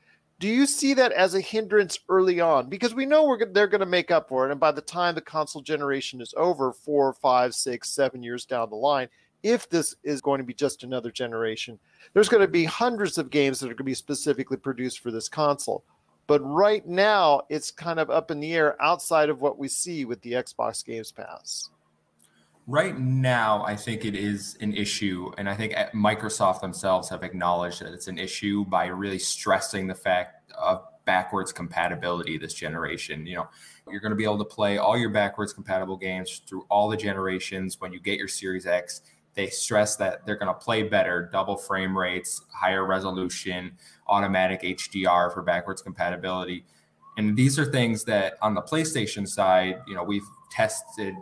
Do 0.45 0.51
you 0.51 0.67
see 0.67 0.93
that 0.93 1.11
as 1.13 1.35
a 1.35 1.41
hindrance 1.41 1.99
early 2.11 2.39
on? 2.39 2.69
Because 2.69 2.95
we 2.95 3.07
know 3.07 3.25
we're 3.25 3.47
they're 3.47 3.67
going 3.67 3.81
to 3.81 3.87
make 3.87 4.11
up 4.11 4.29
for 4.29 4.47
it, 4.47 4.51
and 4.51 4.61
by 4.61 4.73
the 4.73 4.83
time 4.83 5.15
the 5.15 5.23
console 5.23 5.63
generation 5.63 6.21
is 6.21 6.35
over, 6.37 6.71
four, 6.71 7.15
five, 7.15 7.55
six, 7.55 7.89
seven 7.89 8.23
years 8.23 8.45
down 8.45 8.69
the 8.69 8.77
line, 8.77 9.09
if 9.43 9.67
this 9.71 9.97
is 10.05 10.21
going 10.21 10.37
to 10.37 10.45
be 10.45 10.53
just 10.53 10.85
another 10.85 11.11
generation, 11.11 11.79
there's 12.13 12.29
going 12.29 12.43
to 12.43 12.47
be 12.47 12.67
hundreds 12.67 13.17
of 13.17 13.31
games 13.31 13.59
that 13.59 13.69
are 13.69 13.69
going 13.69 13.79
to 13.79 13.85
be 13.85 13.95
specifically 13.95 14.59
produced 14.59 14.99
for 14.99 15.11
this 15.11 15.31
console. 15.31 15.83
But 16.27 16.41
right 16.41 16.87
now, 16.87 17.41
it's 17.49 17.71
kind 17.71 17.99
of 17.99 18.11
up 18.11 18.31
in 18.31 18.39
the 18.39 18.53
air 18.53 18.77
outside 18.83 19.31
of 19.31 19.41
what 19.41 19.57
we 19.59 19.69
see 19.69 20.05
with 20.05 20.21
the 20.21 20.33
Xbox 20.33 20.85
Games 20.85 21.11
Pass. 21.11 21.71
Right 22.67 22.99
now, 22.99 23.63
I 23.65 23.77
think 23.77 24.07
it 24.07 24.15
is 24.15 24.57
an 24.61 24.73
issue. 24.75 25.31
And 25.37 25.51
I 25.51 25.55
think 25.55 25.75
eh, 25.77 25.91
Microsoft 25.95 26.63
themselves 26.63 27.11
have 27.11 27.23
acknowledged 27.23 27.83
that 27.83 27.93
it's 27.93 28.09
an 28.09 28.19
issue 28.19 28.65
by 28.65 28.87
really 28.87 29.19
stressing 29.19 29.87
the 29.87 29.95
fact 29.95 30.51
of 30.59 30.83
backwards 31.05 31.53
compatibility 31.53 32.39
this 32.39 32.55
generation. 32.55 33.27
You 33.27 33.37
know, 33.37 33.49
you're 33.91 34.01
going 34.01 34.11
to 34.13 34.17
be 34.17 34.25
able 34.25 34.39
to 34.39 34.47
play 34.47 34.79
all 34.79 34.97
your 34.97 35.11
backwards 35.11 35.53
compatible 35.53 35.99
games 35.99 36.41
through 36.47 36.65
all 36.71 36.89
the 36.89 36.97
generations 36.97 37.79
when 37.81 37.93
you 37.93 38.01
get 38.01 38.19
your 38.19 38.29
Series 38.29 38.67
X. 38.67 39.03
They 39.35 39.49
stress 39.49 39.97
that 39.97 40.25
they're 40.25 40.37
going 40.37 40.49
to 40.49 40.59
play 40.59 40.85
better, 40.85 41.29
double 41.31 41.59
frame 41.59 41.97
rates, 41.97 42.41
higher 42.51 42.87
resolution, 42.87 43.77
automatic 44.07 44.63
HDR 44.63 45.35
for 45.35 45.43
backwards 45.43 45.83
compatibility. 45.83 46.65
And 47.19 47.37
these 47.37 47.59
are 47.59 47.65
things 47.65 48.05
that 48.05 48.35
on 48.41 48.55
the 48.55 48.63
PlayStation 48.63 49.29
side, 49.29 49.83
you 49.87 49.95
know, 49.95 50.03
we've 50.03 50.27
tested 50.51 51.15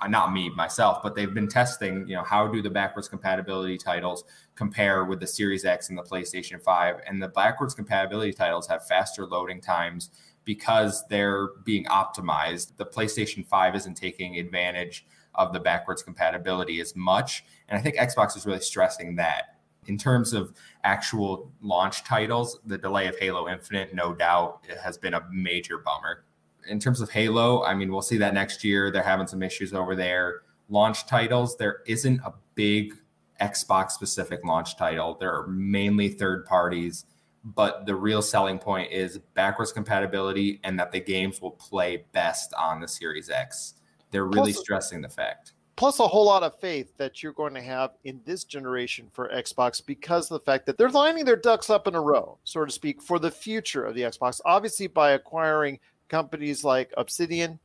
Uh, 0.00 0.06
not 0.06 0.32
me 0.32 0.48
myself, 0.50 1.02
but 1.02 1.14
they've 1.14 1.34
been 1.34 1.48
testing, 1.48 2.06
you 2.06 2.14
know, 2.14 2.22
how 2.22 2.46
do 2.46 2.62
the 2.62 2.70
backwards 2.70 3.08
compatibility 3.08 3.76
titles 3.76 4.24
compare 4.54 5.04
with 5.04 5.18
the 5.18 5.26
Series 5.26 5.64
X 5.64 5.88
and 5.88 5.98
the 5.98 6.02
PlayStation 6.02 6.62
5? 6.62 7.00
And 7.06 7.20
the 7.20 7.28
backwards 7.28 7.74
compatibility 7.74 8.32
titles 8.32 8.68
have 8.68 8.86
faster 8.86 9.26
loading 9.26 9.60
times 9.60 10.10
because 10.44 11.04
they're 11.08 11.48
being 11.64 11.84
optimized. 11.86 12.76
The 12.76 12.86
PlayStation 12.86 13.44
5 13.44 13.74
isn't 13.74 13.94
taking 13.96 14.38
advantage 14.38 15.06
of 15.34 15.52
the 15.52 15.60
backwards 15.60 16.02
compatibility 16.02 16.80
as 16.80 16.94
much. 16.96 17.44
And 17.68 17.78
I 17.78 17.82
think 17.82 17.96
Xbox 17.96 18.36
is 18.36 18.46
really 18.46 18.60
stressing 18.60 19.16
that. 19.16 19.56
In 19.86 19.98
terms 19.98 20.32
of 20.32 20.52
actual 20.84 21.50
launch 21.60 22.04
titles, 22.04 22.60
the 22.66 22.78
delay 22.78 23.08
of 23.08 23.18
Halo 23.18 23.48
Infinite, 23.48 23.94
no 23.94 24.14
doubt, 24.14 24.60
has 24.82 24.98
been 24.98 25.14
a 25.14 25.26
major 25.32 25.78
bummer 25.78 26.24
in 26.68 26.78
terms 26.78 27.00
of 27.00 27.10
Halo, 27.10 27.64
I 27.64 27.74
mean, 27.74 27.90
we'll 27.90 28.02
see 28.02 28.18
that 28.18 28.34
next 28.34 28.64
year. 28.64 28.90
They're 28.90 29.02
having 29.02 29.26
some 29.26 29.42
issues 29.42 29.74
over 29.74 29.96
there. 29.96 30.42
Launch 30.68 31.06
titles, 31.06 31.56
there 31.56 31.78
isn't 31.86 32.20
a 32.20 32.34
big 32.54 32.94
Xbox 33.40 33.92
specific 33.92 34.44
launch 34.44 34.76
title. 34.76 35.16
There 35.18 35.32
are 35.32 35.46
mainly 35.46 36.08
third 36.08 36.44
parties, 36.44 37.06
but 37.44 37.86
the 37.86 37.94
real 37.94 38.20
selling 38.20 38.58
point 38.58 38.92
is 38.92 39.18
backwards 39.34 39.72
compatibility 39.72 40.60
and 40.64 40.78
that 40.78 40.92
the 40.92 41.00
games 41.00 41.40
will 41.40 41.52
play 41.52 42.04
best 42.12 42.52
on 42.54 42.80
the 42.80 42.88
Series 42.88 43.30
X. 43.30 43.74
They're 44.10 44.26
really 44.26 44.52
plus, 44.52 44.62
stressing 44.62 45.00
the 45.00 45.08
fact. 45.08 45.52
Plus, 45.76 46.00
a 46.00 46.08
whole 46.08 46.24
lot 46.24 46.42
of 46.42 46.58
faith 46.58 46.92
that 46.96 47.22
you're 47.22 47.32
going 47.32 47.54
to 47.54 47.62
have 47.62 47.92
in 48.02 48.20
this 48.24 48.42
generation 48.42 49.08
for 49.12 49.28
Xbox 49.28 49.84
because 49.84 50.30
of 50.30 50.40
the 50.40 50.44
fact 50.44 50.66
that 50.66 50.76
they're 50.76 50.90
lining 50.90 51.24
their 51.24 51.36
ducks 51.36 51.70
up 51.70 51.86
in 51.86 51.94
a 51.94 52.00
row, 52.00 52.36
so 52.42 52.64
to 52.64 52.72
speak, 52.72 53.00
for 53.00 53.20
the 53.20 53.30
future 53.30 53.84
of 53.84 53.94
the 53.94 54.00
Xbox. 54.02 54.40
Obviously, 54.44 54.88
by 54.88 55.12
acquiring 55.12 55.78
companies 56.08 56.64
like 56.64 56.92
Obsidian 56.96 57.58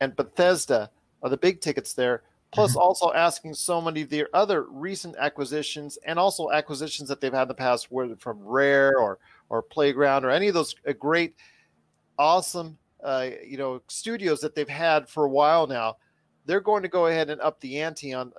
and 0.00 0.16
Bethesda 0.16 0.90
are 1.22 1.30
the 1.30 1.36
big 1.36 1.60
tickets 1.60 1.94
there. 1.94 2.22
Plus, 2.52 2.72
mm-hmm. 2.72 2.80
also 2.80 3.12
asking 3.12 3.54
so 3.54 3.80
many 3.80 4.02
of 4.02 4.10
their 4.10 4.28
other 4.32 4.62
recent 4.62 5.16
acquisitions 5.18 5.98
and 6.06 6.18
also 6.18 6.50
acquisitions 6.52 7.08
that 7.08 7.20
they've 7.20 7.32
had 7.32 7.42
in 7.42 7.48
the 7.48 7.54
past, 7.54 7.90
whether 7.90 8.16
from 8.16 8.38
Rare 8.40 8.98
or 8.98 9.18
or 9.48 9.62
Playground 9.62 10.24
or 10.24 10.30
any 10.30 10.48
of 10.48 10.54
those 10.54 10.74
uh, 10.88 10.92
great, 10.92 11.34
awesome, 12.18 12.78
uh, 13.02 13.28
you 13.44 13.58
know, 13.58 13.82
studios 13.88 14.40
that 14.40 14.54
they've 14.54 14.68
had 14.68 15.08
for 15.08 15.24
a 15.24 15.30
while 15.30 15.66
now. 15.66 15.96
They're 16.46 16.60
going 16.60 16.82
to 16.82 16.88
go 16.88 17.06
ahead 17.06 17.30
and 17.30 17.40
up 17.40 17.60
the 17.60 17.80
ante 17.80 18.14
on, 18.14 18.32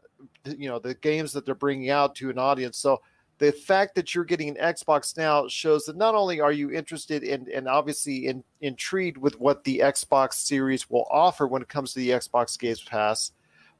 you 0.45 0.69
know, 0.69 0.79
the 0.79 0.95
games 0.95 1.33
that 1.33 1.45
they're 1.45 1.55
bringing 1.55 1.89
out 1.89 2.15
to 2.15 2.29
an 2.29 2.39
audience. 2.39 2.77
So 2.77 3.01
the 3.39 3.51
fact 3.51 3.95
that 3.95 4.15
you're 4.15 4.25
getting 4.25 4.49
an 4.49 4.73
Xbox 4.73 5.15
now 5.15 5.47
shows 5.47 5.85
that 5.85 5.95
not 5.95 6.15
only 6.15 6.41
are 6.41 6.51
you 6.51 6.71
interested 6.71 7.23
in 7.23 7.47
and 7.53 7.67
obviously 7.67 8.27
in, 8.27 8.43
intrigued 8.61 9.17
with 9.17 9.39
what 9.39 9.63
the 9.63 9.79
Xbox 9.79 10.33
Series 10.33 10.89
will 10.89 11.07
offer 11.11 11.47
when 11.47 11.61
it 11.61 11.69
comes 11.69 11.93
to 11.93 11.99
the 11.99 12.09
Xbox 12.09 12.57
Games 12.57 12.81
Pass, 12.81 13.31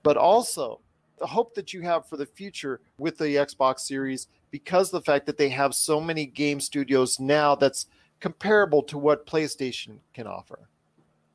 but 0.03 0.15
also 0.15 0.79
the 1.17 1.25
hope 1.25 1.55
that 1.55 1.73
you 1.73 1.81
have 1.81 2.07
for 2.07 2.17
the 2.17 2.25
future 2.25 2.81
with 2.99 3.17
the 3.17 3.35
Xbox 3.35 3.79
Series 3.79 4.27
because 4.51 4.91
the 4.91 5.01
fact 5.01 5.25
that 5.25 5.37
they 5.37 5.49
have 5.49 5.73
so 5.73 5.99
many 5.99 6.25
game 6.27 6.59
studios 6.59 7.19
now 7.19 7.55
that's 7.55 7.87
comparable 8.19 8.83
to 8.83 8.97
what 8.97 9.25
PlayStation 9.25 9.97
can 10.13 10.27
offer. 10.27 10.69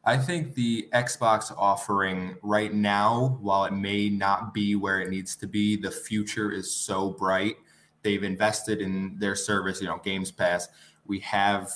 I 0.04 0.16
think 0.16 0.54
the 0.54 0.88
Xbox 0.92 1.52
offering 1.56 2.36
right 2.42 2.72
now, 2.74 3.38
while 3.40 3.64
it 3.64 3.72
may 3.72 4.08
not 4.08 4.52
be 4.52 4.74
where 4.74 5.00
it 5.00 5.10
needs 5.10 5.36
to 5.36 5.46
be, 5.46 5.76
the 5.76 5.90
future 5.90 6.50
is 6.50 6.72
so 6.72 7.10
bright 7.10 7.56
they've 8.02 8.22
invested 8.22 8.80
in 8.80 9.16
their 9.18 9.34
service, 9.34 9.80
you 9.80 9.86
know, 9.86 10.00
Games 10.02 10.30
Pass. 10.30 10.68
We 11.06 11.20
have 11.20 11.70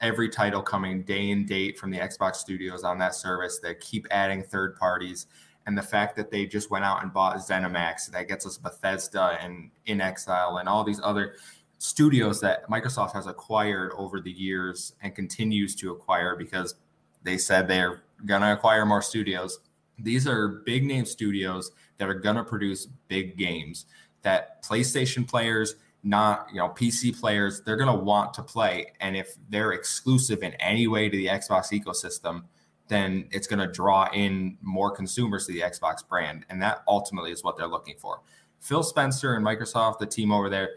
every 0.00 0.28
title 0.28 0.62
coming 0.62 1.02
day 1.02 1.30
and 1.30 1.46
date 1.46 1.78
from 1.78 1.90
the 1.90 1.98
Xbox 1.98 2.36
studios 2.36 2.82
on 2.82 2.98
that 2.98 3.14
service. 3.14 3.60
They 3.62 3.74
keep 3.76 4.06
adding 4.10 4.42
third 4.42 4.76
parties. 4.76 5.26
And 5.66 5.78
the 5.78 5.82
fact 5.82 6.16
that 6.16 6.30
they 6.30 6.44
just 6.44 6.70
went 6.70 6.84
out 6.84 7.02
and 7.02 7.12
bought 7.12 7.36
ZeniMax, 7.36 8.10
that 8.10 8.26
gets 8.26 8.44
us 8.44 8.58
Bethesda 8.58 9.38
and 9.40 9.70
inXile 9.86 10.58
and 10.58 10.68
all 10.68 10.82
these 10.82 11.00
other 11.02 11.36
studios 11.78 12.40
that 12.40 12.68
Microsoft 12.68 13.12
has 13.12 13.26
acquired 13.26 13.92
over 13.96 14.20
the 14.20 14.30
years 14.30 14.94
and 15.02 15.14
continues 15.14 15.76
to 15.76 15.92
acquire 15.92 16.34
because 16.36 16.74
they 17.22 17.38
said 17.38 17.68
they're 17.68 18.02
going 18.26 18.42
to 18.42 18.52
acquire 18.52 18.84
more 18.84 19.02
studios. 19.02 19.60
These 19.98 20.26
are 20.26 20.62
big 20.66 20.84
name 20.84 21.04
studios 21.04 21.70
that 21.98 22.08
are 22.08 22.14
going 22.14 22.36
to 22.36 22.44
produce 22.44 22.86
big 23.06 23.36
games 23.36 23.86
that 24.22 24.62
PlayStation 24.64 25.28
players, 25.28 25.76
not 26.02 26.48
you 26.50 26.58
know 26.58 26.68
PC 26.68 27.18
players, 27.18 27.62
they're 27.62 27.76
going 27.76 27.96
to 27.96 28.04
want 28.04 28.34
to 28.34 28.42
play. 28.42 28.92
And 29.00 29.16
if 29.16 29.36
they're 29.48 29.72
exclusive 29.72 30.42
in 30.42 30.52
any 30.54 30.86
way 30.86 31.08
to 31.08 31.16
the 31.16 31.26
Xbox 31.26 31.70
ecosystem, 31.72 32.44
then 32.88 33.28
it's 33.30 33.46
going 33.46 33.60
to 33.60 33.72
draw 33.72 34.08
in 34.12 34.58
more 34.60 34.90
consumers 34.90 35.46
to 35.46 35.52
the 35.52 35.60
Xbox 35.60 36.06
brand, 36.06 36.44
and 36.50 36.60
that 36.62 36.82
ultimately 36.88 37.30
is 37.30 37.42
what 37.44 37.56
they're 37.56 37.68
looking 37.68 37.96
for. 37.98 38.20
Phil 38.60 38.82
Spencer 38.82 39.34
and 39.34 39.44
Microsoft, 39.44 39.98
the 39.98 40.06
team 40.06 40.30
over 40.30 40.48
there, 40.48 40.70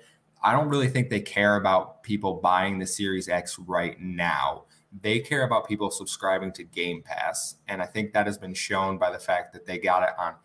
I 0.43 0.51
don't 0.51 0.69
really 0.69 0.87
think 0.87 1.09
they 1.09 1.21
care 1.21 1.55
about 1.55 2.03
people 2.03 2.35
buying 2.35 2.79
the 2.79 2.85
Series 2.87 3.27
X 3.29 3.57
right 3.59 3.99
now. 3.99 4.65
they 5.01 5.19
care 5.19 5.43
about 5.43 5.67
people 5.67 5.91
subscribing 5.91 6.51
to 6.53 6.63
Game 6.63 7.01
Pass. 7.01 7.55
And 7.67 7.81
I 7.81 7.85
think 7.85 8.13
that 8.13 8.27
has 8.27 8.37
been 8.37 8.53
shown 8.53 8.97
by 8.97 9.11
the 9.11 9.19
fact 9.19 9.53
that 9.53 9.65
they 9.65 9.77
got 9.77 10.03
it 10.03 10.11
on 10.17 10.35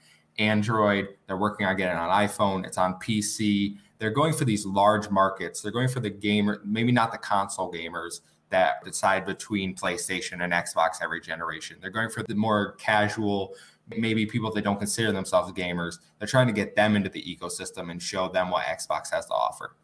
Android, 0.40 1.08
they're 1.26 1.36
working 1.36 1.66
on 1.66 1.76
getting 1.76 1.96
on 1.96 2.08
iPhone, 2.08 2.66
it's 2.66 2.78
on 2.78 2.94
PC. 2.94 3.76
They're 3.98 4.10
going 4.10 4.32
for 4.32 4.46
these 4.46 4.64
large 4.64 5.10
markets. 5.10 5.60
They're 5.60 5.70
going 5.70 5.88
for 5.88 6.00
the 6.00 6.10
gamer, 6.10 6.62
maybe 6.64 6.90
not 6.90 7.12
the 7.12 7.18
console 7.18 7.70
gamers 7.70 8.22
that 8.48 8.82
decide 8.82 9.26
between 9.26 9.76
PlayStation 9.76 10.42
and 10.42 10.52
Xbox 10.52 11.02
every 11.02 11.20
generation. 11.20 11.76
They're 11.80 11.90
going 11.90 12.08
for 12.08 12.22
the 12.22 12.34
more 12.34 12.72
casual, 12.72 13.54
maybe 13.96 14.24
people 14.26 14.50
that 14.52 14.64
don't 14.64 14.78
consider 14.78 15.12
themselves 15.12 15.52
gamers. 15.52 15.98
They're 16.18 16.26
trying 16.26 16.46
to 16.46 16.52
get 16.52 16.74
them 16.74 16.96
into 16.96 17.10
the 17.10 17.22
ecosystem 17.22 17.90
and 17.90 18.02
show 18.02 18.28
them 18.28 18.50
what 18.50 18.64
Xbox 18.64 19.12
has 19.12 19.26
to 19.26 19.34
offer. 19.34 19.76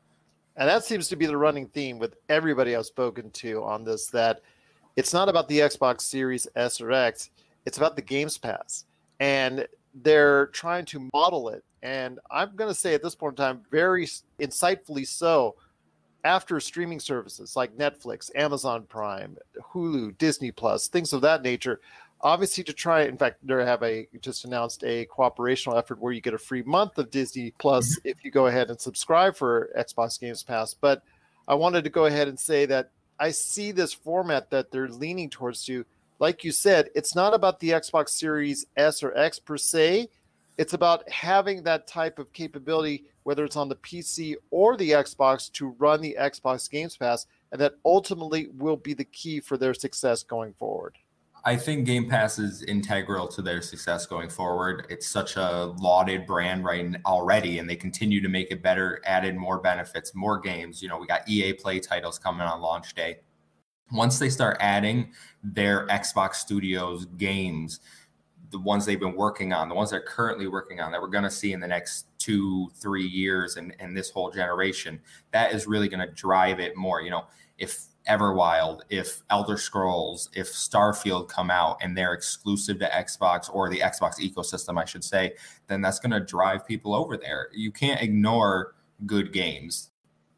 And 0.57 0.69
that 0.69 0.85
seems 0.85 1.09
to 1.09 1.17
be 1.17 1.27
the 1.27 1.37
running 1.37 1.69
theme 1.69 1.99
with 1.99 2.17
everybody 2.31 2.75
I've 2.75 2.87
spoken 2.87 3.31
to 3.31 3.63
on 3.63 3.85
this 3.85 4.07
that 4.09 4.41
it's 4.97 5.13
not 5.13 5.29
about 5.29 5.49
the 5.49 5.59
Xbox 5.59 6.01
Series 6.01 6.49
S 6.57 6.81
or 6.81 6.91
X, 6.91 7.31
it's 7.67 7.77
about 7.77 7.95
the 7.95 8.03
Games 8.03 8.39
Pass. 8.39 8.87
And 9.21 9.67
they're 10.03 10.47
trying 10.49 10.85
to 10.87 11.09
model 11.13 11.49
it. 11.49 11.65
And 11.83 12.19
I'm 12.31 12.55
going 12.57 12.71
to 12.71 12.75
say 12.75 12.95
at 12.95 13.03
this 13.03 13.15
point 13.15 13.39
in 13.39 13.45
time, 13.45 13.61
very 13.71 14.07
insightfully 14.41 15.07
so, 15.07 15.57
after 16.25 16.59
streaming 16.59 16.99
services 16.99 17.55
like 17.55 17.77
Netflix, 17.77 18.31
Amazon 18.35 18.83
Prime, 18.89 19.37
Hulu, 19.73 20.19
Disney 20.19 20.51
Plus, 20.51 20.89
things 20.89 21.13
of 21.13 21.21
that 21.21 21.43
nature, 21.43 21.81
obviously 22.21 22.65
to 22.65 22.73
try 22.73 23.03
in 23.03 23.17
fact 23.17 23.39
they 23.47 23.65
have 23.65 23.83
a 23.83 24.09
just 24.21 24.45
announced 24.45 24.83
a 24.85 25.07
cooperational 25.07 25.79
effort 25.79 26.01
where 26.01 26.13
you 26.13 26.21
get 26.21 26.35
a 26.35 26.39
free 26.39 26.63
month 26.63 26.97
of 26.99 27.11
disney 27.11 27.53
plus 27.59 27.99
mm-hmm. 27.99 28.09
if 28.09 28.25
you 28.25 28.31
go 28.31 28.47
ahead 28.47 28.71
and 28.71 28.81
subscribe 28.81 29.37
for 29.37 29.71
xbox 29.79 30.19
games 30.19 30.43
pass 30.43 30.75
but 30.75 31.03
i 31.47 31.55
wanted 31.55 31.85
to 31.85 31.91
go 31.91 32.07
ahead 32.07 32.29
and 32.29 32.39
say 32.39 32.65
that 32.65 32.91
i 33.19 33.31
see 33.31 33.71
this 33.71 33.93
format 33.93 34.51
that 34.51 34.71
they're 34.71 34.89
leaning 34.89 35.29
towards 35.29 35.65
to 35.65 35.85
like 36.19 36.45
you 36.45 36.53
said 36.53 36.89
it's 36.95 37.15
not 37.15 37.35
about 37.35 37.61
the 37.61 37.71
xbox 37.71 38.11
series 38.11 38.67
s 38.77 39.03
or 39.03 39.17
x 39.17 39.39
per 39.39 39.57
se 39.57 40.09
it's 40.59 40.73
about 40.73 41.09
having 41.11 41.63
that 41.63 41.87
type 41.87 42.19
of 42.19 42.33
capability 42.33 43.05
whether 43.25 43.45
it's 43.45 43.57
on 43.57 43.69
the 43.69 43.77
pc 43.77 44.35
or 44.51 44.77
the 44.77 44.91
xbox 44.91 45.51
to 45.51 45.69
run 45.79 46.01
the 46.01 46.17
xbox 46.21 46.71
games 46.71 46.97
pass 46.97 47.27
and 47.53 47.61
that 47.61 47.75
ultimately 47.85 48.49
will 48.55 48.77
be 48.77 48.95
the 48.95 49.05
key 49.05 49.41
for 49.41 49.57
their 49.57 49.75
success 49.75 50.23
going 50.23 50.53
forward 50.55 50.97
I 51.47 51.55
think 51.57 51.87
Game 51.87 52.09
Pass 52.09 52.41
is 52.41 52.65
integral 52.65 53.29
to 53.29 53.41
their 53.41 53.63
success 53.63 54.05
going 54.05 54.29
forward. 54.29 54.85
It's 54.91 55.07
such 55.07 55.37
a 55.37 55.73
lauded 55.79 56.27
brand 56.27 56.65
right 56.65 56.97
already, 57.07 57.61
and 57.61 57.71
they 57.71 57.77
continue 57.77 58.21
to 58.21 58.29
make 58.29 58.51
it 58.51 58.65
better, 58.65 59.01
added 59.05 59.37
more 59.37 59.61
benefits, 59.61 60.13
more 60.13 60.41
games. 60.41 60.83
You 60.83 60.89
know, 60.89 60.99
we 60.99 61.07
got 61.07 61.29
EA 61.29 61.53
Play 61.53 61.79
titles 61.79 62.19
coming 62.19 62.41
on 62.41 62.61
launch 62.61 62.97
day. 62.97 63.19
Once 63.93 64.19
they 64.19 64.29
start 64.29 64.57
adding 64.61 65.13
their 65.43 65.87
Xbox 65.87 66.37
Studios 66.37 67.07
games, 67.17 67.81
the 68.51 68.59
ones 68.59 68.87
they've 68.87 69.01
been 69.01 69.17
working 69.17 69.53
on, 69.53 69.69
the 69.69 69.75
ones 69.75 69.91
they're 69.91 70.01
currently 70.01 70.47
working 70.47 70.81
on, 70.81 70.93
that 70.93 71.01
we're 71.01 71.09
going 71.09 71.25
to 71.25 71.31
see 71.31 71.53
in 71.53 71.61
the 71.61 71.69
next 71.69 72.07
two, 72.19 72.69
three 72.75 73.07
years 73.07 73.57
and, 73.57 73.75
and 73.79 73.97
this 73.97 74.11
whole 74.11 74.31
generation, 74.31 75.01
that 75.33 75.53
is 75.53 75.67
really 75.67 75.89
going 75.89 76.07
to 76.07 76.13
drive 76.15 76.61
it 76.61 76.77
more. 76.77 77.01
You 77.01 77.11
know, 77.11 77.25
if 77.59 77.87
Everwild, 78.09 78.83
if 78.89 79.23
Elder 79.31 79.57
Scrolls, 79.57 80.31
if 80.33 80.49
Starfield 80.49 81.29
come 81.29 81.51
out 81.51 81.79
and 81.81 81.97
they're 81.97 82.13
exclusive 82.13 82.79
to 82.79 82.87
Xbox 82.87 83.53
or 83.53 83.69
the 83.69 83.81
Xbox 83.81 84.21
ecosystem, 84.21 84.81
I 84.81 84.85
should 84.85 85.05
say, 85.05 85.35
then 85.67 85.81
that's 85.81 85.99
going 85.99 86.13
to 86.13 86.21
drive 86.21 86.67
people 86.67 86.95
over 86.95 87.17
there. 87.17 87.49
You 87.53 87.73
can't 87.73 88.01
ignore 88.01 88.75
good 89.07 89.33
games. 89.33 89.91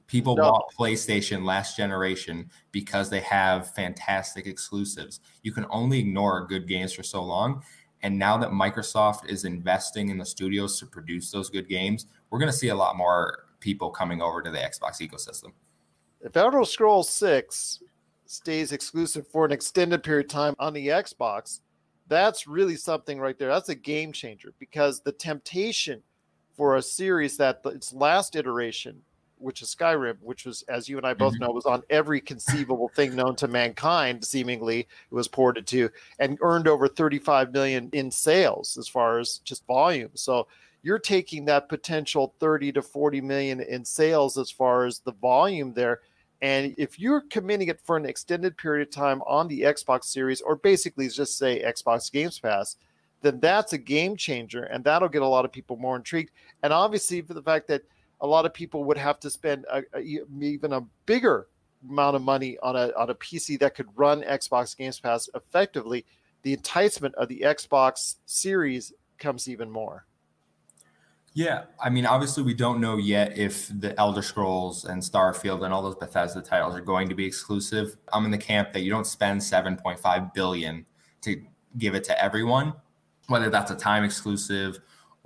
People 0.09 0.35
no. 0.37 0.43
bought 0.43 0.73
PlayStation 0.77 1.45
last 1.45 1.77
generation 1.77 2.51
because 2.73 3.09
they 3.09 3.21
have 3.21 3.73
fantastic 3.75 4.47
exclusives. 4.47 5.21
You 5.43 5.53
can 5.53 5.67
only 5.71 6.01
ignore 6.01 6.47
good 6.47 6.67
games 6.67 6.93
for 6.93 7.03
so 7.03 7.23
long. 7.23 7.63
And 8.03 8.19
now 8.19 8.37
that 8.39 8.51
Microsoft 8.51 9.29
is 9.29 9.45
investing 9.45 10.09
in 10.09 10.19
the 10.19 10.27
studios 10.27 10.79
to 10.81 10.87
produce 10.87 11.31
those 11.31 11.51
good 11.51 11.69
games, 11.69 12.07
we're 12.31 12.39
going 12.39 12.51
to 12.51 12.57
see 12.57 12.69
a 12.69 12.75
lot 12.75 12.97
more 12.97 13.47
people 13.61 13.91
coming 13.91 14.21
over 14.23 14.43
to 14.43 14.51
the 14.51 14.59
Xbox 14.59 15.01
ecosystem 15.01 15.53
if 16.21 16.37
Elder 16.37 16.65
Scrolls 16.65 17.09
6 17.11 17.83
stays 18.27 18.73
exclusive 18.73 19.27
for 19.29 19.45
an 19.45 19.53
extended 19.53 20.03
period 20.03 20.27
of 20.27 20.31
time 20.31 20.55
on 20.59 20.73
the 20.73 20.89
Xbox, 20.89 21.61
that's 22.09 22.47
really 22.47 22.77
something 22.77 23.19
right 23.19 23.39
there. 23.39 23.49
That's 23.49 23.69
a 23.69 23.75
game 23.75 24.13
changer 24.13 24.53
because 24.59 25.01
the 25.01 25.13
temptation 25.13 26.03
for 26.57 26.77
a 26.77 26.83
series 26.83 27.37
that 27.37 27.61
its 27.67 27.93
last 27.93 28.35
iteration, 28.35 29.01
which 29.39 29.63
is 29.63 29.75
Skyrim, 29.75 30.17
which 30.21 30.45
was, 30.45 30.63
as 30.69 30.89
you 30.89 30.97
and 30.97 31.07
I 31.07 31.15
both 31.15 31.35
mm-hmm. 31.35 31.45
know, 31.45 31.51
was 31.51 31.67
on 31.67 31.83
every 31.91 32.21
conceivable 32.21 32.89
thing 32.89 33.15
known 33.15 33.37
to 33.37 33.49
mankind, 33.49 34.25
seemingly 34.25 34.81
it 34.81 35.15
was 35.15 35.29
ported 35.29 35.67
to, 35.69 35.91
and 36.19 36.39
earned 36.41 36.69
over 36.69 36.89
35 36.89 37.53
million 37.53 37.89
in 37.93 38.11
sales 38.11 38.77
as 38.77 38.89
far 38.89 39.19
as 39.19 39.39
just 39.39 39.67
volume. 39.67 40.11
So 40.15 40.47
you're 40.83 40.99
taking 40.99 41.45
that 41.47 41.69
potential 41.69 42.35
30 42.41 42.73
to 42.73 42.83
40 42.83 43.21
million 43.21 43.61
in 43.61 43.85
sales 43.85 44.39
as 44.39 44.51
far 44.51 44.87
as 44.87 45.01
the 45.01 45.13
volume 45.13 45.73
there. 45.73 46.01
And 46.41 46.75
if 46.79 47.01
you're 47.01 47.23
committing 47.23 47.69
it 47.69 47.81
for 47.85 47.97
an 47.97 48.07
extended 48.07 48.57
period 48.57 48.87
of 48.87 48.95
time 48.95 49.23
on 49.27 49.49
the 49.49 49.63
Xbox 49.63 50.05
Series, 50.05 50.41
or 50.41 50.55
basically 50.57 51.09
just 51.09 51.37
say 51.37 51.63
Xbox 51.63 52.13
Games 52.13 52.39
Pass, 52.39 52.77
then 53.23 53.41
that's 53.41 53.73
a 53.73 53.79
game 53.79 54.17
changer 54.17 54.63
and 54.65 54.85
that'll 54.85 55.09
get 55.09 55.23
a 55.23 55.27
lot 55.27 55.45
of 55.45 55.53
people 55.53 55.77
more 55.77 55.97
intrigued. 55.97 56.31
And 56.63 56.73
obviously, 56.73 57.21
for 57.23 57.35
the 57.35 57.43
fact 57.43 57.67
that 57.69 57.83
a 58.21 58.27
lot 58.27 58.47
of 58.47 58.55
people 58.55 58.85
would 58.85 58.99
have 58.99 59.21
to 59.21 59.31
spend 59.31 59.65
a, 59.71 59.83
a, 59.95 60.01
even 60.41 60.73
a 60.73 60.81
bigger 61.07 61.49
amount 61.89 62.17
of 62.17 62.23
money 62.23 62.59
on 62.63 62.77
a, 62.77 62.93
on 62.97 63.11
a 63.11 63.15
PC 63.15 63.59
that 63.61 63.75
could 63.75 63.87
run 63.97 64.23
Xbox 64.23 64.77
Games 64.77 64.99
Pass 64.99 65.29
effectively, 65.35 66.05
the 66.43 66.53
enticement 66.53 67.15
of 67.15 67.29
the 67.29 67.41
Xbox 67.41 68.17
Series 68.27 68.93
comes 69.19 69.49
even 69.49 69.71
more. 69.71 70.05
Yeah, 71.35 71.65
I 71.81 71.91
mean, 71.91 72.05
obviously, 72.05 72.43
we 72.43 72.55
don't 72.55 72.81
know 72.81 72.97
yet 72.97 73.39
if 73.39 73.69
the 73.69 73.97
Elder 73.99 74.23
Scrolls 74.23 74.85
and 74.87 75.01
Starfield 75.01 75.65
and 75.65 75.73
all 75.73 75.83
those 75.83 75.95
Bethesda 75.95 76.41
titles 76.41 76.75
are 76.75 76.81
going 76.81 77.09
to 77.09 77.15
be 77.15 77.25
exclusive. 77.25 77.97
I'm 78.13 78.25
in 78.25 78.31
the 78.31 78.39
camp 78.39 78.73
that 78.73 78.81
you 78.81 78.91
don't 78.91 79.07
spend 79.07 79.41
7.5 79.41 80.35
billion 80.35 80.85
to 81.21 81.41
give 81.77 81.95
it 81.95 82.03
to 82.05 82.23
everyone, 82.23 82.73
whether 83.29 83.51
that's 83.51 83.71
a 83.71 83.77
time 83.77 84.03
exclusive 84.03 84.81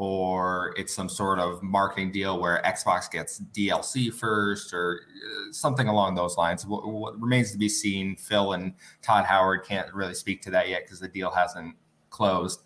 or 0.04 0.74
it's 0.76 0.92
some 0.92 1.08
sort 1.08 1.38
of 1.38 1.62
marketing 1.62 2.10
deal 2.10 2.40
where 2.40 2.60
Xbox 2.64 3.08
gets 3.08 3.38
DLC 3.38 4.12
first 4.12 4.74
or 4.74 5.02
uh, 5.24 5.52
something 5.52 5.86
along 5.86 6.16
those 6.16 6.36
lines. 6.36 6.66
What, 6.66 6.84
what 6.88 7.20
remains 7.20 7.52
to 7.52 7.58
be 7.58 7.68
seen. 7.68 8.16
Phil 8.16 8.54
and 8.54 8.74
Todd 9.00 9.26
Howard 9.26 9.64
can't 9.64 9.94
really 9.94 10.14
speak 10.14 10.42
to 10.42 10.50
that 10.50 10.68
yet 10.68 10.82
because 10.84 10.98
the 10.98 11.06
deal 11.06 11.30
hasn't 11.30 11.76
closed, 12.10 12.62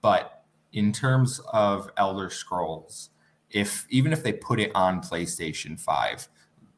but 0.00 0.44
in 0.74 0.92
terms 0.92 1.40
of 1.52 1.90
Elder 1.96 2.30
Scrolls, 2.30 3.10
if 3.50 3.84
even 3.90 4.12
if 4.12 4.22
they 4.22 4.32
put 4.32 4.60
it 4.60 4.70
on 4.76 5.02
PlayStation 5.02 5.80
5, 5.80 6.28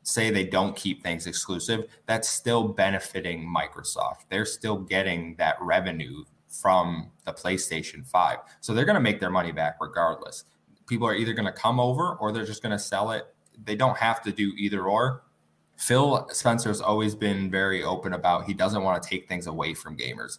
say 0.04 0.30
they 0.30 0.44
don't 0.44 0.74
keep 0.74 1.02
things 1.02 1.26
exclusive, 1.26 1.84
that's 2.06 2.30
still 2.30 2.66
benefiting 2.66 3.46
Microsoft. 3.46 4.24
They're 4.30 4.46
still 4.46 4.78
getting 4.78 5.34
that 5.36 5.60
revenue 5.60 6.24
from 6.60 7.10
the 7.24 7.32
PlayStation 7.32 8.06
5. 8.06 8.38
So 8.60 8.74
they're 8.74 8.84
going 8.84 8.94
to 8.94 9.00
make 9.00 9.20
their 9.20 9.30
money 9.30 9.52
back 9.52 9.76
regardless. 9.80 10.44
People 10.86 11.06
are 11.06 11.14
either 11.14 11.32
going 11.32 11.46
to 11.46 11.52
come 11.52 11.78
over 11.78 12.16
or 12.16 12.32
they're 12.32 12.46
just 12.46 12.62
going 12.62 12.72
to 12.72 12.78
sell 12.78 13.10
it. 13.10 13.26
They 13.64 13.76
don't 13.76 13.96
have 13.96 14.22
to 14.22 14.32
do 14.32 14.52
either 14.56 14.84
or. 14.84 15.22
Phil 15.76 16.28
Spencer 16.32 16.70
has 16.70 16.80
always 16.80 17.14
been 17.14 17.50
very 17.50 17.84
open 17.84 18.12
about 18.12 18.44
he 18.44 18.54
doesn't 18.54 18.82
want 18.82 19.00
to 19.02 19.08
take 19.08 19.28
things 19.28 19.46
away 19.46 19.74
from 19.74 19.96
gamers 19.96 20.38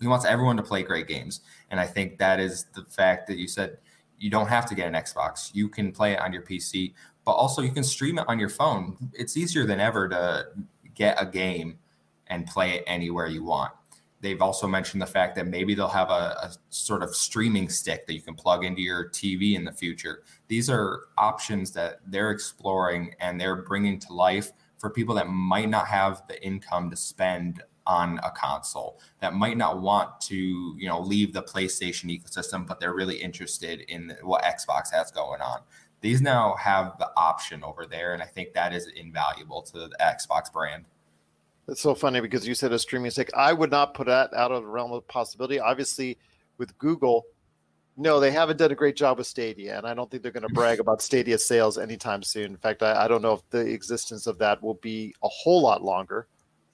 he 0.00 0.06
wants 0.06 0.24
everyone 0.24 0.56
to 0.56 0.62
play 0.62 0.82
great 0.82 1.06
games. 1.06 1.40
And 1.70 1.78
I 1.78 1.86
think 1.86 2.18
that 2.18 2.40
is 2.40 2.64
the 2.74 2.84
fact 2.84 3.26
that 3.28 3.36
you 3.36 3.46
said 3.46 3.78
you 4.18 4.30
don't 4.30 4.48
have 4.48 4.66
to 4.66 4.74
get 4.74 4.86
an 4.86 4.94
Xbox. 4.94 5.50
You 5.54 5.68
can 5.68 5.92
play 5.92 6.12
it 6.12 6.20
on 6.20 6.32
your 6.32 6.42
PC, 6.42 6.94
but 7.24 7.32
also 7.32 7.62
you 7.62 7.70
can 7.70 7.84
stream 7.84 8.18
it 8.18 8.24
on 8.28 8.38
your 8.38 8.48
phone. 8.48 8.96
It's 9.12 9.36
easier 9.36 9.66
than 9.66 9.80
ever 9.80 10.08
to 10.08 10.46
get 10.94 11.20
a 11.20 11.26
game 11.26 11.78
and 12.26 12.46
play 12.46 12.72
it 12.76 12.84
anywhere 12.86 13.26
you 13.26 13.44
want. 13.44 13.72
They've 14.20 14.40
also 14.40 14.66
mentioned 14.66 15.00
the 15.00 15.06
fact 15.06 15.34
that 15.36 15.46
maybe 15.46 15.74
they'll 15.74 15.88
have 15.88 16.10
a, 16.10 16.36
a, 16.42 16.52
sort 16.68 17.02
of 17.02 17.14
streaming 17.14 17.68
stick 17.68 18.06
that 18.06 18.14
you 18.14 18.20
can 18.20 18.34
plug 18.34 18.64
into 18.64 18.82
your 18.82 19.08
TV 19.08 19.54
in 19.54 19.64
the 19.64 19.72
future. 19.72 20.24
These 20.48 20.68
are 20.68 21.04
options 21.16 21.70
that 21.72 22.00
they're 22.06 22.30
exploring 22.30 23.14
and 23.20 23.40
they're 23.40 23.62
bringing 23.62 23.98
to 24.00 24.12
life 24.12 24.52
for 24.76 24.90
people 24.90 25.14
that 25.14 25.28
might 25.28 25.68
not 25.68 25.86
have 25.86 26.22
the 26.28 26.42
income 26.44 26.90
to 26.90 26.96
spend 26.96 27.62
on 27.86 28.20
a 28.22 28.30
console 28.30 29.00
that 29.20 29.34
might 29.34 29.56
not 29.56 29.80
want 29.80 30.20
to 30.20 30.36
you 30.78 30.86
know 30.86 31.00
leave 31.00 31.32
the 31.32 31.42
playstation 31.42 32.04
ecosystem 32.06 32.66
but 32.66 32.78
they're 32.78 32.94
really 32.94 33.16
interested 33.16 33.80
in 33.88 34.14
what 34.22 34.42
xbox 34.42 34.92
has 34.92 35.10
going 35.10 35.40
on 35.40 35.60
these 36.02 36.20
now 36.20 36.54
have 36.56 36.96
the 36.98 37.10
option 37.16 37.64
over 37.64 37.86
there 37.86 38.12
and 38.12 38.22
i 38.22 38.26
think 38.26 38.52
that 38.52 38.74
is 38.74 38.86
invaluable 38.96 39.62
to 39.62 39.72
the 39.78 39.90
xbox 40.02 40.52
brand 40.52 40.84
it's 41.70 41.80
so 41.80 41.94
funny 41.94 42.20
because 42.20 42.46
you 42.46 42.54
said 42.54 42.72
a 42.72 42.78
streaming 42.78 43.10
stick 43.10 43.30
i 43.36 43.52
would 43.52 43.70
not 43.70 43.94
put 43.94 44.06
that 44.06 44.32
out 44.34 44.52
of 44.52 44.62
the 44.62 44.68
realm 44.68 44.92
of 44.92 45.06
possibility 45.08 45.58
obviously 45.58 46.18
with 46.58 46.76
google 46.78 47.24
no, 47.96 48.18
they 48.18 48.30
haven't 48.30 48.56
done 48.56 48.70
a 48.70 48.76
great 48.76 48.96
job 48.96 49.18
with 49.18 49.26
Stadia, 49.26 49.76
and 49.76 49.86
I 49.86 49.92
don't 49.92 50.10
think 50.10 50.22
they're 50.22 50.32
going 50.32 50.46
to 50.46 50.54
brag 50.54 50.80
about 50.80 51.02
Stadia 51.02 51.36
sales 51.36 51.76
anytime 51.76 52.22
soon. 52.22 52.52
In 52.52 52.56
fact, 52.56 52.82
I, 52.82 53.04
I, 53.04 53.08
don't 53.08 53.20
know 53.20 53.34
if 53.34 53.40
the 53.50 53.58
existence 53.58 54.26
of 54.26 54.38
that 54.38 54.62
will 54.62 54.74
be 54.74 55.14
a 55.22 55.28
whole 55.28 55.60
lot 55.60 55.82
longer 55.82 56.26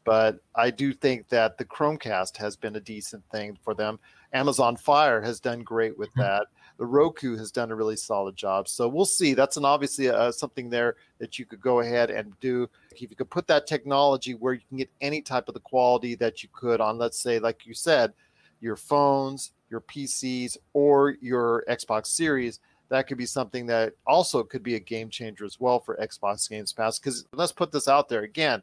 but 0.07 0.39
I 0.55 0.71
do 0.71 0.95
think 0.95 1.29
that 1.31 1.59
the 1.59 1.65
Chromecast 1.65 2.37
has 2.37 2.57
been 2.57 2.77
a 2.77 2.81
decent 2.81 3.25
thing 3.33 3.59
for 3.63 3.75
them. 3.75 3.99
Amazon 4.33 4.77
Fire 4.77 5.21
has 5.21 5.41
done 5.41 5.65
great 5.65 5.99
with 5.99 6.11
Mhm. 6.15 6.23
that. 6.23 6.47
The 6.79 6.87
Roku 6.87 7.37
has 7.37 7.51
done 7.51 7.71
a 7.71 7.75
really 7.75 7.97
solid 7.97 8.37
job. 8.37 8.69
So 8.69 8.89
we'll 8.89 9.07
see. 9.07 9.33
That's 9.35 9.57
an 9.57 9.65
obviously 9.65 10.11
uh, 10.11 10.31
something 10.31 10.69
there 10.69 10.97
that 11.19 11.39
you 11.39 11.47
could 11.47 11.61
go 11.61 11.81
ahead 11.81 12.11
and 12.11 12.39
do. 12.41 12.69
If 12.93 13.01
you 13.01 13.09
could 13.09 13.31
put 13.31 13.47
that 13.47 13.67
technology 13.67 14.35
where 14.35 14.55
you 14.55 14.61
can 14.69 14.79
get 14.79 14.91
any 15.01 15.23
type 15.23 15.49
of 15.49 15.55
the 15.55 15.61
quality 15.61 16.15
that 16.17 16.43
you 16.43 16.49
could 16.53 16.81
on, 16.81 16.99
let's 16.99 17.19
say, 17.19 17.39
like 17.39 17.67
you 17.67 17.73
said, 17.73 18.13
your 18.61 18.77
phones, 18.77 19.53
your 19.71 19.81
PCs, 19.81 20.59
or 20.75 21.17
your 21.21 21.65
Xbox 21.69 22.07
Series, 22.07 22.61
that 22.89 23.07
could 23.07 23.19
be 23.19 23.27
something 23.27 23.67
that 23.67 23.95
also 24.07 24.43
could 24.43 24.63
be 24.63 24.77
a 24.77 24.81
game 24.81 25.09
changer 25.09 25.45
as 25.45 25.59
well 25.59 25.81
for 25.81 25.97
Xbox 25.97 26.49
Games 26.49 26.73
Pass. 26.73 26.99
Because 26.99 27.25
let's 27.33 27.53
put 27.53 27.73
this 27.73 27.89
out 27.89 28.09
there 28.09 28.23
again. 28.23 28.63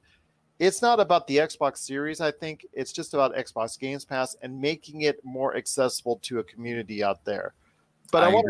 It's 0.60 0.82
not 0.82 1.00
about 1.00 1.28
the 1.28 1.38
Xbox 1.38 1.78
Series, 1.78 2.22
I 2.22 2.32
think. 2.32 2.66
It's 2.74 2.94
just 2.94 3.14
about 3.14 3.36
Xbox 3.36 3.78
Games 3.78 4.06
Pass 4.06 4.36
and 4.42 4.62
making 4.62 5.02
it 5.02 5.24
more 5.26 5.58
accessible 5.58 6.20
to 6.24 6.40
a 6.40 6.44
community 6.44 7.04
out 7.04 7.26
there. 7.26 7.54
But 8.14 8.24
I, 8.24 8.30
want. 8.30 8.46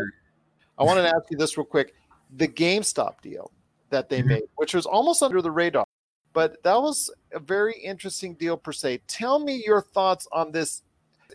I 0.78 0.84
want 0.84 0.98
to 0.98 1.08
ask 1.08 1.30
you 1.30 1.36
this 1.36 1.56
real 1.56 1.64
quick. 1.64 1.94
The 2.36 2.46
GameStop 2.46 3.20
deal 3.22 3.50
that 3.90 4.08
they 4.08 4.22
Mhm. 4.22 4.26
made, 4.26 4.42
which 4.56 4.74
was 4.74 4.86
almost 4.86 5.22
under 5.22 5.40
the 5.40 5.50
radar, 5.50 5.86
but 6.32 6.62
that 6.64 6.80
was 6.80 7.10
a 7.32 7.38
very 7.40 7.74
interesting 7.80 8.34
deal 8.34 8.56
per 8.56 8.72
se. 8.72 9.00
Tell 9.06 9.38
me 9.38 9.62
your 9.64 9.80
thoughts 9.80 10.28
on 10.32 10.52
this. 10.52 10.82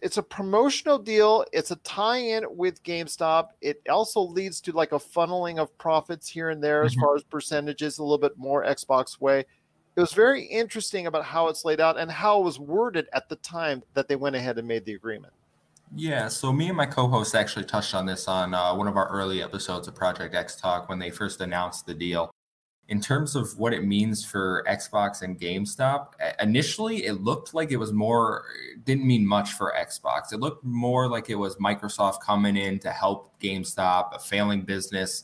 It's 0.01 0.17
a 0.17 0.23
promotional 0.23 0.99
deal. 0.99 1.43
It's 1.51 1.71
a 1.71 1.75
tie-in 1.77 2.45
with 2.55 2.84
GameStop. 2.84 3.49
It 3.61 3.82
also 3.89 4.21
leads 4.21 4.61
to 4.61 4.71
like 4.71 4.91
a 4.91 4.99
funneling 4.99 5.57
of 5.57 5.75
profits 5.77 6.27
here 6.27 6.49
and 6.49 6.63
there 6.63 6.84
as 6.84 6.95
Mhm. 6.95 6.99
far 7.01 7.15
as 7.15 7.23
percentages, 7.23 7.97
a 7.97 8.03
little 8.03 8.17
bit 8.17 8.38
more 8.38 8.63
Xbox 8.63 9.19
way. 9.19 9.45
It 9.95 9.99
was 9.99 10.13
very 10.13 10.43
interesting 10.45 11.07
about 11.07 11.25
how 11.25 11.47
it's 11.47 11.65
laid 11.65 11.82
out 11.82 11.97
and 11.97 12.11
how 12.11 12.39
it 12.39 12.43
was 12.43 12.59
worded 12.59 13.09
at 13.11 13.27
the 13.27 13.36
time 13.38 13.84
that 13.95 14.07
they 14.07 14.15
went 14.15 14.36
ahead 14.36 14.57
and 14.57 14.67
made 14.67 14.86
the 14.86 14.93
agreement. 14.93 15.34
Yeah, 15.95 16.27
so 16.27 16.53
me 16.53 16.67
and 16.67 16.77
my 16.77 16.85
co-host 16.85 17.33
actually 17.33 17.65
touched 17.65 17.95
on 17.95 18.05
this 18.05 18.27
on 18.27 18.53
uh, 18.53 18.75
one 18.75 18.87
of 18.87 18.95
our 18.95 19.07
early 19.09 19.41
episodes 19.41 19.87
of 19.87 19.95
Project 19.95 20.35
X 20.35 20.55
Talk 20.55 20.87
when 20.87 20.99
they 20.99 21.09
first 21.09 21.41
announced 21.41 21.87
the 21.87 21.93
deal. 21.93 22.31
In 22.89 22.99
terms 22.99 23.35
of 23.35 23.57
what 23.57 23.73
it 23.73 23.83
means 23.83 24.25
for 24.25 24.63
Xbox 24.67 25.21
and 25.21 25.39
GameStop, 25.39 26.13
initially 26.41 27.05
it 27.05 27.21
looked 27.21 27.53
like 27.53 27.71
it 27.71 27.77
was 27.77 27.93
more 27.93 28.45
didn't 28.83 29.05
mean 29.05 29.25
much 29.25 29.53
for 29.53 29.73
Xbox. 29.77 30.33
It 30.33 30.39
looked 30.39 30.63
more 30.63 31.07
like 31.07 31.29
it 31.29 31.35
was 31.35 31.55
Microsoft 31.57 32.21
coming 32.21 32.57
in 32.57 32.79
to 32.79 32.91
help 32.91 33.39
GameStop, 33.39 34.15
a 34.15 34.19
failing 34.19 34.61
business, 34.61 35.23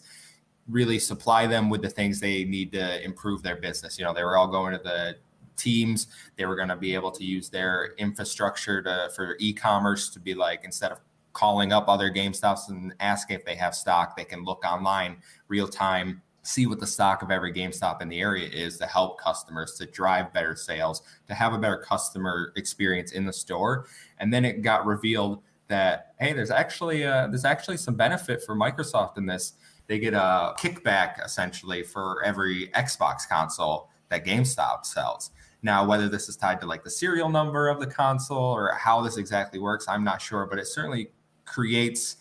really 0.67 0.99
supply 0.99 1.47
them 1.47 1.69
with 1.69 1.81
the 1.81 1.89
things 1.89 2.19
they 2.19 2.43
need 2.43 2.71
to 2.73 3.03
improve 3.03 3.41
their 3.41 3.55
business. 3.55 3.97
You 3.97 4.05
know, 4.05 4.13
they 4.13 4.23
were 4.23 4.37
all 4.37 4.47
going 4.47 4.73
to 4.73 4.83
the 4.83 5.15
teams 5.55 6.07
they 6.37 6.45
were 6.45 6.55
going 6.55 6.67
to 6.67 6.75
be 6.75 6.93
able 6.93 7.11
to 7.11 7.23
use 7.23 7.49
their 7.49 7.93
infrastructure 7.97 8.81
to 8.81 9.09
for 9.15 9.35
e-commerce 9.39 10.09
to 10.09 10.19
be 10.19 10.33
like 10.33 10.63
instead 10.63 10.91
of 10.91 10.99
calling 11.35 11.73
up 11.73 11.87
other 11.87 12.09
GameStops 12.09 12.69
and 12.69 12.95
asking 12.99 13.35
if 13.35 13.45
they 13.45 13.55
have 13.55 13.75
stock, 13.75 14.17
they 14.17 14.23
can 14.23 14.43
look 14.43 14.63
online 14.65 15.17
real 15.49 15.67
time, 15.67 16.21
see 16.41 16.65
what 16.65 16.79
the 16.79 16.87
stock 16.87 17.21
of 17.21 17.29
every 17.29 17.53
GameStop 17.53 18.01
in 18.01 18.09
the 18.09 18.19
area 18.19 18.47
is 18.47 18.77
to 18.79 18.87
help 18.87 19.19
customers 19.19 19.73
to 19.73 19.85
drive 19.85 20.33
better 20.33 20.55
sales, 20.55 21.03
to 21.27 21.35
have 21.35 21.53
a 21.53 21.57
better 21.59 21.77
customer 21.77 22.53
experience 22.55 23.11
in 23.11 23.25
the 23.25 23.33
store. 23.33 23.85
And 24.17 24.33
then 24.33 24.45
it 24.45 24.63
got 24.63 24.85
revealed 24.85 25.43
that 25.67 26.13
hey, 26.19 26.33
there's 26.33 26.51
actually 26.51 27.03
uh, 27.03 27.27
there's 27.27 27.45
actually 27.45 27.77
some 27.77 27.95
benefit 27.95 28.41
for 28.43 28.55
Microsoft 28.55 29.17
in 29.17 29.25
this. 29.25 29.53
They 29.87 29.99
get 29.99 30.13
a 30.13 30.53
kickback 30.57 31.23
essentially 31.23 31.83
for 31.83 32.23
every 32.23 32.69
Xbox 32.69 33.27
console 33.27 33.89
that 34.09 34.25
GameStop 34.25 34.85
sells. 34.85 35.31
Now, 35.65 35.83
whether 35.83 36.07
this 36.07 36.29
is 36.29 36.37
tied 36.37 36.61
to 36.61 36.67
like 36.67 36.83
the 36.83 36.91
serial 36.91 37.27
number 37.27 37.69
of 37.69 37.79
the 37.79 37.87
console 37.87 38.37
or 38.37 38.71
how 38.75 39.01
this 39.01 39.17
exactly 39.17 39.57
works, 39.57 39.87
I'm 39.87 40.03
not 40.03 40.21
sure, 40.21 40.45
but 40.45 40.59
it 40.59 40.67
certainly 40.67 41.09
creates 41.45 42.17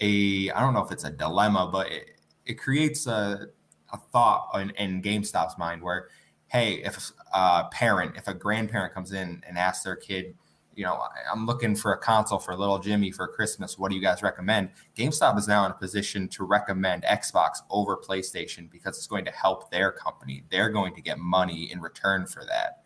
a, 0.00 0.50
I 0.50 0.60
don't 0.60 0.74
know 0.74 0.84
if 0.84 0.90
it's 0.90 1.04
a 1.04 1.10
dilemma, 1.10 1.70
but 1.70 1.88
it, 1.92 2.18
it 2.46 2.54
creates 2.54 3.06
a, 3.06 3.46
a 3.92 3.96
thought 3.96 4.48
in, 4.60 4.70
in 4.70 5.02
GameStop's 5.02 5.56
mind 5.56 5.82
where, 5.82 6.08
hey, 6.48 6.82
if 6.82 7.12
a 7.32 7.68
parent, 7.70 8.16
if 8.16 8.26
a 8.26 8.34
grandparent 8.34 8.92
comes 8.92 9.12
in 9.12 9.40
and 9.46 9.56
asks 9.56 9.84
their 9.84 9.94
kid, 9.94 10.34
you 10.74 10.84
know, 10.84 11.00
I'm 11.32 11.46
looking 11.46 11.76
for 11.76 11.92
a 11.92 11.98
console 11.98 12.40
for 12.40 12.56
little 12.56 12.80
Jimmy 12.80 13.12
for 13.12 13.28
Christmas. 13.28 13.78
What 13.78 13.90
do 13.90 13.96
you 13.96 14.02
guys 14.02 14.20
recommend? 14.20 14.70
GameStop 14.96 15.38
is 15.38 15.46
now 15.46 15.64
in 15.64 15.70
a 15.70 15.74
position 15.74 16.26
to 16.30 16.42
recommend 16.42 17.04
Xbox 17.04 17.58
over 17.70 17.96
PlayStation 17.96 18.68
because 18.68 18.96
it's 18.96 19.06
going 19.06 19.26
to 19.26 19.30
help 19.30 19.70
their 19.70 19.92
company. 19.92 20.42
They're 20.50 20.70
going 20.70 20.96
to 20.96 21.00
get 21.00 21.20
money 21.20 21.70
in 21.70 21.80
return 21.80 22.26
for 22.26 22.44
that. 22.46 22.79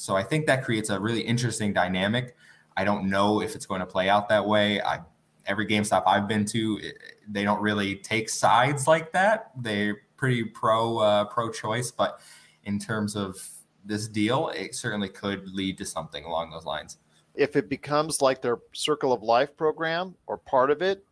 So 0.00 0.16
I 0.16 0.22
think 0.22 0.46
that 0.46 0.64
creates 0.64 0.90
a 0.90 0.98
really 0.98 1.20
interesting 1.20 1.72
dynamic. 1.72 2.36
I 2.76 2.84
don't 2.84 3.10
know 3.10 3.42
if 3.42 3.54
it's 3.54 3.66
going 3.66 3.80
to 3.80 3.86
play 3.86 4.08
out 4.08 4.28
that 4.30 4.46
way. 4.46 4.80
I 4.80 5.00
every 5.46 5.66
GameStop 5.66 6.04
I've 6.06 6.28
been 6.28 6.44
to, 6.46 6.78
it, 6.82 6.96
they 7.28 7.44
don't 7.44 7.60
really 7.60 7.96
take 7.96 8.28
sides 8.28 8.86
like 8.86 9.12
that. 9.12 9.50
They're 9.56 10.02
pretty 10.16 10.44
pro 10.44 10.98
uh, 10.98 11.24
pro 11.26 11.50
choice, 11.50 11.90
but 11.90 12.20
in 12.64 12.78
terms 12.78 13.16
of 13.16 13.46
this 13.84 14.08
deal, 14.08 14.48
it 14.50 14.74
certainly 14.74 15.08
could 15.08 15.48
lead 15.48 15.78
to 15.78 15.84
something 15.84 16.24
along 16.24 16.50
those 16.50 16.64
lines 16.64 16.98
if 17.34 17.56
it 17.56 17.68
becomes 17.68 18.20
like 18.20 18.42
their 18.42 18.58
circle 18.72 19.12
of 19.12 19.22
life 19.22 19.56
program 19.56 20.14
or 20.26 20.36
part 20.36 20.70
of 20.70 20.82
it 20.82 21.04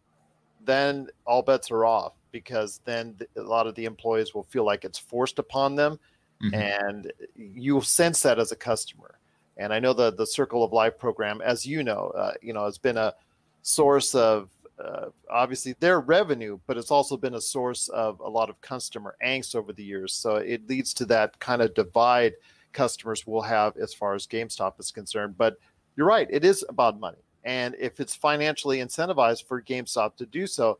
then 0.65 1.09
all 1.25 1.43
bets 1.43 1.71
are 1.71 1.85
off 1.85 2.13
because 2.33 2.81
then 2.85 3.17
a 3.37 3.41
lot 3.41 3.67
of 3.67 3.75
the 3.75 3.85
employees 3.85 4.35
will 4.35 4.43
feel 4.43 4.65
like 4.65 4.85
it's 4.85 4.99
forced 4.99 5.39
upon 5.39 5.75
them 5.75 5.99
Mhm. 6.43 6.55
and 6.55 7.13
you'll 7.35 7.83
sense 7.83 8.23
that 8.23 8.39
as 8.39 8.53
a 8.53 8.57
customer 8.57 9.19
and 9.57 9.73
i 9.73 9.81
know 9.81 9.93
the 9.93 10.13
the 10.13 10.27
circle 10.27 10.63
of 10.63 10.73
life 10.73 10.97
program 10.99 11.41
as 11.41 11.67
you 11.67 11.83
know 11.83 12.13
uh, 12.17 12.33
you 12.43 12.53
know 12.53 12.65
has 12.65 12.79
been 12.79 12.97
a 12.97 13.15
source 13.63 14.15
of 14.15 14.51
uh, 14.79 15.07
obviously 15.29 15.75
their 15.81 16.01
revenue 16.01 16.59
but 16.69 16.77
it's 16.79 16.93
also 16.93 17.17
been 17.17 17.35
a 17.35 17.41
source 17.41 17.89
of 17.89 18.21
a 18.21 18.29
lot 18.29 18.49
of 18.49 18.61
customer 18.61 19.17
angst 19.25 19.57
over 19.57 19.73
the 19.73 19.83
years 19.83 20.13
so 20.15 20.37
it 20.37 20.67
leads 20.69 20.95
to 20.95 21.05
that 21.05 21.37
kind 21.41 21.61
of 21.61 21.75
divide 21.75 22.35
customers 22.73 23.27
will 23.27 23.43
have 23.43 23.77
as 23.77 23.93
far 23.93 24.15
as 24.15 24.27
gamestop 24.27 24.79
is 24.79 24.93
concerned 24.93 25.37
but 25.37 25.57
you're 25.97 26.07
right. 26.07 26.29
It 26.31 26.45
is 26.45 26.65
about 26.69 27.01
money. 27.01 27.19
And 27.43 27.75
if 27.77 27.99
it's 27.99 28.15
financially 28.15 28.79
incentivized 28.79 29.47
for 29.49 29.61
GameStop 29.61 30.15
to 30.19 30.27
do 30.27 30.47
so, 30.47 30.79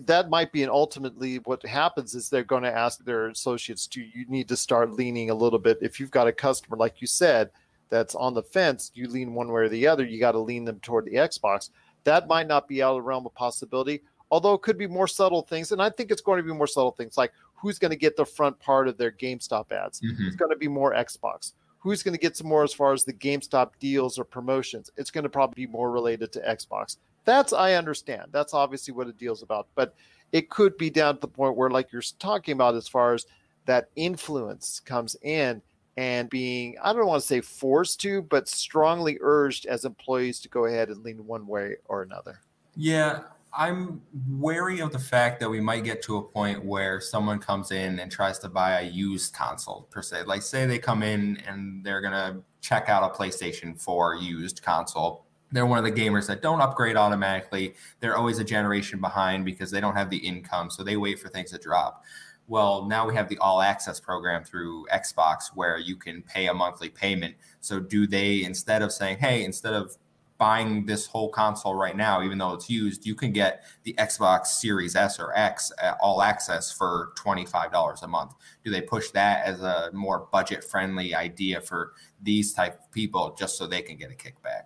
that 0.00 0.30
might 0.30 0.52
be. 0.52 0.62
And 0.62 0.70
ultimately, 0.70 1.36
what 1.38 1.64
happens 1.64 2.14
is 2.14 2.28
they're 2.28 2.44
going 2.44 2.62
to 2.62 2.76
ask 2.76 3.04
their 3.04 3.28
associates, 3.28 3.86
do 3.86 4.00
you 4.00 4.26
need 4.28 4.48
to 4.48 4.56
start 4.56 4.92
leaning 4.92 5.30
a 5.30 5.34
little 5.34 5.58
bit? 5.58 5.78
If 5.80 6.00
you've 6.00 6.10
got 6.10 6.28
a 6.28 6.32
customer, 6.32 6.76
like 6.76 7.00
you 7.00 7.06
said, 7.06 7.50
that's 7.88 8.14
on 8.14 8.34
the 8.34 8.42
fence, 8.42 8.90
you 8.94 9.08
lean 9.08 9.34
one 9.34 9.48
way 9.48 9.62
or 9.62 9.68
the 9.68 9.86
other, 9.86 10.04
you 10.04 10.18
got 10.18 10.32
to 10.32 10.38
lean 10.38 10.64
them 10.64 10.80
toward 10.80 11.04
the 11.04 11.14
Xbox. 11.14 11.70
That 12.04 12.26
might 12.26 12.48
not 12.48 12.66
be 12.66 12.82
out 12.82 12.92
of 12.92 12.96
the 12.96 13.02
realm 13.02 13.26
of 13.26 13.34
possibility, 13.34 14.02
although 14.30 14.54
it 14.54 14.62
could 14.62 14.78
be 14.78 14.86
more 14.86 15.06
subtle 15.06 15.42
things. 15.42 15.72
And 15.72 15.82
I 15.82 15.90
think 15.90 16.10
it's 16.10 16.22
going 16.22 16.38
to 16.38 16.42
be 16.42 16.54
more 16.56 16.66
subtle 16.66 16.92
things 16.92 17.16
like 17.16 17.32
who's 17.54 17.78
going 17.78 17.90
to 17.90 17.96
get 17.96 18.16
the 18.16 18.24
front 18.24 18.58
part 18.58 18.88
of 18.88 18.96
their 18.96 19.12
GameStop 19.12 19.70
ads. 19.72 20.00
Mhm. 20.00 20.26
It's 20.26 20.36
going 20.36 20.50
to 20.50 20.56
be 20.56 20.68
more 20.68 20.94
Xbox 20.94 21.52
who's 21.82 22.02
going 22.02 22.14
to 22.14 22.20
get 22.20 22.36
some 22.36 22.46
more 22.46 22.62
as 22.62 22.72
far 22.72 22.92
as 22.92 23.04
the 23.04 23.12
GameStop 23.12 23.72
deals 23.80 24.18
or 24.18 24.24
promotions? 24.24 24.90
It's 24.96 25.10
going 25.10 25.24
to 25.24 25.30
probably 25.30 25.66
be 25.66 25.72
more 25.72 25.90
related 25.90 26.32
to 26.32 26.40
Xbox. 26.40 26.96
That's 27.24 27.52
I 27.52 27.74
understand. 27.74 28.28
That's 28.32 28.54
obviously 28.54 28.94
what 28.94 29.08
a 29.08 29.12
deal's 29.12 29.42
about. 29.42 29.68
But 29.74 29.94
it 30.32 30.50
could 30.50 30.76
be 30.76 30.90
down 30.90 31.14
to 31.14 31.20
the 31.20 31.28
point 31.28 31.56
where, 31.56 31.70
like 31.70 31.92
you're 31.92 32.02
talking 32.18 32.52
about, 32.52 32.74
as 32.74 32.88
far 32.88 33.14
as 33.14 33.26
that 33.66 33.90
influence 33.96 34.80
comes 34.80 35.16
in 35.22 35.62
and 35.96 36.30
being, 36.30 36.76
I 36.82 36.92
don't 36.92 37.06
want 37.06 37.20
to 37.20 37.26
say 37.26 37.40
forced 37.40 38.00
to, 38.00 38.22
but 38.22 38.48
strongly 38.48 39.18
urged 39.20 39.66
as 39.66 39.84
employees 39.84 40.40
to 40.40 40.48
go 40.48 40.64
ahead 40.64 40.88
and 40.88 41.04
lean 41.04 41.26
one 41.26 41.46
way 41.46 41.76
or 41.84 42.02
another. 42.02 42.40
Yeah, 42.76 43.24
I'm 43.52 44.00
wary 44.30 44.80
of 44.80 44.90
the 44.92 44.98
fact 44.98 45.38
that 45.40 45.50
we 45.50 45.60
might 45.60 45.84
get 45.84 46.00
to 46.04 46.16
a 46.16 46.22
point 46.22 46.64
where 46.64 47.00
someone 47.00 47.38
comes 47.38 47.70
in 47.70 47.98
and 47.98 48.10
tries 48.10 48.38
to 48.38 48.48
buy 48.48 48.80
a 48.80 48.84
used 48.84 49.34
console 49.34 49.82
per 49.90 50.00
se. 50.00 50.22
Like, 50.24 50.40
say 50.40 50.64
they 50.64 50.78
come 50.78 51.02
in 51.02 51.36
and 51.46 51.84
they're 51.84 52.00
gonna 52.00 52.40
check 52.62 52.88
out 52.88 53.02
a 53.02 53.14
PlayStation 53.14 53.78
4 53.78 54.16
used 54.16 54.62
console. 54.62 55.26
They're 55.52 55.66
one 55.66 55.78
of 55.78 55.84
the 55.84 55.92
gamers 55.92 56.26
that 56.28 56.42
don't 56.42 56.60
upgrade 56.60 56.96
automatically. 56.96 57.74
They're 58.00 58.16
always 58.16 58.38
a 58.38 58.44
generation 58.44 59.00
behind 59.00 59.44
because 59.44 59.70
they 59.70 59.80
don't 59.80 59.94
have 59.94 60.10
the 60.10 60.16
income, 60.16 60.70
so 60.70 60.82
they 60.82 60.96
wait 60.96 61.18
for 61.18 61.28
things 61.28 61.50
to 61.50 61.58
drop. 61.58 62.04
Well, 62.48 62.86
now 62.86 63.06
we 63.06 63.14
have 63.14 63.28
the 63.28 63.38
all 63.38 63.62
access 63.62 64.00
program 64.00 64.44
through 64.44 64.86
Xbox 64.92 65.54
where 65.54 65.78
you 65.78 65.96
can 65.96 66.22
pay 66.22 66.48
a 66.48 66.54
monthly 66.54 66.88
payment. 66.88 67.36
So, 67.60 67.78
do 67.78 68.06
they, 68.06 68.42
instead 68.42 68.82
of 68.82 68.92
saying, 68.92 69.18
hey, 69.18 69.44
instead 69.44 69.74
of 69.74 69.96
buying 70.38 70.84
this 70.84 71.06
whole 71.06 71.28
console 71.28 71.76
right 71.76 71.96
now, 71.96 72.20
even 72.20 72.36
though 72.36 72.52
it's 72.52 72.68
used, 72.68 73.06
you 73.06 73.14
can 73.14 73.30
get 73.30 73.64
the 73.84 73.94
Xbox 73.94 74.46
Series 74.46 74.96
S 74.96 75.20
or 75.20 75.32
X 75.36 75.70
at 75.80 75.96
all 76.00 76.20
access 76.20 76.72
for 76.72 77.12
$25 77.16 78.02
a 78.02 78.08
month. 78.08 78.34
Do 78.64 78.72
they 78.72 78.80
push 78.80 79.10
that 79.10 79.46
as 79.46 79.60
a 79.60 79.90
more 79.92 80.26
budget 80.32 80.64
friendly 80.64 81.14
idea 81.14 81.60
for 81.60 81.92
these 82.20 82.52
type 82.52 82.80
of 82.80 82.90
people 82.90 83.36
just 83.38 83.56
so 83.56 83.68
they 83.68 83.82
can 83.82 83.96
get 83.96 84.10
a 84.10 84.14
kickback? 84.14 84.64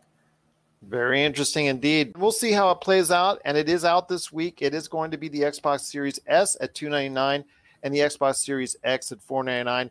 Very 0.89 1.25
interesting 1.25 1.67
indeed. 1.67 2.13
We'll 2.17 2.31
see 2.31 2.53
how 2.53 2.71
it 2.71 2.81
plays 2.81 3.11
out, 3.11 3.41
and 3.45 3.57
it 3.57 3.69
is 3.69 3.85
out 3.85 4.09
this 4.09 4.33
week. 4.33 4.63
It 4.63 4.73
is 4.75 4.87
going 4.87 5.11
to 5.11 5.19
be 5.19 5.29
the 5.29 5.41
Xbox 5.43 5.81
Series 5.81 6.21
S 6.27 6.57
at 6.61 6.75
two 6.75 6.89
ninety 6.89 7.09
nine 7.09 7.45
and 7.83 7.93
the 7.93 7.99
Xbox 7.99 8.37
Series 8.37 8.77
X 8.85 9.11
at 9.11 9.21
four 9.21 9.43
ninety 9.43 9.65
nine. 9.65 9.91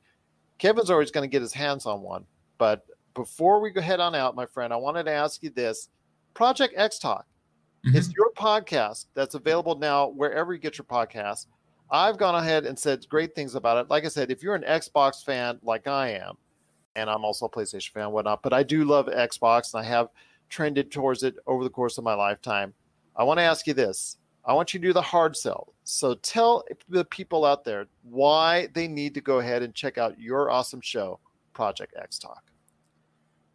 Kevin's 0.58 0.90
always 0.90 1.12
going 1.12 1.28
to 1.30 1.32
get 1.32 1.42
his 1.42 1.54
hands 1.54 1.86
on 1.86 2.02
one. 2.02 2.26
But 2.58 2.86
before 3.14 3.60
we 3.60 3.72
go 3.72 3.82
head 3.82 4.00
on 4.00 4.16
out, 4.16 4.36
my 4.36 4.46
friend, 4.46 4.72
I 4.72 4.78
wanted 4.78 5.04
to 5.04 5.12
ask 5.12 5.44
you 5.44 5.50
this: 5.50 5.90
Project 6.34 6.74
X 6.78 6.98
Talk 6.98 7.26
Mhm. 7.86 7.96
is 7.96 8.14
your 8.14 8.32
podcast 8.32 9.08
that's 9.16 9.36
available 9.36 9.76
now 9.76 10.08
wherever 10.08 10.54
you 10.54 10.60
get 10.60 10.78
your 10.78 10.86
podcast. 10.86 11.48
I've 11.92 12.18
gone 12.18 12.36
ahead 12.36 12.66
and 12.66 12.80
said 12.80 13.08
great 13.10 13.36
things 13.36 13.54
about 13.54 13.78
it. 13.78 13.90
Like 13.90 14.06
I 14.06 14.08
said, 14.08 14.32
if 14.32 14.42
you're 14.42 14.56
an 14.56 14.64
Xbox 14.64 15.24
fan 15.26 15.60
like 15.62 15.88
I 15.88 16.12
am, 16.12 16.36
and 16.96 17.10
I'm 17.10 17.26
also 17.26 17.46
a 17.46 17.50
PlayStation 17.50 17.92
fan, 17.92 18.12
whatnot, 18.12 18.42
but 18.42 18.54
I 18.54 18.64
do 18.64 18.86
love 18.86 19.08
Xbox 19.08 19.74
and 19.74 19.86
I 19.86 19.88
have 19.90 20.08
trended 20.50 20.92
towards 20.92 21.24
it 21.24 21.36
over 21.48 21.64
the 21.64 21.70
course 21.70 21.98
of 21.98 22.04
my 22.04 22.14
lifetime. 22.14 22.74
I 23.16 23.24
want 23.24 23.40
to 23.40 23.44
ask 23.44 23.68
you 23.68 23.74
this. 23.74 24.18
I 24.46 24.54
want 24.54 24.74
you 24.74 24.80
to 24.80 24.88
do 24.88 24.94
the 24.94 25.02
hard 25.02 25.36
sell. 25.36 25.74
So 25.84 26.16
tell 26.16 26.64
the 26.88 27.06
people 27.06 27.46
out 27.46 27.64
there 27.64 27.88
why 28.04 28.68
they 28.74 28.88
need 28.88 29.14
to 29.16 29.22
go 29.22 29.40
ahead 29.40 29.64
and 29.64 29.74
check 29.74 29.98
out 29.98 30.20
your 30.20 30.52
awesome 30.52 30.82
show, 30.82 31.20
Project 31.54 31.96
X 31.98 32.20
Talk. 32.20 32.44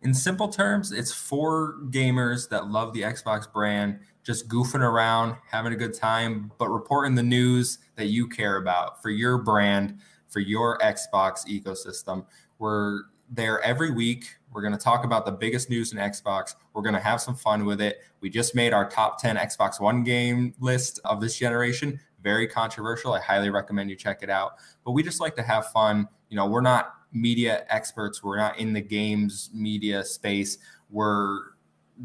In 0.02 0.14
simple 0.14 0.48
terms, 0.48 0.92
it's 0.92 1.12
for 1.12 1.76
gamers 1.90 2.48
that 2.48 2.68
love 2.68 2.94
the 2.94 3.02
Xbox 3.02 3.50
brand, 3.52 4.00
just 4.24 4.48
goofing 4.48 4.80
around, 4.80 5.36
having 5.50 5.74
a 5.74 5.76
good 5.76 5.92
time, 5.92 6.50
but 6.58 6.70
reporting 6.70 7.14
the 7.14 7.22
news 7.22 7.78
that 7.96 8.06
you 8.06 8.26
care 8.26 8.56
about 8.56 9.02
for 9.02 9.10
your 9.10 9.38
brand, 9.38 9.98
for 10.28 10.40
your 10.40 10.78
Xbox 10.78 11.46
ecosystem. 11.46 12.24
We're 12.58 13.02
there 13.28 13.60
every 13.60 13.90
week. 13.90 14.36
We're 14.52 14.62
going 14.62 14.72
to 14.72 14.78
talk 14.78 15.04
about 15.04 15.24
the 15.24 15.32
biggest 15.32 15.70
news 15.70 15.92
in 15.92 15.98
Xbox. 15.98 16.54
We're 16.72 16.82
going 16.82 16.94
to 16.94 17.00
have 17.00 17.20
some 17.20 17.36
fun 17.36 17.64
with 17.64 17.80
it. 17.80 18.00
We 18.20 18.30
just 18.30 18.54
made 18.54 18.72
our 18.72 18.88
top 18.88 19.20
10 19.20 19.36
Xbox 19.36 19.80
One 19.80 20.02
game 20.02 20.54
list 20.58 20.98
of 21.04 21.20
this 21.20 21.38
generation. 21.38 22.00
Very 22.22 22.46
controversial. 22.46 23.12
I 23.12 23.20
highly 23.20 23.50
recommend 23.50 23.90
you 23.90 23.96
check 23.96 24.22
it 24.22 24.30
out. 24.30 24.54
But 24.84 24.92
we 24.92 25.02
just 25.02 25.20
like 25.20 25.36
to 25.36 25.42
have 25.42 25.70
fun. 25.70 26.08
You 26.28 26.36
know, 26.36 26.46
we're 26.46 26.60
not 26.60 26.94
media 27.12 27.64
experts. 27.68 28.22
We're 28.22 28.38
not 28.38 28.58
in 28.58 28.72
the 28.72 28.80
games 28.80 29.50
media 29.54 30.04
space. 30.04 30.58
We're 30.90 31.38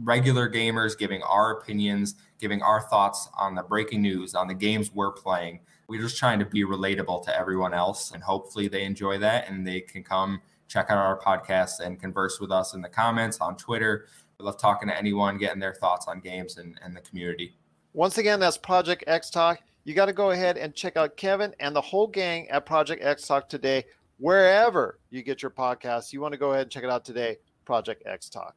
regular 0.03 0.49
gamers 0.49 0.97
giving 0.97 1.23
our 1.23 1.51
opinions, 1.51 2.15
giving 2.39 2.61
our 2.61 2.81
thoughts 2.81 3.29
on 3.37 3.55
the 3.55 3.63
breaking 3.63 4.01
news, 4.01 4.35
on 4.35 4.47
the 4.47 4.53
games 4.53 4.91
we're 4.93 5.11
playing. 5.11 5.61
We're 5.87 6.01
just 6.01 6.17
trying 6.17 6.39
to 6.39 6.45
be 6.45 6.63
relatable 6.63 7.25
to 7.25 7.37
everyone 7.37 7.73
else. 7.73 8.11
And 8.11 8.21
hopefully 8.21 8.67
they 8.67 8.83
enjoy 8.83 9.17
that 9.19 9.49
and 9.49 9.65
they 9.65 9.81
can 9.81 10.03
come 10.03 10.41
check 10.67 10.87
out 10.89 10.97
our 10.97 11.19
podcast 11.19 11.79
and 11.79 11.99
converse 11.99 12.39
with 12.39 12.51
us 12.51 12.73
in 12.73 12.81
the 12.81 12.89
comments 12.89 13.39
on 13.39 13.55
Twitter. 13.57 14.07
We 14.39 14.45
love 14.45 14.57
talking 14.57 14.89
to 14.89 14.97
anyone, 14.97 15.37
getting 15.37 15.59
their 15.59 15.73
thoughts 15.73 16.07
on 16.07 16.19
games 16.19 16.57
and, 16.57 16.79
and 16.83 16.95
the 16.95 17.01
community. 17.01 17.55
Once 17.93 18.17
again, 18.17 18.39
that's 18.39 18.57
Project 18.57 19.03
X 19.07 19.29
Talk. 19.29 19.59
You 19.85 19.93
got 19.93 20.07
to 20.07 20.13
go 20.13 20.31
ahead 20.31 20.57
and 20.57 20.73
check 20.73 20.97
out 20.97 21.15
Kevin 21.15 21.53
and 21.59 21.75
the 21.75 21.81
whole 21.81 22.07
gang 22.07 22.49
at 22.49 22.65
Project 22.65 23.03
X 23.03 23.27
Talk 23.27 23.47
today, 23.47 23.85
wherever 24.17 24.99
you 25.11 25.21
get 25.21 25.41
your 25.41 25.51
podcasts. 25.51 26.11
You 26.11 26.19
want 26.19 26.33
to 26.33 26.39
go 26.39 26.51
ahead 26.51 26.63
and 26.63 26.71
check 26.71 26.83
it 26.83 26.89
out 26.89 27.05
today, 27.05 27.37
Project 27.63 28.03
X 28.05 28.29
Talk. 28.29 28.55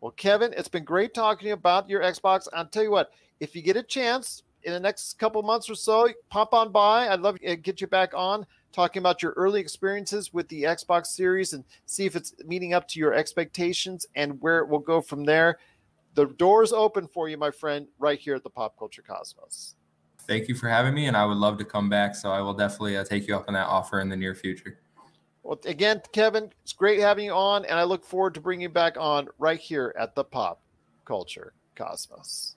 Well, 0.00 0.12
Kevin, 0.12 0.52
it's 0.56 0.68
been 0.68 0.84
great 0.84 1.14
talking 1.14 1.44
to 1.44 1.48
you 1.48 1.54
about 1.54 1.88
your 1.88 2.02
Xbox. 2.02 2.48
I'll 2.52 2.66
tell 2.66 2.82
you 2.82 2.90
what, 2.90 3.12
if 3.38 3.54
you 3.54 3.62
get 3.62 3.76
a 3.76 3.82
chance 3.84 4.42
in 4.64 4.72
the 4.72 4.80
next 4.80 5.18
couple 5.18 5.42
months 5.42 5.70
or 5.70 5.76
so, 5.76 6.08
pop 6.28 6.54
on 6.54 6.72
by. 6.72 7.08
I'd 7.08 7.20
love 7.20 7.38
to 7.38 7.56
get 7.56 7.80
you 7.80 7.86
back 7.86 8.12
on 8.14 8.44
talking 8.72 9.00
about 9.00 9.22
your 9.22 9.32
early 9.32 9.60
experiences 9.60 10.32
with 10.32 10.48
the 10.48 10.64
Xbox 10.64 11.06
Series 11.06 11.52
and 11.52 11.64
see 11.86 12.06
if 12.06 12.16
it's 12.16 12.34
meeting 12.44 12.74
up 12.74 12.88
to 12.88 12.98
your 12.98 13.14
expectations 13.14 14.06
and 14.14 14.40
where 14.40 14.58
it 14.58 14.68
will 14.68 14.78
go 14.78 15.00
from 15.00 15.24
there. 15.24 15.58
The 16.14 16.26
door's 16.26 16.72
open 16.72 17.06
for 17.06 17.28
you, 17.28 17.36
my 17.36 17.50
friend, 17.50 17.86
right 17.98 18.18
here 18.18 18.34
at 18.34 18.42
the 18.42 18.50
Pop 18.50 18.78
Culture 18.78 19.02
Cosmos. 19.02 19.76
Thank 20.26 20.48
you 20.48 20.54
for 20.54 20.68
having 20.68 20.94
me, 20.94 21.06
and 21.06 21.16
I 21.16 21.24
would 21.24 21.36
love 21.36 21.58
to 21.58 21.64
come 21.64 21.88
back. 21.88 22.14
So 22.14 22.30
I 22.30 22.40
will 22.40 22.54
definitely 22.54 22.96
uh, 22.96 23.04
take 23.04 23.26
you 23.26 23.34
up 23.34 23.44
on 23.48 23.54
that 23.54 23.66
offer 23.66 24.00
in 24.00 24.08
the 24.08 24.16
near 24.16 24.34
future. 24.34 24.78
Well, 25.42 25.58
again, 25.64 26.00
Kevin, 26.12 26.50
it's 26.62 26.72
great 26.72 27.00
having 27.00 27.24
you 27.24 27.32
on, 27.32 27.64
and 27.64 27.78
I 27.78 27.82
look 27.82 28.04
forward 28.04 28.34
to 28.34 28.40
bringing 28.40 28.62
you 28.62 28.68
back 28.68 28.96
on 28.98 29.28
right 29.38 29.58
here 29.58 29.94
at 29.98 30.14
the 30.14 30.22
Pop 30.22 30.62
Culture 31.04 31.54
Cosmos. 31.74 32.56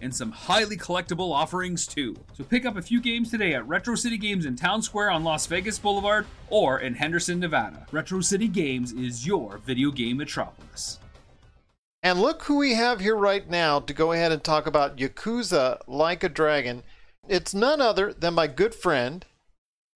and 0.00 0.14
some 0.14 0.30
highly 0.30 0.76
collectible 0.76 1.32
offerings 1.32 1.86
too. 1.86 2.16
So 2.34 2.44
pick 2.44 2.64
up 2.64 2.76
a 2.76 2.82
few 2.82 3.00
games 3.00 3.30
today 3.30 3.54
at 3.54 3.66
Retro 3.66 3.94
City 3.94 4.18
Games 4.18 4.46
in 4.46 4.56
Town 4.56 4.82
Square 4.82 5.10
on 5.10 5.24
Las 5.24 5.46
Vegas 5.46 5.78
Boulevard 5.78 6.26
or 6.50 6.80
in 6.80 6.94
Henderson, 6.94 7.40
Nevada. 7.40 7.86
Retro 7.92 8.20
City 8.20 8.48
Games 8.48 8.92
is 8.92 9.26
your 9.26 9.58
video 9.58 9.90
game 9.90 10.18
metropolis. 10.18 10.98
And 12.02 12.20
look 12.20 12.44
who 12.44 12.58
we 12.58 12.74
have 12.74 13.00
here 13.00 13.16
right 13.16 13.48
now 13.48 13.80
to 13.80 13.92
go 13.92 14.12
ahead 14.12 14.30
and 14.30 14.42
talk 14.42 14.66
about 14.66 14.96
Yakuza 14.98 15.80
Like 15.86 16.22
a 16.22 16.28
Dragon. 16.28 16.84
It's 17.28 17.52
none 17.52 17.80
other 17.80 18.12
than 18.12 18.34
my 18.34 18.46
good 18.46 18.74
friend. 18.74 19.24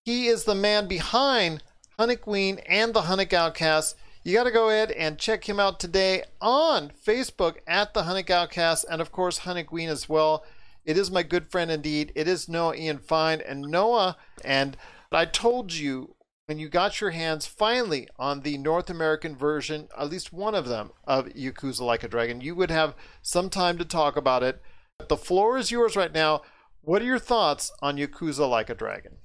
He 0.05 0.27
is 0.27 0.45
the 0.45 0.55
man 0.55 0.89
behind 0.89 1.63
Honey 1.99 2.17
Queen 2.17 2.59
and 2.69 2.93
the 2.93 3.03
Honey 3.03 3.33
Outcast. 3.33 3.95
You 4.25 4.35
got 4.35 4.45
to 4.45 4.53
go 4.53 4.69
ahead 4.69 4.93
and 4.93 5.19
check 5.19 5.49
him 5.49 5.59
out 5.59 5.81
today 5.81 6.23
on 6.41 6.93
Facebook 7.05 7.57
at 7.67 7.93
the 7.93 8.05
Honey 8.05 8.23
Outcast 8.31 8.85
and, 8.89 9.01
of 9.01 9.11
course, 9.11 9.39
Honey 9.39 9.65
Queen 9.65 9.89
as 9.89 10.09
well. 10.09 10.45
It 10.85 10.97
is 10.97 11.11
my 11.11 11.25
good 11.25 11.51
friend 11.51 11.73
indeed. 11.73 12.13
It 12.15 12.29
is 12.29 12.49
Noah 12.49 12.77
Ian 12.77 12.99
Fine. 12.99 13.41
And 13.41 13.63
Noah, 13.63 14.17
and 14.45 14.77
I 15.11 15.25
told 15.25 15.73
you 15.73 16.15
when 16.47 16.61
you 16.61 16.69
got 16.69 17.01
your 17.01 17.11
hands 17.11 17.47
finally 17.47 18.09
on 18.17 18.43
the 18.43 18.59
North 18.59 18.89
American 18.89 19.35
version, 19.35 19.89
at 19.99 20.11
least 20.11 20.33
one 20.33 20.55
of 20.55 20.69
them, 20.69 20.93
of 21.03 21.27
Yakuza 21.31 21.81
Like 21.81 22.05
a 22.05 22.09
Dragon, 22.09 22.41
you 22.41 22.55
would 22.55 22.71
have 22.71 22.95
some 23.23 23.51
time 23.51 23.77
to 23.79 23.85
talk 23.85 24.17
about 24.17 24.45
it. 24.45 24.63
The 25.09 25.17
floor 25.17 25.59
is 25.59 25.73
yours 25.73 25.97
right 25.97 26.13
now. 26.13 26.43
What 26.81 27.03
are 27.03 27.07
your 27.07 27.19
thoughts 27.19 27.73
on 27.83 27.97
Yakuza 27.97 28.49
Like 28.49 28.71
a 28.71 28.75
Dragon? 28.77 29.17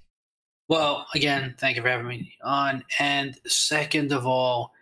Well, 0.67 1.05
again, 1.13 1.53
thank 1.59 1.75
you 1.75 1.83
for 1.83 1.89
having 1.89 2.07
me 2.07 2.33
on. 2.43 2.83
And 2.97 3.37
second 3.45 4.11
of 4.11 4.25
all, 4.25 4.73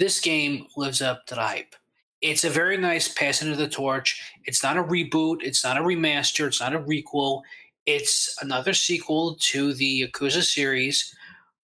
this 0.00 0.18
game 0.18 0.66
lives 0.76 1.02
up 1.02 1.26
to 1.26 1.34
the 1.34 1.42
hype. 1.42 1.76
It's 2.22 2.44
a 2.44 2.50
very 2.50 2.78
nice 2.78 3.06
passing 3.06 3.52
of 3.52 3.58
the 3.58 3.68
torch. 3.68 4.20
It's 4.46 4.62
not 4.62 4.78
a 4.78 4.82
reboot, 4.82 5.42
it's 5.42 5.62
not 5.62 5.76
a 5.76 5.82
remaster, 5.82 6.46
it's 6.46 6.60
not 6.60 6.74
a 6.74 6.80
requel. 6.80 7.42
It's 7.86 8.34
another 8.40 8.72
sequel 8.72 9.36
to 9.40 9.74
the 9.74 10.02
Yakuza 10.02 10.42
series. 10.42 11.14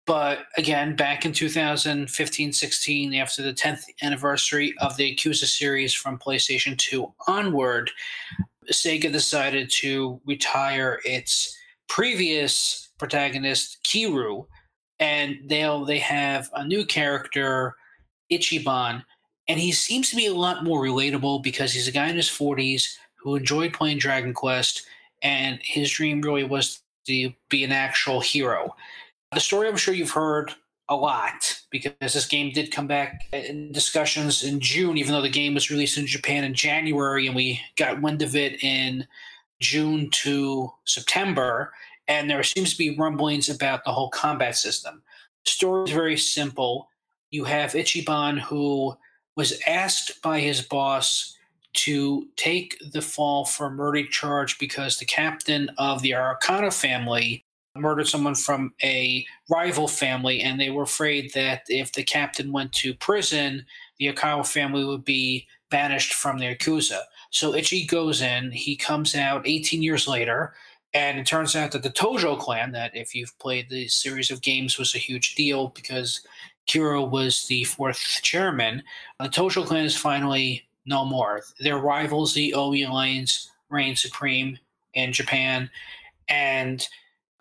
But 0.07 0.41
again, 0.57 0.97
back 0.97 1.24
in 1.24 1.32
2015 1.32 2.53
16, 2.53 3.14
after 3.14 3.43
the 3.43 3.55
10th 3.55 3.84
anniversary 4.03 4.74
of 4.80 4.97
the 4.97 5.16
Yakuza 5.16 5.47
series 5.47 5.95
from 5.95 6.18
PlayStation 6.18 6.76
2 6.76 7.11
onward, 7.26 7.91
Sega 8.70 9.11
decided 9.11 9.70
to 9.80 10.20
retire 10.26 11.01
its 11.05 11.57
previous 11.89 12.91
protagonist, 12.99 13.78
Kiryu, 13.82 14.47
and 15.01 15.39
now 15.45 15.84
they 15.84 15.99
have 15.99 16.51
a 16.55 16.64
new 16.66 16.84
character, 16.84 17.74
Ichiban, 18.31 19.05
and 19.49 19.61
he 19.61 19.72
seems 19.72 20.11
to 20.11 20.16
be 20.16 20.27
a 20.27 20.35
lot 20.35 20.64
more 20.64 20.83
relatable 20.83 21.43
because 21.43 21.72
he's 21.72 21.89
a 21.89 21.93
guy 21.93 22.09
in 22.09 22.16
his 22.16 22.29
40s 22.29 22.97
who 23.16 23.37
enjoyed 23.37 23.72
playing 23.72 23.99
Dragon 23.99 24.35
Quest, 24.35 24.87
and 25.22 25.59
his 25.62 25.91
dream 25.91 26.20
really 26.20 26.45
was 26.45 26.83
to 27.07 27.33
be 27.49 27.64
an 27.64 27.72
actual 27.72 28.20
hero. 28.20 28.74
The 29.33 29.41
story 29.41 29.68
I'm 29.68 29.77
sure 29.77 29.95
you've 29.95 30.11
heard 30.11 30.55
a 30.89 30.95
lot 30.95 31.61
because 31.70 31.93
this 32.01 32.27
game 32.27 32.53
did 32.53 32.70
come 32.70 32.87
back 32.87 33.24
in 33.33 33.72
discussions 33.72 34.45
in 34.45 34.61
June, 34.61 34.97
even 34.97 35.12
though 35.12 35.22
the 35.22 35.29
game 35.29 35.55
was 35.55 35.70
released 35.70 35.99
in 35.99 36.07
Japan 36.07 36.45
in 36.45 36.55
January, 36.55 37.27
and 37.27 37.35
we 37.35 37.61
got 37.77 38.01
wind 38.01 38.22
of 38.22 38.37
it 38.37 38.62
in 38.62 39.07
June 39.61 40.11
to 40.11 40.72
September. 40.85 41.72
And 42.09 42.31
there 42.31 42.43
seems 42.45 42.72
to 42.72 42.79
be 42.79 42.97
rumblings 42.97 43.49
about 43.49 43.85
the 43.85 43.93
whole 43.93 44.11
combat 44.11 44.57
system. 44.57 45.03
The 45.45 45.51
story 45.51 45.85
is 45.85 45.91
very 45.91 46.16
simple. 46.16 46.89
You 47.37 47.45
have 47.45 47.72
Ichiban 47.72 48.41
who 48.41 48.97
was 49.37 49.61
asked 49.66 50.22
by 50.22 50.41
his 50.41 50.62
boss 50.62 51.37
to 51.74 52.28
take 52.37 52.78
the 52.93 53.03
fall 53.03 53.45
for 53.45 53.66
a 53.66 53.70
murder 53.70 54.07
charge 54.07 54.59
because 54.59 54.97
the 54.97 55.05
captain 55.05 55.70
of 55.76 56.01
the 56.01 56.12
Arakawa 56.12 56.72
family 56.72 57.45
murdered 57.76 58.09
someone 58.09 58.37
from 58.37 58.72
a 58.82 59.26
rival 59.51 59.87
family, 59.87 60.41
and 60.41 60.59
they 60.59 60.70
were 60.70 60.84
afraid 60.84 61.34
that 61.34 61.64
if 61.68 61.93
the 61.93 62.05
captain 62.05 62.53
went 62.53 62.72
to 62.72 62.95
prison, 62.95 63.66
the 63.99 64.07
Arakawa 64.07 64.47
family 64.51 64.87
would 64.87 65.05
be 65.05 65.47
banished 65.70 66.14
from 66.14 66.39
the 66.39 66.47
Yakuza. 66.47 67.01
So 67.28 67.55
Ichi 67.55 67.84
goes 67.84 68.22
in, 68.22 68.51
he 68.51 68.76
comes 68.76 69.14
out 69.14 69.47
18 69.47 69.82
years 69.82 70.09
later, 70.09 70.55
and 70.95 71.18
it 71.18 71.26
turns 71.26 71.55
out 71.55 71.72
that 71.72 71.82
the 71.82 71.91
Tojo 71.91 72.39
clan, 72.39 72.72
that 72.72 72.97
if 72.97 73.14
you've 73.14 73.39
played 73.39 73.68
the 73.68 73.89
series 73.89 74.30
of 74.30 74.41
games, 74.41 74.78
was 74.78 74.95
a 74.95 74.99
huge 74.99 75.34
deal 75.34 75.68
because 75.68 76.22
Kiryu 76.69 77.09
was 77.11 77.47
the 77.47 77.64
fourth 77.64 77.99
chairman. 78.23 78.83
Uh, 79.21 79.25
the 79.25 79.31
Tojo 79.31 79.67
clan 79.67 79.85
is 79.85 79.97
finally 79.97 80.67
no 80.85 81.05
more. 81.05 81.43
Their 81.61 81.79
rivals, 81.79 82.35
the 82.35 82.55
Omi 82.55 82.83
Alliance, 82.83 83.51
reign 83.71 83.97
supreme 83.97 84.59
in 84.95 85.12
Japan, 85.12 85.71
and 86.29 86.87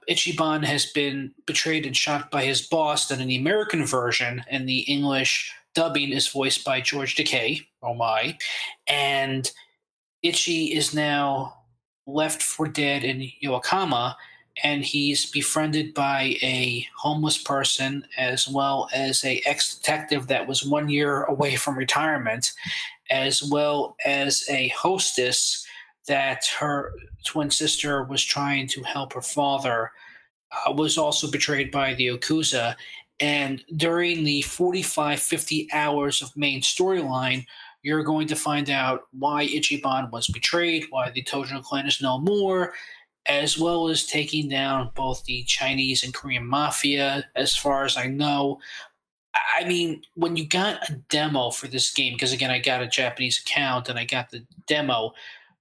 Ichiban 0.09 0.63
has 0.63 0.85
been 0.87 1.33
betrayed 1.45 1.85
and 1.85 1.97
shot 1.97 2.29
by 2.29 2.43
his 2.43 2.61
boss. 2.61 3.07
That 3.07 3.19
in 3.19 3.27
the 3.27 3.37
American 3.37 3.85
version 3.85 4.43
and 4.49 4.67
the 4.67 4.79
English 4.81 5.51
dubbing 5.73 6.11
is 6.11 6.27
voiced 6.27 6.63
by 6.63 6.81
George 6.81 7.15
Takei. 7.15 7.65
Oh 7.81 7.93
my! 7.93 8.37
And 8.87 9.51
Ichi 10.21 10.73
is 10.73 10.93
now 10.93 11.55
left 12.07 12.41
for 12.41 12.67
dead 12.67 13.03
in 13.03 13.31
Yokohama, 13.39 14.17
and 14.63 14.85
he's 14.85 15.29
befriended 15.29 15.93
by 15.93 16.37
a 16.41 16.87
homeless 16.95 17.37
person 17.37 18.07
as 18.17 18.47
well 18.47 18.89
as 18.93 19.23
a 19.25 19.41
ex-detective 19.45 20.27
that 20.27 20.47
was 20.47 20.65
one 20.65 20.87
year 20.87 21.23
away 21.23 21.55
from 21.55 21.77
retirement, 21.77 22.53
as 23.09 23.43
well 23.43 23.95
as 24.05 24.45
a 24.49 24.69
hostess 24.69 25.65
that 26.07 26.45
her 26.59 26.93
twin 27.25 27.51
sister 27.51 28.03
was 28.03 28.23
trying 28.23 28.67
to 28.67 28.81
help 28.83 29.13
her 29.13 29.21
father. 29.21 29.91
Uh, 30.65 30.71
was 30.71 30.97
also 30.97 31.29
betrayed 31.29 31.71
by 31.71 31.93
the 31.95 32.07
Yakuza. 32.07 32.75
And 33.19 33.63
during 33.75 34.23
the 34.23 34.41
45, 34.43 35.19
50 35.19 35.67
hours 35.73 36.21
of 36.21 36.35
main 36.37 36.61
storyline, 36.61 37.45
you're 37.81 38.03
going 38.03 38.27
to 38.27 38.35
find 38.35 38.69
out 38.69 39.03
why 39.11 39.47
Ichiban 39.47 40.11
was 40.11 40.27
betrayed, 40.27 40.85
why 40.89 41.11
the 41.11 41.23
Tojo 41.23 41.63
clan 41.63 41.87
is 41.87 42.01
no 42.01 42.19
more, 42.19 42.73
as 43.27 43.57
well 43.57 43.87
as 43.87 44.05
taking 44.05 44.49
down 44.49 44.91
both 44.95 45.23
the 45.25 45.43
Chinese 45.43 46.03
and 46.03 46.13
Korean 46.13 46.45
mafia, 46.45 47.25
as 47.35 47.55
far 47.55 47.85
as 47.85 47.97
I 47.97 48.07
know. 48.07 48.59
I 49.57 49.65
mean, 49.65 50.03
when 50.15 50.35
you 50.35 50.47
got 50.47 50.89
a 50.89 50.93
demo 51.09 51.49
for 51.49 51.67
this 51.67 51.91
game, 51.91 52.13
because 52.13 52.31
again, 52.31 52.51
I 52.51 52.59
got 52.59 52.81
a 52.81 52.87
Japanese 52.87 53.41
account 53.41 53.89
and 53.89 53.99
I 53.99 54.05
got 54.05 54.29
the 54.29 54.45
demo, 54.67 55.13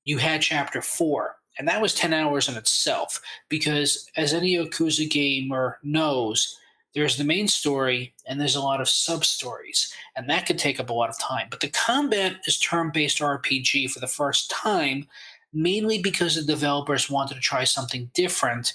you 0.05 0.19
had 0.19 0.43
chapter 0.43 0.83
four. 0.83 1.37
And 1.59 1.69
that 1.69 1.81
was 1.81 1.95
10 1.95 2.13
hours 2.13 2.49
in 2.49 2.57
itself, 2.57 3.21
because 3.49 4.11
as 4.17 4.35
any 4.35 4.57
Yakuza 4.57 5.09
gamer 5.09 5.79
knows, 5.85 6.59
there's 6.95 7.17
the 7.17 7.25
main 7.25 7.47
story 7.49 8.13
and 8.27 8.41
there's 8.41 8.57
a 8.57 8.61
lot 8.61 8.81
of 8.81 8.89
sub 8.89 9.25
stories, 9.25 9.93
and 10.17 10.29
that 10.29 10.47
could 10.47 10.59
take 10.59 10.81
up 10.81 10.91
a 10.91 10.93
lot 10.93 11.11
of 11.11 11.19
time. 11.19 11.49
But 11.51 11.61
the 11.61 11.69
combat 11.69 12.37
is 12.47 12.59
turn 12.59 12.91
based 12.93 13.19
RPG 13.19 13.91
for 13.91 14.01
the 14.01 14.07
first 14.07 14.51
time, 14.51 15.07
mainly 15.55 16.03
because 16.03 16.35
the 16.35 16.43
developers 16.43 17.09
wanted 17.09 17.35
to 17.35 17.41
try 17.41 17.65
something 17.65 18.11
different. 18.15 18.75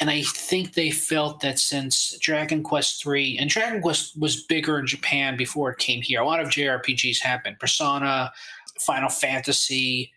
And 0.00 0.10
I 0.10 0.22
think 0.22 0.72
they 0.72 0.90
felt 0.90 1.40
that 1.40 1.58
since 1.58 2.18
Dragon 2.18 2.62
Quest 2.62 3.06
III, 3.06 3.38
and 3.38 3.48
Dragon 3.48 3.80
Quest 3.80 4.18
was 4.18 4.44
bigger 4.44 4.78
in 4.78 4.86
Japan 4.86 5.36
before 5.36 5.70
it 5.70 5.78
came 5.78 6.02
here, 6.02 6.20
a 6.20 6.26
lot 6.26 6.40
of 6.40 6.48
JRPGs 6.48 7.20
happened 7.20 7.60
Persona, 7.60 8.32
Final 8.80 9.08
Fantasy, 9.10 10.12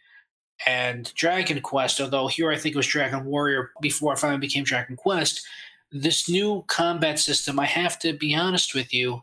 and 0.66 1.14
Dragon 1.14 1.62
Quest, 1.62 2.02
although 2.02 2.28
here 2.28 2.50
I 2.50 2.58
think 2.58 2.74
it 2.74 2.78
was 2.78 2.88
Dragon 2.88 3.26
Warrior 3.26 3.72
before 3.82 4.14
it 4.14 4.20
finally 4.20 4.40
became 4.40 4.64
Dragon 4.64 4.96
Quest. 4.96 5.46
This 5.92 6.28
new 6.28 6.64
combat 6.68 7.20
system, 7.20 7.60
I 7.60 7.66
have 7.66 8.00
to 8.00 8.14
be 8.14 8.34
honest 8.34 8.74
with 8.74 8.94
you, 8.94 9.22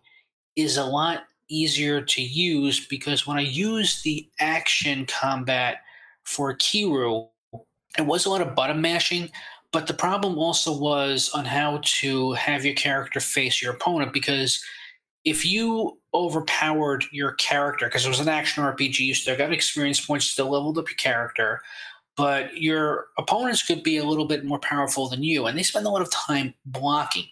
is 0.55 0.77
a 0.77 0.85
lot 0.85 1.25
easier 1.49 2.01
to 2.01 2.23
use 2.23 2.87
because 2.87 3.27
when 3.27 3.37
I 3.37 3.43
use 3.43 4.03
the 4.03 4.29
action 4.39 5.07
combat 5.07 5.79
for 6.25 6.55
Kiryu, 6.55 7.29
it 7.99 8.07
was 8.07 8.27
a 8.27 8.31
lot 8.31 8.41
of 8.41 8.55
button 8.55 8.81
mashing, 8.81 9.31
but 9.73 9.87
the 9.87 9.95
problem 9.95 10.39
also 10.39 10.77
was 10.77 11.31
on 11.35 11.45
how 11.45 11.81
to 11.83 12.33
have 12.33 12.65
your 12.65 12.75
character 12.75 13.21
face 13.21 13.63
your 13.63 13.75
opponent 13.75 14.13
because 14.13 14.63
if 15.25 15.45
you 15.45 15.99
overpowered 16.13 17.05
your 17.11 17.33
character, 17.33 17.87
because 17.87 18.05
it 18.05 18.11
was 18.11 18.21
an 18.21 18.29
action 18.29 18.63
RPG, 18.63 19.01
you 19.01 19.15
still 19.15 19.37
got 19.37 19.53
experience 19.53 20.05
points, 20.05 20.27
still 20.27 20.51
leveled 20.51 20.79
up 20.79 20.89
your 20.89 20.97
character, 20.97 21.61
but 22.17 22.57
your 22.57 23.07
opponents 23.19 23.63
could 23.63 23.83
be 23.83 23.97
a 23.97 24.05
little 24.05 24.27
bit 24.27 24.45
more 24.45 24.61
powerful 24.61 25.09
than 25.09 25.23
you, 25.23 25.47
and 25.47 25.59
they 25.59 25.63
spend 25.63 25.87
a 25.87 25.91
lot 25.91 26.03
of 26.03 26.11
time 26.11 26.55
blocking. 26.67 27.27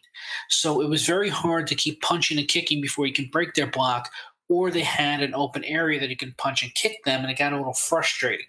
So 0.49 0.81
it 0.81 0.89
was 0.89 1.07
very 1.07 1.29
hard 1.29 1.67
to 1.69 1.75
keep 1.75 2.01
punching 2.01 2.39
and 2.39 2.49
kicking 2.49 2.81
before 2.81 3.07
you 3.07 3.13
can 3.13 3.29
break 3.31 3.55
their 3.55 3.67
block, 3.67 4.11
or 4.49 4.71
they 4.71 4.81
had 4.81 5.23
an 5.23 5.35
open 5.35 5.63
area 5.65 6.01
that 6.01 6.11
you 6.11 6.17
can 6.17 6.35
punch 6.39 6.63
and 6.63 6.75
kick 6.75 7.05
them, 7.05 7.23
and 7.23 7.31
it 7.31 7.39
got 7.39 7.53
a 7.53 7.57
little 7.57 7.75
frustrating. 7.75 8.47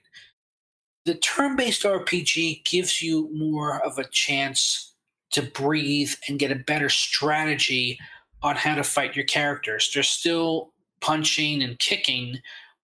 The 1.05 1.15
turn 1.15 1.55
based 1.55 1.83
RPG 1.83 2.63
gives 2.65 3.01
you 3.01 3.29
more 3.33 3.83
of 3.85 3.97
a 3.97 4.07
chance 4.09 4.93
to 5.31 5.41
breathe 5.41 6.13
and 6.27 6.39
get 6.39 6.51
a 6.51 6.55
better 6.55 6.89
strategy 6.89 7.99
on 8.41 8.55
how 8.55 8.75
to 8.75 8.83
fight 8.83 9.15
your 9.15 9.25
characters. 9.25 9.89
They're 9.93 10.03
still 10.03 10.71
punching 11.01 11.61
and 11.63 11.77
kicking, 11.79 12.37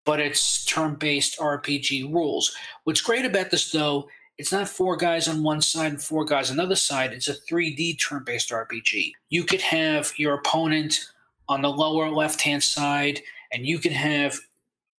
but 0.05 0.19
it's 0.21 0.65
turn 0.65 0.95
based 0.95 1.39
RPG 1.39 2.13
rules. 2.13 2.55
What's 2.85 3.01
great 3.01 3.25
about 3.25 3.51
this, 3.51 3.71
though, 3.71 4.09
it's 4.39 4.53
not 4.53 4.69
four 4.69 4.97
guys 4.97 5.29
on 5.29 5.43
one 5.43 5.61
side 5.61 5.93
and 5.93 6.03
four 6.03 6.25
guys 6.25 6.51
on 6.51 6.57
the 6.57 6.63
other 6.63 6.77
side. 6.77 7.13
It's 7.13 7.29
a 7.29 7.35
3D 7.35 8.01
turn 8.01 8.23
based 8.25 8.51
RPG. 8.51 9.13
You 9.29 9.45
could 9.45 9.61
have 9.61 10.13
your 10.17 10.35
opponent 10.35 11.01
on 11.49 11.63
the 11.63 11.71
lower 11.71 12.09
left 12.11 12.41
hand 12.41 12.63
side, 12.63 13.21
and 13.53 13.67
you 13.67 13.79
can 13.79 13.93
have 13.93 14.39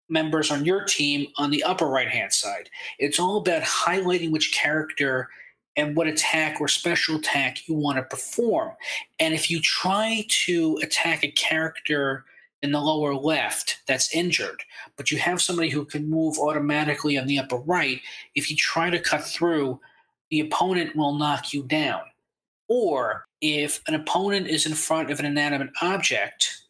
members 0.09 0.51
on 0.51 0.65
your 0.65 0.83
team 0.83 1.27
on 1.37 1.51
the 1.51 1.63
upper 1.63 1.87
right 1.87 2.09
hand 2.09 2.33
side. 2.33 2.69
It's 2.97 3.19
all 3.19 3.37
about 3.37 3.63
highlighting 3.63 4.31
which 4.31 4.53
character 4.53 5.29
and 5.75 5.95
what 5.95 6.07
attack 6.07 6.59
or 6.59 6.67
special 6.67 7.15
attack 7.15 7.67
you 7.67 7.75
want 7.75 7.97
to 7.97 8.03
perform. 8.03 8.71
And 9.19 9.33
if 9.33 9.49
you 9.49 9.61
try 9.61 10.25
to 10.45 10.77
attack 10.81 11.23
a 11.23 11.31
character 11.31 12.25
in 12.61 12.71
the 12.71 12.81
lower 12.81 13.15
left 13.15 13.77
that's 13.87 14.13
injured, 14.13 14.61
but 14.97 15.11
you 15.11 15.17
have 15.19 15.41
somebody 15.41 15.69
who 15.69 15.85
can 15.85 16.09
move 16.09 16.37
automatically 16.37 17.17
on 17.17 17.27
the 17.27 17.39
upper 17.39 17.57
right, 17.57 18.01
if 18.35 18.49
you 18.49 18.57
try 18.57 18.89
to 18.89 18.99
cut 18.99 19.23
through, 19.23 19.79
the 20.29 20.41
opponent 20.41 20.95
will 20.95 21.13
knock 21.13 21.53
you 21.53 21.63
down. 21.63 22.01
Or 22.67 23.25
if 23.41 23.81
an 23.87 23.95
opponent 23.95 24.47
is 24.47 24.65
in 24.65 24.73
front 24.73 25.09
of 25.09 25.19
an 25.19 25.25
inanimate 25.25 25.69
object, 25.81 26.63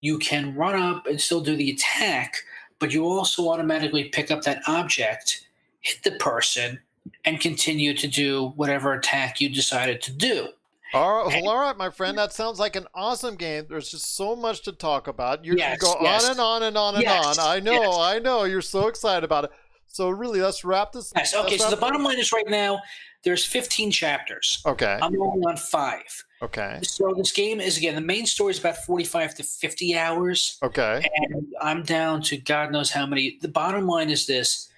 you 0.00 0.18
can 0.18 0.54
run 0.54 0.74
up 0.74 1.06
and 1.06 1.20
still 1.20 1.40
do 1.40 1.56
the 1.56 1.70
attack, 1.70 2.36
but 2.78 2.92
you 2.92 3.06
also 3.06 3.48
automatically 3.48 4.04
pick 4.04 4.30
up 4.30 4.42
that 4.42 4.62
object, 4.66 5.46
hit 5.80 6.02
the 6.02 6.12
person, 6.12 6.78
and 7.24 7.40
continue 7.40 7.94
to 7.94 8.06
do 8.06 8.52
whatever 8.56 8.92
attack 8.92 9.40
you 9.40 9.48
decided 9.48 10.00
to 10.02 10.12
do. 10.12 10.48
All 10.94 11.24
right, 11.26 11.42
well, 11.42 11.50
all 11.50 11.60
right, 11.60 11.76
my 11.76 11.90
friend. 11.90 12.16
That 12.16 12.32
sounds 12.32 12.58
like 12.58 12.74
an 12.74 12.86
awesome 12.94 13.36
game. 13.36 13.66
There's 13.68 13.90
just 13.90 14.16
so 14.16 14.34
much 14.34 14.62
to 14.62 14.72
talk 14.72 15.06
about. 15.06 15.44
You're, 15.44 15.58
Yes, 15.58 15.78
you 15.82 15.86
go 15.86 15.96
yes. 16.00 16.24
on 16.24 16.30
and 16.30 16.40
on 16.40 16.62
and 16.62 16.78
on 16.78 16.94
and 16.94 17.04
Yes, 17.04 17.38
on. 17.38 17.46
I 17.46 17.60
know. 17.60 18.00
I 18.00 18.18
know. 18.18 18.44
You're 18.44 18.62
so 18.62 18.88
excited 18.88 19.22
about 19.22 19.44
it. 19.44 19.50
So 19.88 20.10
really, 20.10 20.40
let's 20.40 20.64
wrap 20.64 20.92
this. 20.92 21.12
Yes. 21.16 21.34
Okay. 21.34 21.58
So 21.58 21.70
the 21.70 21.76
bottom 21.76 22.04
line 22.04 22.18
is 22.18 22.32
right 22.32 22.48
now 22.48 22.80
there's 23.24 23.44
15 23.44 23.90
chapters. 23.90 24.62
Okay. 24.64 24.98
I'm 25.02 25.20
only 25.20 25.44
on 25.44 25.56
five. 25.56 26.24
Okay. 26.40 26.78
So 26.82 27.14
this 27.16 27.32
game 27.32 27.60
is 27.60 27.76
again 27.76 27.94
the 27.94 28.00
main 28.00 28.26
story 28.26 28.52
is 28.52 28.60
about 28.60 28.76
45 28.76 29.34
to 29.36 29.42
50 29.42 29.96
hours, 29.98 30.58
Okay. 30.62 31.04
and 31.16 31.46
I'm 31.60 31.82
down 31.82 32.22
to 32.22 32.36
God 32.36 32.70
knows 32.70 32.90
how 32.90 33.06
many. 33.06 33.38
The 33.40 33.48
bottom 33.48 33.86
line 33.86 34.10
is 34.10 34.26
this: 34.26 34.68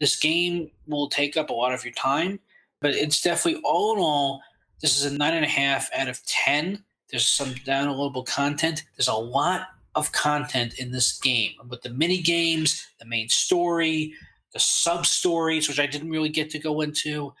this 0.00 0.18
game 0.18 0.70
will 0.86 1.08
take 1.08 1.36
up 1.36 1.50
a 1.50 1.52
lot 1.52 1.74
of 1.74 1.84
your 1.84 1.92
time, 1.94 2.40
but 2.80 2.94
it's 2.94 3.20
definitely 3.20 3.60
all 3.62 3.94
in 3.94 4.00
all. 4.00 4.42
This 4.80 4.98
is 4.98 5.12
a 5.12 5.16
nine 5.16 5.34
and 5.34 5.44
a 5.44 5.48
half 5.48 5.90
out 5.94 6.08
of 6.08 6.24
ten. 6.24 6.82
There's 7.10 7.26
some 7.26 7.50
downloadable 7.50 8.24
content. 8.24 8.84
There's 8.96 9.08
a 9.08 9.14
lot 9.14 9.68
of 9.94 10.10
content 10.12 10.78
in 10.78 10.90
this 10.90 11.20
game 11.20 11.52
with 11.68 11.82
the 11.82 11.90
mini 11.90 12.22
games, 12.22 12.86
the 12.98 13.04
main 13.04 13.28
story, 13.28 14.14
the 14.52 14.60
sub 14.60 15.06
stories, 15.06 15.68
which 15.68 15.80
I 15.80 15.86
didn't 15.86 16.10
really 16.10 16.28
get 16.28 16.50
to 16.50 16.58
go 16.58 16.80
into. 16.80 17.32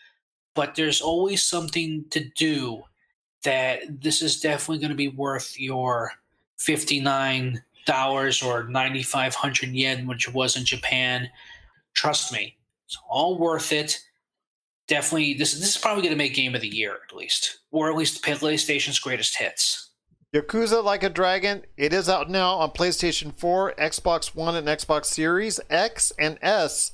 But 0.54 0.74
there's 0.74 1.00
always 1.00 1.42
something 1.42 2.04
to 2.10 2.24
do 2.36 2.82
that 3.44 4.02
this 4.02 4.22
is 4.22 4.40
definitely 4.40 4.78
going 4.78 4.90
to 4.90 4.96
be 4.96 5.08
worth 5.08 5.58
your 5.58 6.12
$59 6.58 7.58
or 8.44 8.64
9,500 8.64 9.68
yen, 9.70 10.06
which 10.06 10.28
it 10.28 10.34
was 10.34 10.56
in 10.56 10.64
Japan. 10.64 11.28
Trust 11.94 12.32
me, 12.32 12.56
it's 12.86 12.98
all 13.08 13.38
worth 13.38 13.72
it. 13.72 13.98
Definitely, 14.88 15.34
this, 15.34 15.54
this 15.54 15.76
is 15.76 15.78
probably 15.78 16.02
going 16.02 16.12
to 16.12 16.18
make 16.18 16.34
Game 16.34 16.54
of 16.54 16.60
the 16.60 16.68
Year, 16.68 16.96
at 17.08 17.16
least, 17.16 17.60
or 17.70 17.88
at 17.90 17.96
least 17.96 18.22
PlayStation's 18.22 18.98
greatest 18.98 19.36
hits. 19.36 19.90
Yakuza 20.34 20.82
Like 20.82 21.02
a 21.02 21.10
Dragon. 21.10 21.62
It 21.76 21.92
is 21.92 22.08
out 22.08 22.30
now 22.30 22.54
on 22.54 22.70
PlayStation 22.70 23.34
4, 23.34 23.74
Xbox 23.78 24.34
One, 24.34 24.56
and 24.56 24.66
Xbox 24.66 25.06
Series 25.06 25.60
X 25.68 26.12
and 26.18 26.38
S. 26.40 26.92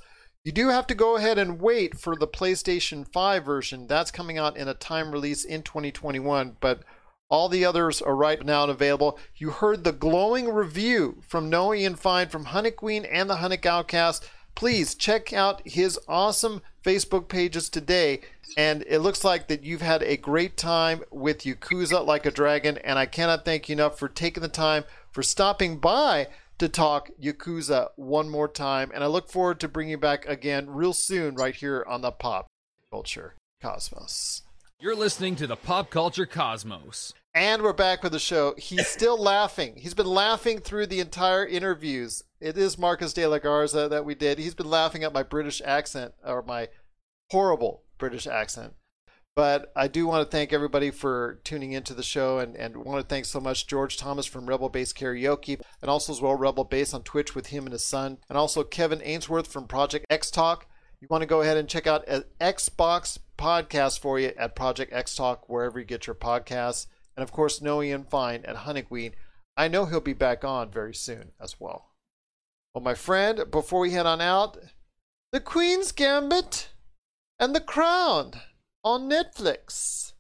You 0.48 0.52
do 0.52 0.68
have 0.68 0.86
to 0.86 0.94
go 0.94 1.16
ahead 1.16 1.36
and 1.36 1.60
wait 1.60 1.98
for 1.98 2.16
the 2.16 2.26
PlayStation 2.26 3.06
5 3.06 3.44
version. 3.44 3.86
That's 3.86 4.10
coming 4.10 4.38
out 4.38 4.56
in 4.56 4.66
a 4.66 4.72
time 4.72 5.12
release 5.12 5.44
in 5.44 5.60
2021, 5.60 6.56
but 6.58 6.84
all 7.28 7.50
the 7.50 7.66
others 7.66 8.00
are 8.00 8.16
right 8.16 8.42
now 8.42 8.62
and 8.62 8.72
available. 8.72 9.18
You 9.36 9.50
heard 9.50 9.84
the 9.84 9.92
glowing 9.92 10.48
review 10.48 11.20
from 11.28 11.50
Noah 11.50 11.76
Ian 11.76 11.96
Fine 11.96 12.30
from 12.30 12.46
Honey 12.46 12.70
Queen 12.70 13.04
and 13.04 13.28
the 13.28 13.36
Honey 13.36 13.58
Outcast. 13.62 14.26
Please 14.54 14.94
check 14.94 15.34
out 15.34 15.60
his 15.68 16.00
awesome 16.08 16.62
Facebook 16.82 17.28
pages 17.28 17.68
today. 17.68 18.22
And 18.56 18.86
it 18.88 19.00
looks 19.00 19.24
like 19.24 19.48
that 19.48 19.64
you've 19.64 19.82
had 19.82 20.02
a 20.02 20.16
great 20.16 20.56
time 20.56 21.02
with 21.10 21.42
Yakuza 21.42 22.06
Like 22.06 22.24
a 22.24 22.30
Dragon. 22.30 22.78
And 22.78 22.98
I 22.98 23.04
cannot 23.04 23.44
thank 23.44 23.68
you 23.68 23.74
enough 23.74 23.98
for 23.98 24.08
taking 24.08 24.42
the 24.42 24.48
time 24.48 24.84
for 25.12 25.22
stopping 25.22 25.76
by 25.76 26.28
to 26.58 26.68
talk 26.68 27.10
Yakuza 27.20 27.88
one 27.96 28.28
more 28.28 28.48
time. 28.48 28.90
And 28.94 29.02
I 29.02 29.06
look 29.06 29.30
forward 29.30 29.60
to 29.60 29.68
bringing 29.68 29.92
you 29.92 29.98
back 29.98 30.26
again 30.26 30.70
real 30.70 30.92
soon 30.92 31.34
right 31.34 31.54
here 31.54 31.84
on 31.88 32.00
the 32.00 32.12
Pop 32.12 32.46
Culture 32.90 33.36
Cosmos. 33.60 34.42
You're 34.80 34.96
listening 34.96 35.36
to 35.36 35.46
the 35.46 35.56
Pop 35.56 35.90
Culture 35.90 36.26
Cosmos. 36.26 37.12
And 37.34 37.62
we're 37.62 37.72
back 37.72 38.02
with 38.02 38.12
the 38.12 38.18
show. 38.18 38.54
He's 38.56 38.86
still 38.86 39.16
laughing. 39.22 39.74
He's 39.76 39.94
been 39.94 40.06
laughing 40.06 40.58
through 40.60 40.86
the 40.86 41.00
entire 41.00 41.46
interviews. 41.46 42.22
It 42.40 42.56
is 42.56 42.78
Marcus 42.78 43.12
de 43.12 43.26
la 43.26 43.38
Garza 43.38 43.88
that 43.88 44.04
we 44.04 44.14
did. 44.14 44.38
He's 44.38 44.54
been 44.54 44.70
laughing 44.70 45.04
at 45.04 45.12
my 45.12 45.22
British 45.22 45.60
accent 45.64 46.14
or 46.24 46.42
my 46.42 46.68
horrible 47.30 47.82
British 47.98 48.26
accent. 48.26 48.74
But 49.38 49.70
I 49.76 49.86
do 49.86 50.04
want 50.08 50.28
to 50.28 50.36
thank 50.36 50.52
everybody 50.52 50.90
for 50.90 51.38
tuning 51.44 51.70
into 51.70 51.94
the 51.94 52.02
show 52.02 52.40
and, 52.40 52.56
and 52.56 52.78
want 52.78 53.00
to 53.00 53.06
thank 53.06 53.24
so 53.24 53.38
much 53.38 53.68
George 53.68 53.96
Thomas 53.96 54.26
from 54.26 54.46
Rebel 54.46 54.68
Base 54.68 54.92
Karaoke 54.92 55.60
and 55.80 55.88
also 55.88 56.12
as 56.12 56.20
well 56.20 56.34
Rebel 56.34 56.64
Base 56.64 56.92
on 56.92 57.04
Twitch 57.04 57.36
with 57.36 57.46
him 57.46 57.62
and 57.62 57.72
his 57.72 57.84
son. 57.84 58.18
And 58.28 58.36
also 58.36 58.64
Kevin 58.64 59.00
Ainsworth 59.00 59.46
from 59.46 59.68
Project 59.68 60.06
X 60.10 60.32
Talk. 60.32 60.66
You 61.00 61.06
want 61.08 61.22
to 61.22 61.28
go 61.28 61.42
ahead 61.42 61.56
and 61.56 61.68
check 61.68 61.86
out 61.86 62.08
an 62.08 62.24
Xbox 62.40 63.16
podcast 63.38 64.00
for 64.00 64.18
you 64.18 64.32
at 64.36 64.56
Project 64.56 64.92
X 64.92 65.14
Talk, 65.14 65.48
wherever 65.48 65.78
you 65.78 65.84
get 65.84 66.08
your 66.08 66.16
podcasts. 66.16 66.88
And 67.16 67.22
of 67.22 67.30
course, 67.30 67.62
Noah 67.62 67.84
Ian 67.84 68.06
Fine 68.10 68.44
at 68.44 68.56
Honeyqueen. 68.56 69.12
I 69.56 69.68
know 69.68 69.84
he'll 69.84 70.00
be 70.00 70.14
back 70.14 70.42
on 70.42 70.72
very 70.72 70.96
soon 70.96 71.30
as 71.40 71.60
well. 71.60 71.92
Well, 72.74 72.82
my 72.82 72.94
friend, 72.94 73.44
before 73.52 73.78
we 73.78 73.92
head 73.92 74.04
on 74.04 74.20
out, 74.20 74.58
The 75.30 75.38
Queen's 75.38 75.92
Gambit 75.92 76.70
and 77.38 77.54
The 77.54 77.60
Crown 77.60 78.32
on 78.84 79.08
Netflix. 79.08 80.12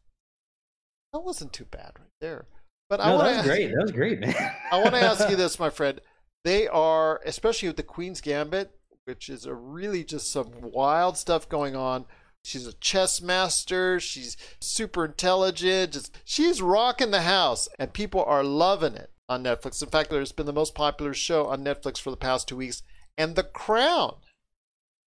That 1.12 1.20
wasn't 1.20 1.52
too 1.52 1.64
bad 1.64 1.92
right 1.98 2.08
there. 2.20 2.46
But 2.90 3.00
I 3.00 3.10
No, 3.10 3.16
want 3.16 3.28
that 3.28 3.36
was 3.38 3.46
great. 3.46 3.70
That 3.74 3.82
was 3.82 3.92
great, 3.92 4.20
man. 4.20 4.34
I 4.70 4.78
want 4.80 4.94
to 4.94 5.00
ask 5.00 5.28
you 5.28 5.36
this, 5.36 5.58
my 5.58 5.70
friend. 5.70 6.00
They 6.44 6.68
are, 6.68 7.20
especially 7.26 7.68
with 7.68 7.76
the 7.76 7.82
Queen's 7.82 8.20
Gambit, 8.20 8.70
which 9.04 9.28
is 9.28 9.44
a 9.46 9.54
really 9.54 10.04
just 10.04 10.30
some 10.30 10.50
wild 10.60 11.16
stuff 11.16 11.48
going 11.48 11.76
on. 11.76 12.06
She's 12.44 12.66
a 12.66 12.72
chess 12.74 13.20
master. 13.20 14.00
She's 14.00 14.36
super 14.60 15.04
intelligent. 15.04 15.92
Just, 15.92 16.16
she's 16.24 16.62
rocking 16.62 17.10
the 17.10 17.22
house, 17.22 17.68
and 17.78 17.92
people 17.92 18.22
are 18.24 18.44
loving 18.44 18.94
it 18.94 19.10
on 19.28 19.44
Netflix. 19.44 19.82
In 19.82 19.90
fact, 19.90 20.08
there's 20.10 20.32
been 20.32 20.46
the 20.46 20.52
most 20.52 20.74
popular 20.74 21.12
show 21.12 21.46
on 21.46 21.64
Netflix 21.64 22.00
for 22.00 22.10
the 22.10 22.16
past 22.16 22.48
two 22.48 22.56
weeks, 22.56 22.82
and 23.18 23.34
The 23.34 23.42
Crown, 23.42 24.16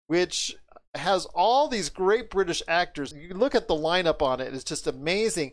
which 0.08 0.56
has 0.94 1.26
all 1.26 1.68
these 1.68 1.88
great 1.88 2.30
British 2.30 2.62
actors. 2.66 3.12
You 3.12 3.34
look 3.34 3.54
at 3.54 3.68
the 3.68 3.74
lineup 3.74 4.22
on 4.22 4.40
it; 4.40 4.54
it's 4.54 4.64
just 4.64 4.86
amazing, 4.86 5.52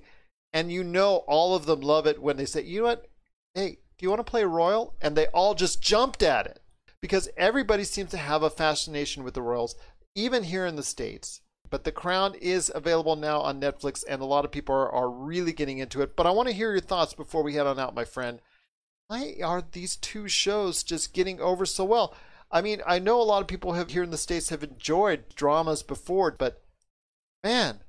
and 0.54 0.72
you 0.72 0.84
know 0.84 1.18
all 1.28 1.56
of 1.56 1.66
them 1.66 1.82
love 1.82 2.08
it 2.08 2.22
when 2.22 2.38
they 2.38 2.46
say, 2.46 2.64
"You 2.64 2.82
know 2.82 2.88
what? 2.88 3.08
Hey, 3.54 3.80
do 3.98 4.04
you 4.04 4.10
want 4.10 4.20
to 4.20 4.30
play 4.30 4.44
Royal?" 4.44 4.96
And 5.02 5.16
they 5.16 5.28
all 5.28 5.54
just 5.54 5.82
jumped 5.82 6.24
at 6.24 6.46
it 6.48 6.62
because 7.02 7.30
everybody 7.38 7.84
seems 7.84 8.12
to 8.12 8.18
have 8.18 8.44
a 8.44 8.50
fascination 8.50 9.24
with 9.24 9.34
the 9.34 9.42
Royals, 9.42 9.76
even 10.16 10.44
here 10.44 10.66
in 10.66 10.76
the 10.76 10.84
States. 10.84 11.42
But 11.70 11.84
The 11.84 11.92
Crown 11.92 12.36
is 12.36 12.72
available 12.74 13.16
now 13.16 13.42
on 13.42 13.60
Netflix, 13.60 14.04
and 14.08 14.22
a 14.22 14.26
lot 14.26 14.46
of 14.46 14.52
people 14.52 14.74
are, 14.74 14.92
are 14.92 15.10
really 15.10 15.52
getting 15.52 15.80
into 15.80 16.02
it. 16.02 16.16
But 16.16 16.26
I 16.26 16.32
want 16.32 16.48
to 16.48 16.56
hear 16.56 16.72
your 16.72 16.82
thoughts 16.82 17.14
before 17.14 17.44
we 17.44 17.56
head 17.56 17.68
on 17.68 17.80
out, 17.80 17.94
my 17.94 18.06
friend. 18.06 18.40
Why 19.08 19.36
are 19.44 19.62
these 19.62 19.96
two 19.96 20.28
shows 20.28 20.84
just 20.84 21.14
getting 21.14 21.40
over 21.40 21.66
so 21.66 21.84
well? 21.84 22.16
I 22.50 22.62
mean, 22.62 22.82
I 22.86 23.00
know 23.00 23.22
a 23.22 23.24
lot 23.24 23.42
of 23.42 23.48
people 23.48 23.74
have 23.74 23.92
here 23.92 24.04
in 24.04 24.10
the 24.10 24.18
States 24.18 24.50
have 24.50 24.64
enjoyed 24.64 25.26
dramas 25.36 25.84
before, 25.84 26.32
but 26.32 26.64
man, 27.44 27.82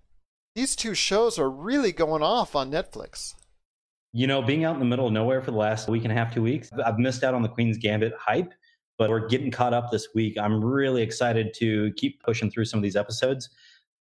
these 0.54 0.74
two 0.74 0.94
shows 0.94 1.38
are 1.38 1.50
really 1.50 1.92
going 1.92 2.22
off 2.22 2.56
on 2.56 2.70
Netflix. 2.70 3.34
You 4.12 4.26
know, 4.26 4.42
being 4.42 4.64
out 4.64 4.74
in 4.74 4.80
the 4.80 4.86
middle 4.86 5.06
of 5.06 5.12
nowhere 5.12 5.40
for 5.42 5.50
the 5.52 5.56
last 5.56 5.88
week 5.88 6.02
and 6.04 6.10
a 6.10 6.14
half, 6.14 6.34
two 6.34 6.42
weeks, 6.42 6.70
I've 6.84 6.98
missed 6.98 7.22
out 7.22 7.34
on 7.34 7.42
the 7.42 7.48
Queen's 7.48 7.78
Gambit 7.78 8.14
hype, 8.18 8.52
but 8.96 9.10
we're 9.10 9.28
getting 9.28 9.50
caught 9.50 9.74
up 9.74 9.90
this 9.92 10.08
week. 10.14 10.36
I'm 10.38 10.64
really 10.64 11.02
excited 11.02 11.54
to 11.58 11.92
keep 11.96 12.20
pushing 12.22 12.50
through 12.50 12.64
some 12.64 12.78
of 12.78 12.82
these 12.82 12.96
episodes. 12.96 13.50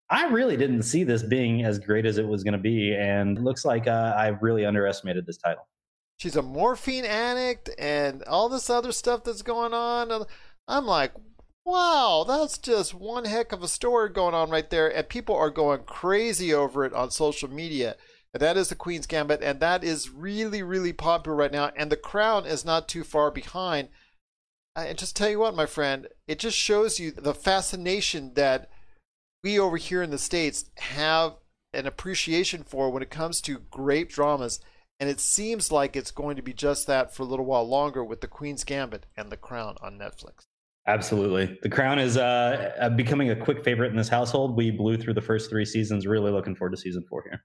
I 0.09 0.26
really 0.26 0.57
didn't 0.57 0.82
see 0.82 1.05
this 1.05 1.22
being 1.22 1.64
as 1.64 1.78
great 1.78 2.05
as 2.05 2.18
it 2.18 2.26
was 2.26 2.42
going 2.42 2.53
to 2.53 2.59
be, 2.59 2.96
and 2.96 3.44
looks 3.44 3.64
like 3.64 3.86
uh, 3.86 4.14
I 4.16 4.28
really 4.40 4.64
underestimated 4.64 5.26
this 5.26 5.36
title. 5.36 5.68
She's 6.20 6.36
a 6.36 6.42
morphine 6.42 7.06
addict 7.06 7.70
and 7.78 8.22
all 8.24 8.50
this 8.50 8.68
other 8.68 8.92
stuff 8.92 9.24
that's 9.24 9.40
going 9.40 9.72
on. 9.72 10.26
I'm 10.68 10.84
like, 10.84 11.12
wow, 11.64 12.26
that's 12.28 12.58
just 12.58 12.92
one 12.92 13.24
heck 13.24 13.52
of 13.52 13.62
a 13.62 13.68
story 13.68 14.10
going 14.10 14.34
on 14.34 14.50
right 14.50 14.68
there. 14.68 14.94
And 14.94 15.08
people 15.08 15.34
are 15.34 15.48
going 15.48 15.84
crazy 15.84 16.52
over 16.52 16.84
it 16.84 16.92
on 16.92 17.10
social 17.10 17.48
media. 17.48 17.96
And 18.34 18.42
that 18.42 18.58
is 18.58 18.68
the 18.68 18.74
Queen's 18.74 19.06
Gambit. 19.06 19.40
And 19.42 19.60
that 19.60 19.82
is 19.82 20.10
really, 20.10 20.62
really 20.62 20.92
popular 20.92 21.34
right 21.34 21.50
now. 21.50 21.70
And 21.74 21.90
The 21.90 21.96
Crown 21.96 22.44
is 22.44 22.66
not 22.66 22.86
too 22.86 23.02
far 23.02 23.30
behind. 23.30 23.88
Uh, 24.76 24.84
and 24.88 24.98
just 24.98 25.16
tell 25.16 25.30
you 25.30 25.38
what, 25.38 25.56
my 25.56 25.64
friend, 25.64 26.06
it 26.28 26.38
just 26.38 26.58
shows 26.58 27.00
you 27.00 27.12
the 27.12 27.32
fascination 27.32 28.34
that 28.34 28.68
we 29.42 29.58
over 29.58 29.78
here 29.78 30.02
in 30.02 30.10
the 30.10 30.18
States 30.18 30.66
have 30.76 31.36
an 31.72 31.86
appreciation 31.86 32.62
for 32.62 32.90
when 32.90 33.02
it 33.02 33.08
comes 33.08 33.40
to 33.40 33.60
great 33.70 34.10
dramas. 34.10 34.60
And 35.01 35.09
it 35.09 35.18
seems 35.18 35.72
like 35.72 35.96
it's 35.96 36.11
going 36.11 36.36
to 36.36 36.42
be 36.42 36.53
just 36.53 36.86
that 36.86 37.14
for 37.14 37.22
a 37.22 37.26
little 37.26 37.46
while 37.46 37.66
longer 37.66 38.05
with 38.05 38.20
The 38.20 38.28
Queen's 38.28 38.64
Gambit 38.64 39.07
and 39.16 39.32
The 39.32 39.36
Crown 39.38 39.76
on 39.80 39.98
Netflix. 39.98 40.44
Absolutely. 40.86 41.59
The 41.62 41.70
Crown 41.70 41.98
is 41.98 42.18
uh, 42.18 42.90
becoming 42.96 43.30
a 43.30 43.36
quick 43.36 43.64
favorite 43.64 43.90
in 43.90 43.96
this 43.96 44.09
household. 44.09 44.57
We 44.57 44.70
blew 44.70 44.98
through 44.98 45.14
the 45.14 45.22
first 45.22 45.48
three 45.48 45.64
seasons. 45.64 46.07
Really 46.07 46.30
looking 46.30 46.55
forward 46.55 46.72
to 46.72 46.76
season 46.76 47.05
four 47.09 47.22
here. 47.22 47.44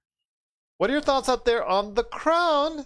What 0.78 0.90
are 0.90 0.94
your 0.94 1.02
thoughts 1.02 1.30
out 1.30 1.46
there 1.46 1.66
on 1.66 1.94
The 1.94 2.04
Crown 2.04 2.86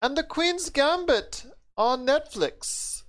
and 0.00 0.16
The 0.16 0.22
Queen's 0.22 0.70
Gambit 0.70 1.44
on 1.76 2.06
Netflix? 2.06 3.02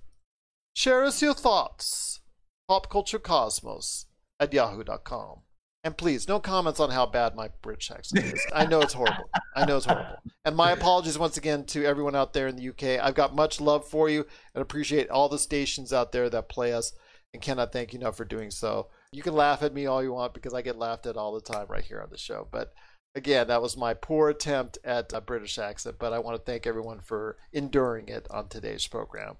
Share 0.74 1.04
us 1.04 1.22
your 1.22 1.34
thoughts. 1.34 2.20
PopCultureCosmos 2.68 4.06
at 4.40 4.52
yahoo.com. 4.52 5.42
And 5.86 5.96
please, 5.96 6.26
no 6.26 6.40
comments 6.40 6.80
on 6.80 6.90
how 6.90 7.06
bad 7.06 7.36
my 7.36 7.48
British 7.62 7.92
accent 7.92 8.24
is. 8.24 8.44
I 8.52 8.66
know 8.66 8.80
it's 8.80 8.94
horrible. 8.94 9.30
I 9.54 9.64
know 9.64 9.76
it's 9.76 9.86
horrible. 9.86 10.16
And 10.44 10.56
my 10.56 10.72
apologies 10.72 11.16
once 11.16 11.36
again 11.36 11.64
to 11.66 11.84
everyone 11.84 12.16
out 12.16 12.32
there 12.32 12.48
in 12.48 12.56
the 12.56 12.70
UK. 12.70 13.00
I've 13.00 13.14
got 13.14 13.36
much 13.36 13.60
love 13.60 13.86
for 13.86 14.08
you 14.08 14.26
and 14.52 14.62
appreciate 14.62 15.08
all 15.10 15.28
the 15.28 15.38
stations 15.38 15.92
out 15.92 16.10
there 16.10 16.28
that 16.28 16.48
play 16.48 16.72
us 16.72 16.92
and 17.32 17.40
cannot 17.40 17.72
thank 17.72 17.92
you 17.92 18.00
enough 18.00 18.16
for 18.16 18.24
doing 18.24 18.50
so. 18.50 18.88
You 19.12 19.22
can 19.22 19.34
laugh 19.34 19.62
at 19.62 19.74
me 19.74 19.86
all 19.86 20.02
you 20.02 20.12
want 20.12 20.34
because 20.34 20.52
I 20.52 20.60
get 20.60 20.76
laughed 20.76 21.06
at 21.06 21.16
all 21.16 21.32
the 21.32 21.40
time 21.40 21.68
right 21.68 21.84
here 21.84 22.02
on 22.02 22.10
the 22.10 22.18
show. 22.18 22.48
But 22.50 22.72
again, 23.14 23.46
that 23.46 23.62
was 23.62 23.76
my 23.76 23.94
poor 23.94 24.28
attempt 24.28 24.78
at 24.82 25.12
a 25.12 25.20
British 25.20 25.56
accent, 25.56 25.98
but 26.00 26.12
I 26.12 26.18
want 26.18 26.36
to 26.36 26.42
thank 26.42 26.66
everyone 26.66 26.98
for 26.98 27.36
enduring 27.52 28.08
it 28.08 28.26
on 28.28 28.48
today's 28.48 28.88
program. 28.88 29.36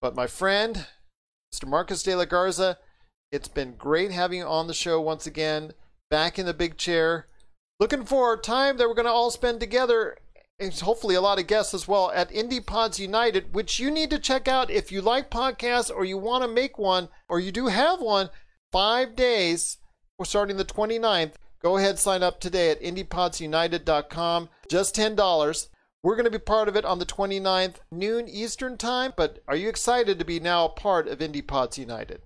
But 0.00 0.16
my 0.16 0.28
friend, 0.28 0.86
Mr. 1.54 1.68
Marcus 1.68 2.02
de 2.02 2.14
la 2.14 2.24
Garza, 2.24 2.78
it's 3.30 3.48
been 3.48 3.74
great 3.76 4.12
having 4.12 4.38
you 4.38 4.46
on 4.46 4.66
the 4.66 4.72
show 4.72 4.98
once 4.98 5.26
again 5.26 5.74
back 6.10 6.38
in 6.38 6.46
the 6.46 6.52
big 6.52 6.76
chair. 6.76 7.26
Looking 7.78 8.04
for 8.04 8.34
a 8.34 8.38
time 8.38 8.76
that 8.76 8.88
we're 8.88 8.94
going 8.94 9.06
to 9.06 9.12
all 9.12 9.30
spend 9.30 9.60
together, 9.60 10.18
and 10.58 10.74
hopefully 10.74 11.14
a 11.14 11.20
lot 11.20 11.38
of 11.38 11.46
guests 11.46 11.72
as 11.72 11.88
well, 11.88 12.10
at 12.14 12.30
Indie 12.30 12.64
Pods 12.64 13.00
United, 13.00 13.54
which 13.54 13.80
you 13.80 13.90
need 13.90 14.10
to 14.10 14.18
check 14.18 14.46
out 14.46 14.70
if 14.70 14.92
you 14.92 15.00
like 15.00 15.30
podcasts 15.30 15.90
or 15.90 16.04
you 16.04 16.18
want 16.18 16.42
to 16.42 16.48
make 16.48 16.78
one 16.78 17.08
or 17.28 17.40
you 17.40 17.52
do 17.52 17.68
have 17.68 18.00
one. 18.00 18.28
Five 18.70 19.16
days. 19.16 19.78
We're 20.18 20.26
starting 20.26 20.58
the 20.58 20.64
29th. 20.64 21.32
Go 21.62 21.76
ahead, 21.76 21.98
sign 21.98 22.22
up 22.22 22.40
today 22.40 22.70
at 22.70 22.82
indiepodsunited.com. 22.82 24.48
Just 24.68 24.94
$10. 24.94 25.68
We're 26.02 26.14
going 26.16 26.24
to 26.24 26.30
be 26.30 26.38
part 26.38 26.68
of 26.68 26.76
it 26.76 26.84
on 26.84 26.98
the 26.98 27.06
29th, 27.06 27.76
noon 27.90 28.28
Eastern 28.28 28.78
time. 28.78 29.12
But 29.16 29.42
are 29.48 29.56
you 29.56 29.68
excited 29.68 30.18
to 30.18 30.24
be 30.24 30.40
now 30.40 30.66
a 30.66 30.70
part 30.70 31.08
of 31.08 31.18
Indie 31.18 31.46
Pods 31.46 31.78
United? 31.78 32.22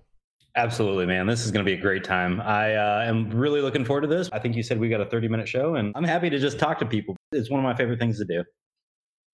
Absolutely, 0.57 1.05
man. 1.05 1.27
This 1.27 1.43
is 1.45 1.51
going 1.51 1.65
to 1.65 1.69
be 1.69 1.77
a 1.77 1.81
great 1.81 2.03
time. 2.05 2.39
I 2.39 2.75
uh, 2.75 3.03
am 3.05 3.29
really 3.29 3.61
looking 3.61 3.83
forward 3.83 4.01
to 4.01 4.07
this. 4.07 4.29
I 4.31 4.39
think 4.39 4.55
you 4.55 4.63
said 4.63 4.79
we 4.79 4.87
got 4.87 5.01
a 5.01 5.05
30 5.05 5.27
minute 5.27 5.49
show, 5.49 5.75
and 5.75 5.91
I'm 5.95 6.03
happy 6.03 6.29
to 6.29 6.39
just 6.39 6.57
talk 6.57 6.79
to 6.79 6.85
people. 6.85 7.17
It's 7.33 7.49
one 7.49 7.59
of 7.59 7.63
my 7.65 7.75
favorite 7.75 7.99
things 7.99 8.17
to 8.19 8.25
do. 8.25 8.43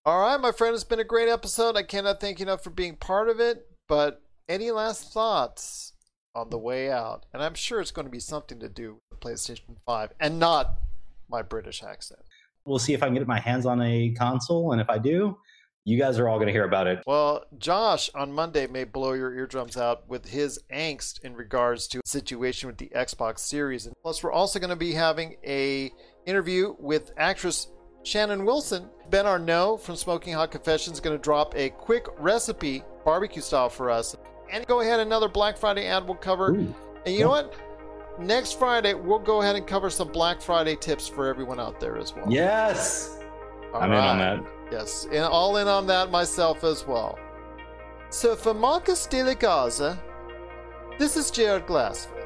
All 0.04 0.20
right, 0.20 0.42
my 0.42 0.52
friend, 0.52 0.74
it's 0.74 0.84
been 0.84 1.00
a 1.00 1.04
great 1.04 1.30
episode. 1.30 1.78
I 1.78 1.84
cannot 1.84 2.20
thank 2.20 2.40
you 2.40 2.46
enough 2.46 2.64
for 2.64 2.72
being 2.72 2.96
part 2.96 3.30
of 3.30 3.40
it. 3.40 3.68
But 3.88 4.24
any 4.50 4.72
last 4.72 5.14
thoughts 5.14 5.94
on 6.34 6.50
the 6.50 6.58
way 6.58 6.90
out? 6.90 7.28
And 7.34 7.44
I'm 7.44 7.54
sure 7.54 7.82
it's 7.82 7.92
going 7.92 8.08
to 8.08 8.12
be 8.12 8.20
something 8.20 8.60
to 8.60 8.70
do 8.70 8.98
with 9.12 9.20
PlayStation 9.20 9.76
5 9.86 10.14
and 10.20 10.40
not 10.40 10.80
my 11.30 11.44
British 11.44 11.84
accent. 11.84 12.22
We'll 12.66 12.80
see 12.80 12.94
if 12.94 13.04
I 13.04 13.08
can 13.08 13.14
get 13.14 13.28
my 13.28 13.40
hands 13.40 13.68
on 13.68 13.80
a 13.82 14.10
console, 14.18 14.72
and 14.72 14.82
if 14.82 14.90
I 14.90 14.98
do, 14.98 15.38
you 15.84 15.98
guys 15.98 16.20
are 16.20 16.28
all 16.28 16.38
going 16.38 16.48
to 16.48 16.54
hear 16.54 16.66
about 16.66 16.88
it. 16.88 17.02
Well, 17.08 17.44
Josh 17.58 18.10
on 18.14 18.32
Monday 18.32 18.68
may 18.68 18.84
blow 18.84 19.14
your 19.14 19.34
eardrums 19.34 19.78
out 19.78 20.08
with 20.08 20.28
his 20.28 20.60
angst 20.72 21.24
in 21.24 21.36
regards 21.36 21.88
to 21.90 21.98
the 22.04 22.10
situation 22.10 22.68
with 22.68 22.78
the 22.78 22.92
Xbox 22.96 23.40
Series. 23.40 23.88
And 23.88 23.96
plus, 24.02 24.24
we're 24.24 24.32
also 24.32 24.60
going 24.60 24.70
to 24.70 24.76
be 24.76 24.94
having 24.94 25.38
a 25.46 25.92
interview 26.26 26.76
with 26.78 27.12
actress 27.18 27.68
Shannon 28.04 28.46
Wilson. 28.46 28.90
Ben 29.10 29.26
Arnault 29.26 29.78
from 29.78 29.96
Smoking 29.96 30.34
Hot 30.34 30.52
Confessions 30.52 30.98
is 30.98 31.02
going 31.02 31.18
to 31.18 31.22
drop 31.22 31.56
a 31.56 31.70
quick 31.70 32.06
recipe, 32.18 32.84
barbecue 33.04 33.42
style, 33.42 33.70
for 33.70 33.90
us. 33.90 34.16
And 34.52 34.66
go 34.68 34.82
ahead, 34.82 35.00
another 35.00 35.28
Black 35.28 35.58
Friday 35.58 35.88
ad 35.88 36.06
we'll 36.06 36.16
cover. 36.16 36.52
Ooh. 36.52 36.76
And 37.06 37.16
you 37.16 37.22
know 37.22 37.30
what? 37.30 37.56
Next 38.20 38.60
Friday, 38.60 38.94
we'll 38.94 39.20
go 39.20 39.42
ahead 39.42 39.56
and 39.56 39.66
cover 39.66 39.90
some 39.90 40.12
Black 40.12 40.42
Friday 40.42 40.76
tips 40.76 41.08
for 41.08 41.28
everyone 41.28 41.60
out 41.60 41.80
there 41.80 41.98
as 41.98 42.14
well. 42.16 42.26
Yes. 42.30 43.18
All 43.74 43.82
I'm 43.82 43.92
in 43.92 43.98
on 43.98 44.18
that. 44.20 44.61
Yes, 44.72 45.06
and 45.12 45.26
all 45.26 45.58
in 45.58 45.68
on 45.68 45.86
that 45.88 46.10
myself 46.12 46.64
as 46.64 46.88
well. 46.88 47.20
So 48.10 48.38
for 48.38 48.54
Marcus 48.54 49.06
de 49.06 49.22
la 49.22 49.34
Garza, 49.34 50.00
this 50.98 51.18
is 51.18 51.30
Jared 51.30 51.68
Glassford. 51.68 52.24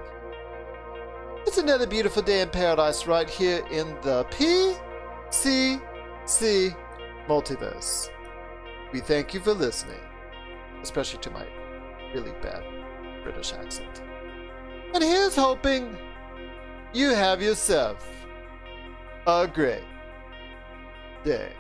It's 1.48 1.58
another 1.58 1.88
beautiful 1.88 2.22
day 2.22 2.42
in 2.42 2.50
paradise 2.50 3.08
right 3.08 3.30
here 3.30 3.66
in 3.72 3.96
the 4.04 4.26
PCC 4.26 5.80
multiverse. 7.28 8.10
We 8.94 9.00
thank 9.00 9.34
you 9.34 9.40
for 9.40 9.54
listening, 9.54 10.00
especially 10.84 11.22
to 11.22 11.32
my 11.32 11.48
really 12.14 12.34
bad 12.44 12.64
British 13.24 13.54
accent. 13.54 14.04
And 14.94 15.04
here's 15.04 15.36
hoping 15.36 15.98
you 16.94 17.10
have 17.10 17.42
yourself 17.42 18.08
a 19.26 19.48
great 19.48 19.84
day. 21.24 21.52